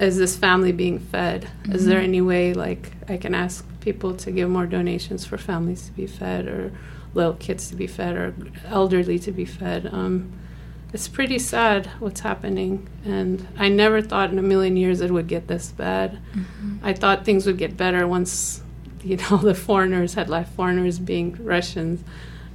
is 0.00 0.16
this 0.16 0.36
family 0.36 0.72
being 0.72 0.98
fed? 0.98 1.42
Mm-hmm. 1.42 1.72
Is 1.72 1.86
there 1.86 2.00
any 2.00 2.20
way 2.20 2.52
like 2.52 2.92
I 3.08 3.16
can 3.16 3.34
ask 3.34 3.64
people 3.80 4.14
to 4.16 4.30
give 4.30 4.50
more 4.50 4.66
donations 4.66 5.24
for 5.24 5.38
families 5.38 5.86
to 5.86 5.92
be 5.92 6.06
fed 6.06 6.46
or 6.46 6.72
little 7.14 7.34
kids 7.34 7.68
to 7.68 7.76
be 7.76 7.86
fed 7.86 8.16
or 8.16 8.34
elderly 8.66 9.18
to 9.20 9.32
be 9.32 9.44
fed. 9.44 9.88
Um, 9.92 10.32
it's 10.92 11.08
pretty 11.08 11.40
sad 11.40 11.86
what's 11.98 12.20
happening, 12.20 12.88
and 13.04 13.48
I 13.56 13.68
never 13.68 14.00
thought 14.00 14.30
in 14.30 14.38
a 14.38 14.42
million 14.42 14.76
years 14.76 15.00
it 15.00 15.10
would 15.10 15.26
get 15.26 15.48
this 15.48 15.72
bad. 15.72 16.20
Mm-hmm. 16.32 16.76
I 16.84 16.92
thought 16.92 17.24
things 17.24 17.46
would 17.46 17.58
get 17.58 17.76
better 17.76 18.06
once, 18.06 18.62
you 19.02 19.16
know, 19.16 19.36
the 19.42 19.54
foreigners 19.56 20.14
had 20.14 20.28
left, 20.28 20.54
foreigners 20.54 21.00
being 21.00 21.36
Russians. 21.44 22.04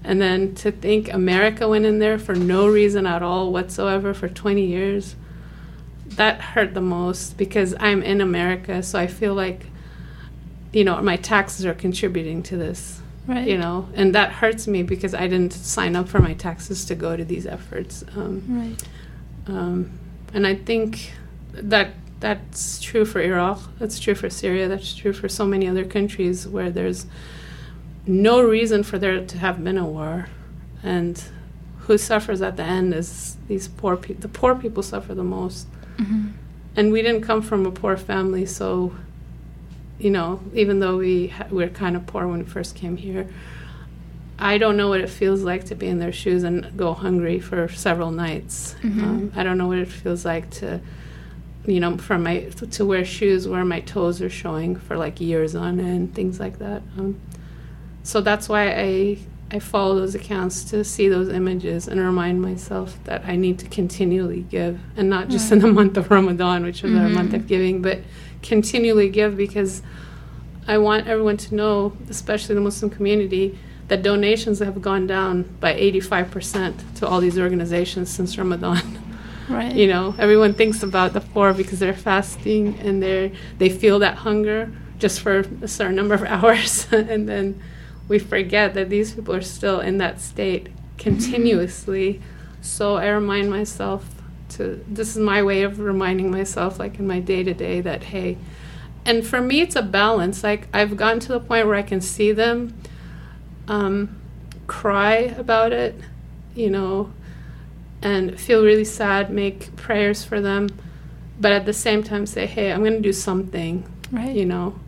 And 0.06 0.22
then 0.22 0.56
to 0.56 0.72
think 0.72 1.12
America 1.12 1.68
went 1.68 1.86
in 1.86 2.00
there 2.00 2.18
for 2.18 2.34
no 2.34 2.70
reason 2.70 3.06
at 3.06 3.22
all 3.22 3.52
whatsoever 3.52 4.14
for 4.14 4.30
20 4.30 4.66
years, 4.66 5.18
that 6.06 6.40
hurt 6.40 6.74
the 6.74 6.82
most 6.82 7.38
because 7.38 7.76
I'm 7.78 8.02
in 8.02 8.22
America, 8.22 8.82
so 8.82 8.98
I 8.98 9.08
feel 9.08 9.34
like, 9.34 9.66
you 10.72 10.86
know, 10.86 11.02
my 11.02 11.18
taxes 11.18 11.66
are 11.66 11.74
contributing 11.74 12.42
to 12.44 12.58
this. 12.58 13.02
Right. 13.30 13.48
You 13.48 13.60
know, 13.60 13.88
and 13.94 14.16
that 14.16 14.32
hurts 14.32 14.68
me 14.68 14.82
because 14.82 15.14
I 15.14 15.28
didn't 15.28 15.54
sign 15.54 15.96
up 15.96 16.10
for 16.10 16.20
my 16.20 16.34
taxes 16.34 16.84
to 16.86 16.96
go 16.96 17.16
to 17.16 17.24
these 17.24 17.46
efforts. 17.46 18.04
Um, 18.16 18.44
right. 18.50 18.84
Um, 19.46 20.00
and 20.34 20.48
I 20.48 20.56
think 20.56 21.14
that 21.54 21.94
that's 22.20 22.82
true 22.82 23.06
for 23.06 23.22
Iraq. 23.22 23.60
That's 23.78 24.00
true 24.00 24.16
for 24.16 24.32
Syria. 24.32 24.68
That's 24.68 24.96
true 24.96 25.14
for 25.14 25.30
so 25.30 25.46
many 25.46 25.68
other 25.68 25.86
countries 25.86 26.48
where 26.48 26.72
there's 26.72 27.06
no 28.08 28.42
reason 28.42 28.82
for 28.82 28.98
there 28.98 29.24
to 29.24 29.38
have 29.38 29.64
been 29.64 29.78
a 29.78 29.86
war, 29.86 30.28
and 30.82 31.24
who 31.82 32.00
suffers 32.00 32.42
at 32.42 32.58
the 32.58 32.64
end 32.64 32.96
is 32.96 33.38
these 33.48 33.68
poor 33.68 33.96
people. 33.96 34.22
The 34.22 34.28
poor 34.28 34.56
people 34.56 34.82
suffer 34.82 35.14
the 35.14 35.24
most. 35.24 35.68
Mm-hmm. 35.98 36.30
And 36.76 36.92
we 36.92 37.04
didn't 37.04 37.22
come 37.22 37.44
from 37.44 37.68
a 37.68 37.72
poor 37.72 37.96
family, 37.96 38.48
so 38.48 38.96
you 40.00 40.10
know, 40.10 40.42
even 40.54 40.80
though 40.80 40.98
we 40.98 41.28
ha- 41.28 41.48
we 41.52 41.64
are 41.64 41.70
kind 41.70 41.96
of 41.96 42.06
poor 42.08 42.28
when 42.28 42.40
we 42.40 42.46
first 42.46 42.76
came 42.76 42.98
here, 42.98 43.28
I 44.40 44.58
don't 44.58 44.78
know 44.78 44.88
what 44.88 45.02
it 45.02 45.10
feels 45.10 45.42
like 45.42 45.66
to 45.66 45.76
be 45.76 45.88
in 45.88 46.00
their 46.00 46.14
shoes 46.14 46.44
and 46.44 46.76
go 46.78 46.94
hungry 46.94 47.40
for 47.40 47.68
several 47.68 48.12
nights. 48.12 48.76
Mm-hmm. 48.82 49.04
Um, 49.04 49.34
I 49.36 49.44
don't 49.44 49.58
know 49.58 49.68
what 49.68 49.80
it 49.80 49.90
feels 49.90 50.24
like 50.24 50.50
to, 50.52 50.80
you 51.66 51.82
know, 51.82 51.98
for 51.98 52.18
my 52.18 52.42
to 52.72 52.86
wear 52.86 53.04
shoes 53.04 53.48
where 53.48 53.66
my 53.66 53.82
toes 53.82 54.22
are 54.22 54.30
showing 54.30 54.78
for 54.78 54.96
like 54.98 55.20
years 55.20 55.56
on 55.56 55.80
end, 55.80 56.16
things 56.16 56.40
like 56.40 56.60
that. 56.60 56.82
Um, 56.98 57.20
so 58.04 58.22
that's 58.22 58.48
why 58.48 58.72
I 58.72 59.18
I 59.52 59.60
follow 59.60 59.96
those 59.96 60.16
accounts 60.16 60.64
to 60.66 60.84
see 60.84 61.10
those 61.10 61.28
images 61.28 61.88
and 61.88 62.00
remind 62.00 62.42
myself 62.42 62.98
that 63.06 63.26
I 63.26 63.36
need 63.36 63.60
to 63.60 63.68
continually 63.68 64.42
give, 64.44 64.80
and 64.96 65.10
not 65.10 65.28
just 65.28 65.52
in 65.52 65.60
the 65.60 65.68
month 65.68 65.98
of 65.98 66.10
Ramadan, 66.12 66.64
which 66.64 66.84
is 66.84 66.92
mm-hmm. 66.92 67.02
our 67.02 67.10
month 67.10 67.34
of 67.34 67.48
giving, 67.48 67.82
but 67.82 68.00
continually 68.42 69.10
give 69.10 69.38
because 69.38 69.82
I 70.68 70.78
want 70.78 71.08
everyone 71.08 71.38
to 71.38 71.56
know, 71.56 71.94
especially 72.10 72.56
the 72.56 72.62
Muslim 72.62 72.92
community, 72.92 73.58
that 73.88 74.04
donations 74.04 74.60
have 74.60 74.82
gone 74.82 75.08
down 75.08 75.44
by 75.60 75.74
85% 75.74 76.96
to 76.96 77.08
all 77.08 77.20
these 77.20 77.40
organizations 77.40 78.10
since 78.10 78.38
Ramadan. 78.38 79.00
Right. 79.50 79.76
You 79.76 79.88
know, 79.88 80.14
everyone 80.20 80.54
thinks 80.54 80.84
about 80.84 81.14
the 81.14 81.22
poor 81.22 81.56
because 81.56 81.80
they're 81.80 81.92
fasting 81.96 82.78
and 82.82 83.02
they 83.02 83.32
they 83.58 83.70
feel 83.70 83.98
that 83.98 84.18
hunger 84.18 84.72
just 85.00 85.22
for 85.22 85.40
a 85.64 85.68
certain 85.68 85.96
number 85.96 86.14
of 86.14 86.22
hours 86.36 86.88
and 86.92 87.28
then 87.28 87.60
we 88.08 88.20
forget 88.20 88.76
that 88.76 88.90
these 88.90 89.14
people 89.14 89.34
are 89.34 89.42
still 89.42 89.80
in 89.80 89.98
that 89.98 90.22
state 90.22 90.70
continuously. 91.00 92.22
so 92.62 92.98
I 92.98 93.08
remind 93.08 93.50
myself 93.50 94.19
to 94.50 94.84
this 94.88 95.10
is 95.16 95.18
my 95.18 95.42
way 95.44 95.64
of 95.64 95.80
reminding 95.80 96.32
myself, 96.32 96.80
like 96.80 97.00
in 97.00 97.08
my 97.08 97.20
day 97.20 97.44
to 97.44 97.54
day, 97.54 97.82
that 97.82 98.04
hey, 98.04 98.38
and 99.06 99.26
for 99.26 99.42
me 99.42 99.62
it's 99.62 99.76
a 99.76 99.82
balance. 99.82 100.44
Like 100.44 100.68
I've 100.74 100.98
gotten 100.98 101.20
to 101.22 101.28
the 101.30 101.40
point 101.40 101.68
where 101.68 101.76
I 101.76 101.82
can 101.84 102.02
see 102.02 102.32
them 102.32 102.74
um, 103.68 104.20
cry 104.68 105.14
about 105.38 105.72
it, 105.74 105.96
you 106.56 106.70
know, 106.70 107.12
and 108.02 108.40
feel 108.40 108.64
really 108.64 108.86
sad, 108.86 109.30
make 109.32 109.76
prayers 109.76 110.24
for 110.24 110.42
them, 110.42 110.70
but 111.40 111.52
at 111.52 111.66
the 111.66 111.74
same 111.74 112.04
time 112.04 112.26
say, 112.26 112.46
hey, 112.46 112.72
I'm 112.72 112.80
going 112.82 112.94
to 112.94 113.02
do 113.02 113.14
something, 113.14 113.84
Right. 114.12 114.36
you 114.36 114.46
know. 114.46 114.80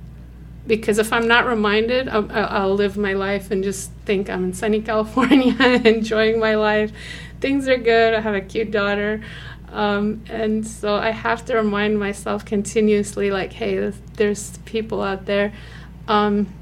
Because 0.67 0.99
if 0.99 1.11
I'm 1.11 1.27
not 1.27 1.47
reminded, 1.47 2.07
I'll, 2.07 2.31
I'll 2.31 2.45
I'll 2.49 2.73
live 2.75 2.95
my 2.95 3.13
life 3.13 3.49
and 3.49 3.63
just 3.63 3.91
think 4.05 4.29
I'm 4.29 4.43
in 4.45 4.53
sunny 4.53 4.81
California, 4.91 5.55
enjoying 5.85 6.39
my 6.39 6.55
life. 6.55 6.91
Things 7.39 7.67
are 7.67 7.77
good. 7.77 8.13
I 8.13 8.21
have 8.21 8.35
a 8.35 8.41
cute 8.41 8.69
daughter. 8.69 9.21
Um, 9.71 10.23
and 10.29 10.67
so 10.67 10.95
I 10.95 11.11
have 11.11 11.45
to 11.45 11.55
remind 11.55 11.99
myself 11.99 12.45
continuously, 12.45 13.31
like, 13.31 13.53
hey, 13.53 13.77
there's, 13.77 13.99
there's 14.15 14.57
people 14.59 15.01
out 15.01 15.25
there. 15.25 15.53
Um, 16.07 16.53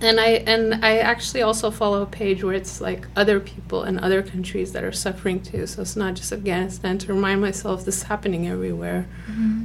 and 0.00 0.20
I 0.20 0.26
and 0.46 0.84
I 0.84 0.98
actually 0.98 1.42
also 1.42 1.70
follow 1.70 2.02
a 2.02 2.06
page 2.06 2.44
where 2.44 2.54
it's 2.54 2.80
like 2.80 3.06
other 3.16 3.40
people 3.40 3.84
in 3.84 3.98
other 3.98 4.22
countries 4.22 4.72
that 4.72 4.84
are 4.84 4.92
suffering 4.92 5.40
too. 5.40 5.66
So 5.66 5.82
it's 5.82 5.96
not 5.96 6.14
just 6.14 6.32
Afghanistan. 6.32 6.98
To 6.98 7.14
remind 7.14 7.40
myself 7.40 7.84
this 7.84 7.98
is 7.98 8.02
happening 8.02 8.48
everywhere, 8.48 9.06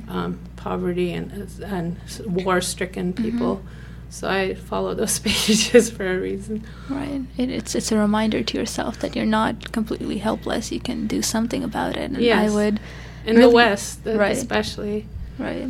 um, 0.08 0.40
poverty 0.56 1.12
and 1.14 1.50
and 1.64 1.98
war-stricken 2.26 3.14
people. 3.14 3.62
So 4.10 4.28
I 4.28 4.56
follow 4.56 4.94
those 4.96 5.20
pages 5.28 5.90
for 5.90 6.06
a 6.06 6.20
reason. 6.20 6.64
Right. 6.90 7.22
It, 7.38 7.50
it's 7.50 7.76
it's 7.76 7.92
a 7.92 7.98
reminder 7.98 8.44
to 8.44 8.58
yourself 8.58 9.00
that 9.00 9.16
you're 9.16 9.26
not 9.26 9.72
completely 9.72 10.18
helpless. 10.18 10.72
You 10.72 10.80
can 10.80 11.08
do 11.08 11.22
something 11.22 11.64
about 11.64 11.96
it. 11.96 12.12
And 12.12 12.18
Yes. 12.22 12.52
I 12.52 12.54
would 12.54 12.80
In 13.26 13.40
the 13.40 13.50
West, 13.50 14.00
Right. 14.06 14.36
especially. 14.36 15.06
Right. 15.38 15.68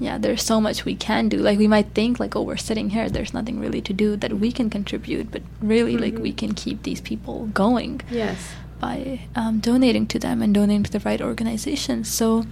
Yeah, 0.00 0.18
there's 0.18 0.42
so 0.42 0.60
much 0.60 0.84
we 0.84 0.96
can 0.96 1.28
do. 1.28 1.36
Like 1.38 1.58
we 1.58 1.68
might 1.68 1.90
think 1.94 2.18
like, 2.18 2.34
oh, 2.34 2.42
we're 2.42 2.56
sitting 2.56 2.90
here, 2.90 3.08
there's 3.08 3.32
nothing 3.34 3.60
really 3.60 3.80
to 3.82 3.92
do 3.92 4.16
that 4.16 4.32
we 4.40 4.50
can 4.50 4.68
contribute, 4.70 5.30
but 5.30 5.42
really 5.60 5.96
like 5.96 6.14
Mhm. 6.14 6.22
we 6.22 6.32
can 6.32 6.54
keep 6.54 6.82
these 6.82 7.00
people 7.00 7.46
going 7.54 8.00
Yes. 8.10 8.38
by 8.80 9.20
um, 9.36 9.60
donating 9.60 10.06
to 10.08 10.18
them 10.18 10.42
and 10.42 10.52
donating 10.54 10.82
to 10.84 10.90
the 10.90 11.00
right 11.00 11.20
organizations. 11.22 12.08
So 12.08 12.46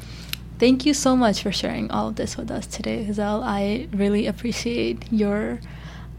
thank 0.61 0.85
you 0.87 0.95
so 0.95 1.17
much 1.17 1.43
for 1.43 1.51
sharing 1.51 1.91
all 1.91 2.09
of 2.09 2.17
this 2.17 2.37
with 2.37 2.51
us 2.51 2.67
today, 2.67 3.07
Ghezal. 3.09 3.43
I 3.43 3.89
really 3.93 4.27
appreciate 4.27 5.11
your 5.11 5.59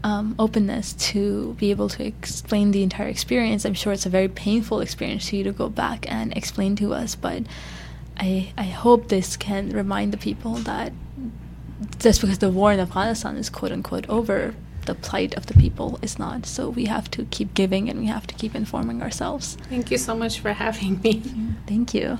um, 0.02 0.34
openness 0.36 0.94
to 0.94 1.54
be 1.54 1.70
able 1.70 1.88
to 1.90 2.04
explain 2.04 2.72
the 2.72 2.82
entire 2.82 3.06
experience. 3.06 3.64
I'm 3.64 3.74
sure 3.74 3.92
it's 3.92 4.04
a 4.04 4.10
very 4.10 4.28
painful 4.28 4.80
experience 4.80 5.28
for 5.28 5.36
you 5.36 5.44
to 5.44 5.52
go 5.52 5.68
back 5.68 6.10
and 6.10 6.36
explain 6.36 6.74
to 6.76 6.92
us, 6.92 7.14
but 7.14 7.44
I 8.18 8.52
I 8.58 8.64
hope 8.64 9.08
this 9.08 9.36
can 9.36 9.70
remind 9.70 10.12
the 10.12 10.18
people 10.18 10.54
that 10.70 10.92
just 12.00 12.20
because 12.20 12.38
the 12.38 12.50
war 12.50 12.72
in 12.72 12.80
Afghanistan 12.80 13.36
is 13.36 13.48
quote 13.48 13.72
unquote 13.72 14.08
over, 14.08 14.54
the 14.86 14.94
plight 14.96 15.34
of 15.34 15.46
the 15.46 15.54
people 15.54 16.00
is 16.02 16.18
not. 16.18 16.46
So 16.46 16.68
we 16.68 16.86
have 16.86 17.08
to 17.12 17.24
keep 17.26 17.54
giving 17.54 17.88
and 17.88 18.00
we 18.00 18.06
have 18.06 18.26
to 18.26 18.34
keep 18.34 18.56
informing 18.56 19.02
ourselves. 19.02 19.56
Thank 19.70 19.92
you 19.92 19.98
so 19.98 20.16
much 20.16 20.40
for 20.40 20.52
having 20.52 21.00
me. 21.00 21.22
Thank 21.68 21.94
you. 21.94 22.18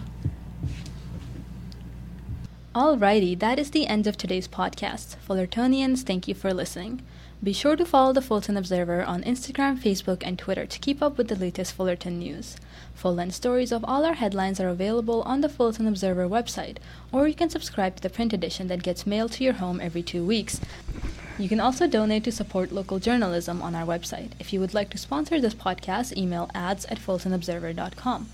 Alrighty, 2.75 3.39
that 3.39 3.59
is 3.59 3.73
the 3.73 3.87
end 3.87 4.07
of 4.07 4.17
today's 4.17 4.49
podcast. 4.49 5.17
Fullertonians, 5.29 6.05
thank 6.05 6.27
you 6.27 6.35
for 6.35 6.55
listening. 6.55 7.03
Be 7.43 7.53
sure 7.53 7.77
to 7.77 7.85
follow 7.85 8.15
the 8.15 8.23
Fullerton 8.23 8.57
Observer 8.57 9.05
on 9.05 9.23
Instagram, 9.25 9.79
Facebook, 9.79 10.23
and 10.25 10.39
Twitter 10.39 10.65
to 10.65 10.79
keep 10.79 11.03
up 11.03 11.19
with 11.19 11.29
the 11.29 11.37
latest 11.37 11.75
Fullerton 11.75 12.19
news. 12.19 12.57
Full 12.95 13.15
length 13.15 13.35
stories 13.35 13.73
of 13.73 13.85
all 13.85 14.07
our 14.07 14.15
headlines 14.15 14.59
are 14.59 14.71
available 14.71 15.21
on 15.25 15.43
the 15.43 15.51
Fullerton 15.51 15.87
Observer 15.87 16.27
website, 16.27 16.79
or 17.13 17.29
you 17.29 17.35
can 17.35 17.51
subscribe 17.51 17.97
to 17.97 18.03
the 18.03 18.09
print 18.09 18.33
edition 18.33 18.69
that 18.69 18.83
gets 18.83 19.07
mailed 19.07 19.33
to 19.33 19.45
your 19.45 19.53
home 19.53 19.79
every 19.79 20.03
two 20.03 20.25
weeks. 20.25 20.59
You 21.37 21.51
can 21.51 21.61
also 21.61 21.87
donate 21.87 22.25
to 22.25 22.33
support 22.33 22.73
local 22.73 22.99
journalism 22.99 23.61
on 23.61 23.75
our 23.75 23.85
website. 23.85 24.31
If 24.41 24.51
you 24.55 24.61
would 24.61 24.73
like 24.73 24.89
to 24.91 24.99
sponsor 24.99 25.43
this 25.43 25.55
podcast, 25.55 26.17
email 26.17 26.51
ads 26.55 26.87
at 26.87 26.99
fullertonobserver.com. 26.99 28.29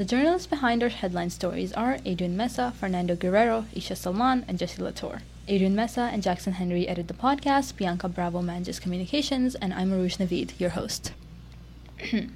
The 0.00 0.06
journalists 0.06 0.46
behind 0.46 0.82
our 0.82 0.88
headline 0.88 1.28
stories 1.28 1.74
are 1.74 1.98
Adrian 2.06 2.34
Meza, 2.34 2.72
Fernando 2.72 3.14
Guerrero, 3.14 3.66
Isha 3.74 3.94
Salman, 3.96 4.46
and 4.48 4.58
Jesse 4.58 4.82
Latour. 4.82 5.20
Adrian 5.46 5.76
Meza 5.76 6.10
and 6.10 6.22
Jackson 6.22 6.54
Henry 6.54 6.88
edit 6.88 7.06
the 7.06 7.12
podcast, 7.12 7.76
Bianca 7.76 8.08
Bravo 8.08 8.40
manages 8.40 8.80
communications, 8.80 9.56
and 9.56 9.74
I'm 9.74 9.90
Urooj 9.90 10.16
Naveed, 10.16 10.58
your 10.58 10.70
host. 10.70 11.12
Five 12.00 12.30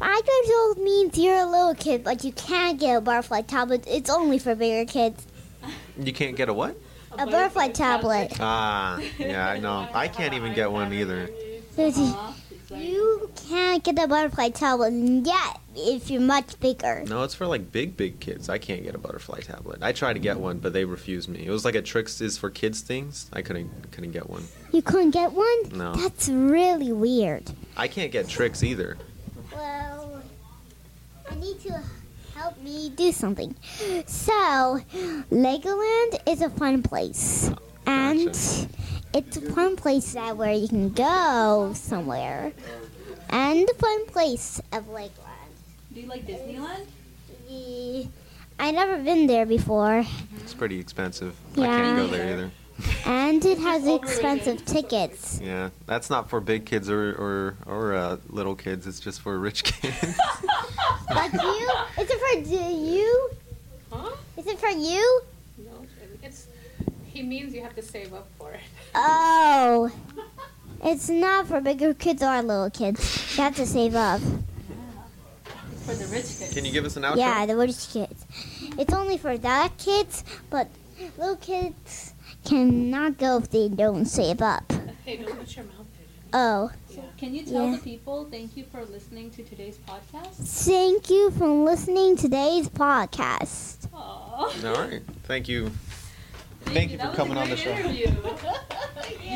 years 0.00 0.50
old 0.60 0.78
means 0.78 1.18
you're 1.18 1.36
a 1.36 1.44
little 1.44 1.74
kid, 1.74 2.02
but 2.02 2.24
you 2.24 2.32
can't 2.32 2.80
get 2.80 2.96
a 2.96 3.02
butterfly 3.02 3.42
tablet. 3.42 3.84
It's 3.86 4.08
only 4.08 4.38
for 4.38 4.54
bigger 4.54 4.90
kids. 4.90 5.26
You 5.98 6.14
can't 6.14 6.36
get 6.36 6.48
a 6.48 6.54
what? 6.54 6.74
A 7.18 7.26
butterfly 7.26 7.68
tablet. 7.68 8.32
Ah, 8.40 8.98
yeah, 9.18 9.46
I 9.46 9.58
know. 9.58 9.86
I 9.92 10.08
can't 10.08 10.32
even 10.32 10.54
get 10.54 10.72
one 10.72 10.90
either. 10.94 11.28
You 12.70 13.30
can't 13.48 13.82
get 13.82 13.98
a 13.98 14.06
butterfly 14.06 14.50
tablet 14.50 14.92
yet 14.92 15.60
if 15.74 16.08
you're 16.10 16.20
much 16.20 16.58
bigger. 16.60 17.02
No, 17.06 17.24
it's 17.24 17.34
for 17.34 17.46
like 17.46 17.72
big, 17.72 17.96
big 17.96 18.20
kids. 18.20 18.48
I 18.48 18.58
can't 18.58 18.82
get 18.84 18.94
a 18.94 18.98
butterfly 18.98 19.40
tablet. 19.40 19.82
I 19.82 19.92
tried 19.92 20.12
to 20.14 20.18
get 20.20 20.38
one, 20.38 20.58
but 20.58 20.72
they 20.72 20.84
refused 20.84 21.28
me. 21.28 21.44
It 21.46 21.50
was 21.50 21.64
like 21.64 21.74
a 21.74 21.82
tricks 21.82 22.20
is 22.20 22.38
for 22.38 22.48
kids 22.48 22.80
things. 22.80 23.28
I 23.32 23.42
couldn't 23.42 23.90
couldn't 23.90 24.12
get 24.12 24.30
one. 24.30 24.44
You 24.72 24.82
couldn't 24.82 25.10
get 25.10 25.32
one? 25.32 25.68
No. 25.72 25.94
That's 25.94 26.28
really 26.28 26.92
weird. 26.92 27.50
I 27.76 27.88
can't 27.88 28.12
get 28.12 28.28
tricks 28.28 28.62
either. 28.62 28.96
Well, 29.52 30.22
I 31.28 31.34
need 31.34 31.60
to 31.62 31.82
help 32.36 32.60
me 32.62 32.90
do 32.90 33.10
something. 33.10 33.54
So, 34.06 34.80
Legoland 35.30 36.28
is 36.28 36.40
a 36.42 36.50
fun 36.50 36.82
place. 36.82 37.50
And 37.86 38.26
Gotcha. 38.26 38.68
It's 39.14 39.36
a 39.36 39.40
fun 39.52 39.76
place 39.76 40.12
that 40.12 40.36
where 40.36 40.52
you 40.52 40.68
can 40.68 40.90
go 40.90 41.72
somewhere. 41.74 42.52
And 43.30 43.68
a 43.68 43.74
fun 43.74 44.06
place 44.06 44.60
of 44.72 44.88
Legoland. 44.88 45.10
Do 45.94 46.00
you 46.00 46.06
like 46.08 46.26
Disneyland? 46.26 46.86
The- 47.48 48.08
I 48.58 48.72
never 48.72 48.98
been 48.98 49.26
there 49.26 49.46
before, 49.46 50.04
It's 50.42 50.52
pretty 50.52 50.78
expensive. 50.78 51.34
I 51.54 51.60
can't 51.64 51.96
go 51.96 52.06
there 52.08 52.32
either. 52.34 52.50
and 53.06 53.42
it 53.44 53.58
has 53.58 53.86
expensive 53.86 54.64
tickets. 54.66 55.40
Yeah, 55.42 55.70
that's 55.86 56.10
not 56.10 56.28
for 56.28 56.40
big 56.40 56.66
kids 56.66 56.90
or 56.90 57.12
or 57.14 57.56
or 57.66 57.94
uh, 57.94 58.16
little 58.28 58.54
kids. 58.54 58.86
It's 58.86 59.00
just 59.00 59.20
for 59.22 59.38
rich 59.38 59.64
kids. 59.80 60.18
But 61.08 61.32
you, 61.32 61.70
is 61.98 62.10
it 62.10 62.20
for 62.20 62.44
do 62.44 62.56
you? 62.56 63.30
Huh? 63.90 64.10
Is 64.36 64.46
it 64.46 64.58
for 64.58 64.68
you? 64.68 65.22
No, 65.58 65.86
it's. 66.22 66.46
He 67.06 67.22
means 67.22 67.54
you 67.54 67.62
have 67.62 67.74
to 67.76 67.82
save 67.82 68.12
up 68.12 68.28
for 68.38 68.52
it. 68.52 68.60
Oh, 68.94 69.90
it's 70.84 71.08
not 71.08 71.46
for 71.46 71.60
bigger 71.60 71.94
kids 71.94 72.22
or 72.22 72.42
little 72.42 72.70
kids. 72.70 73.36
You 73.36 73.42
have 73.44 73.56
to 73.56 73.66
save 73.66 73.94
up. 73.94 74.20
For 75.84 75.94
the 75.94 76.06
rich 76.06 76.22
kids. 76.38 76.52
Can 76.52 76.64
you 76.64 76.72
give 76.72 76.84
us 76.84 76.96
an 76.96 77.02
outro? 77.04 77.16
Yeah, 77.16 77.46
the 77.46 77.56
rich 77.56 77.88
kids. 77.92 78.24
It's 78.78 78.92
only 78.92 79.16
for 79.18 79.36
that 79.38 79.76
kids, 79.78 80.24
but 80.50 80.68
little 81.18 81.36
kids 81.36 82.14
cannot 82.44 83.18
go 83.18 83.38
if 83.38 83.50
they 83.50 83.68
don't 83.68 84.04
save 84.06 84.42
up. 84.42 84.70
Hey, 85.04 85.16
don't 85.18 85.38
put 85.38 85.54
your 85.56 85.64
mouth 85.66 85.86
there. 85.96 86.06
Oh, 86.32 86.70
So 86.94 87.02
can 87.18 87.34
you 87.34 87.44
tell 87.44 87.66
Yeah. 87.66 87.76
the 87.76 87.82
people 87.82 88.26
thank 88.30 88.56
you 88.56 88.64
for 88.70 88.84
listening 88.84 89.30
to 89.32 89.42
today's 89.42 89.78
podcast? 89.86 90.34
thank 90.64 91.10
you 91.10 91.30
for 91.32 91.48
listening 91.48 92.16
to 92.16 92.22
today's 92.22 92.68
podcast. 92.68 93.88
Aww. 93.92 94.64
All 94.64 94.88
right. 94.88 95.02
Thank 95.24 95.48
you. 95.48 95.70
Thank 96.66 96.92
you 96.92 96.98
for 96.98 97.08
coming 97.12 97.36
on 97.36 97.50
the 97.50 97.56
show. 97.56 97.74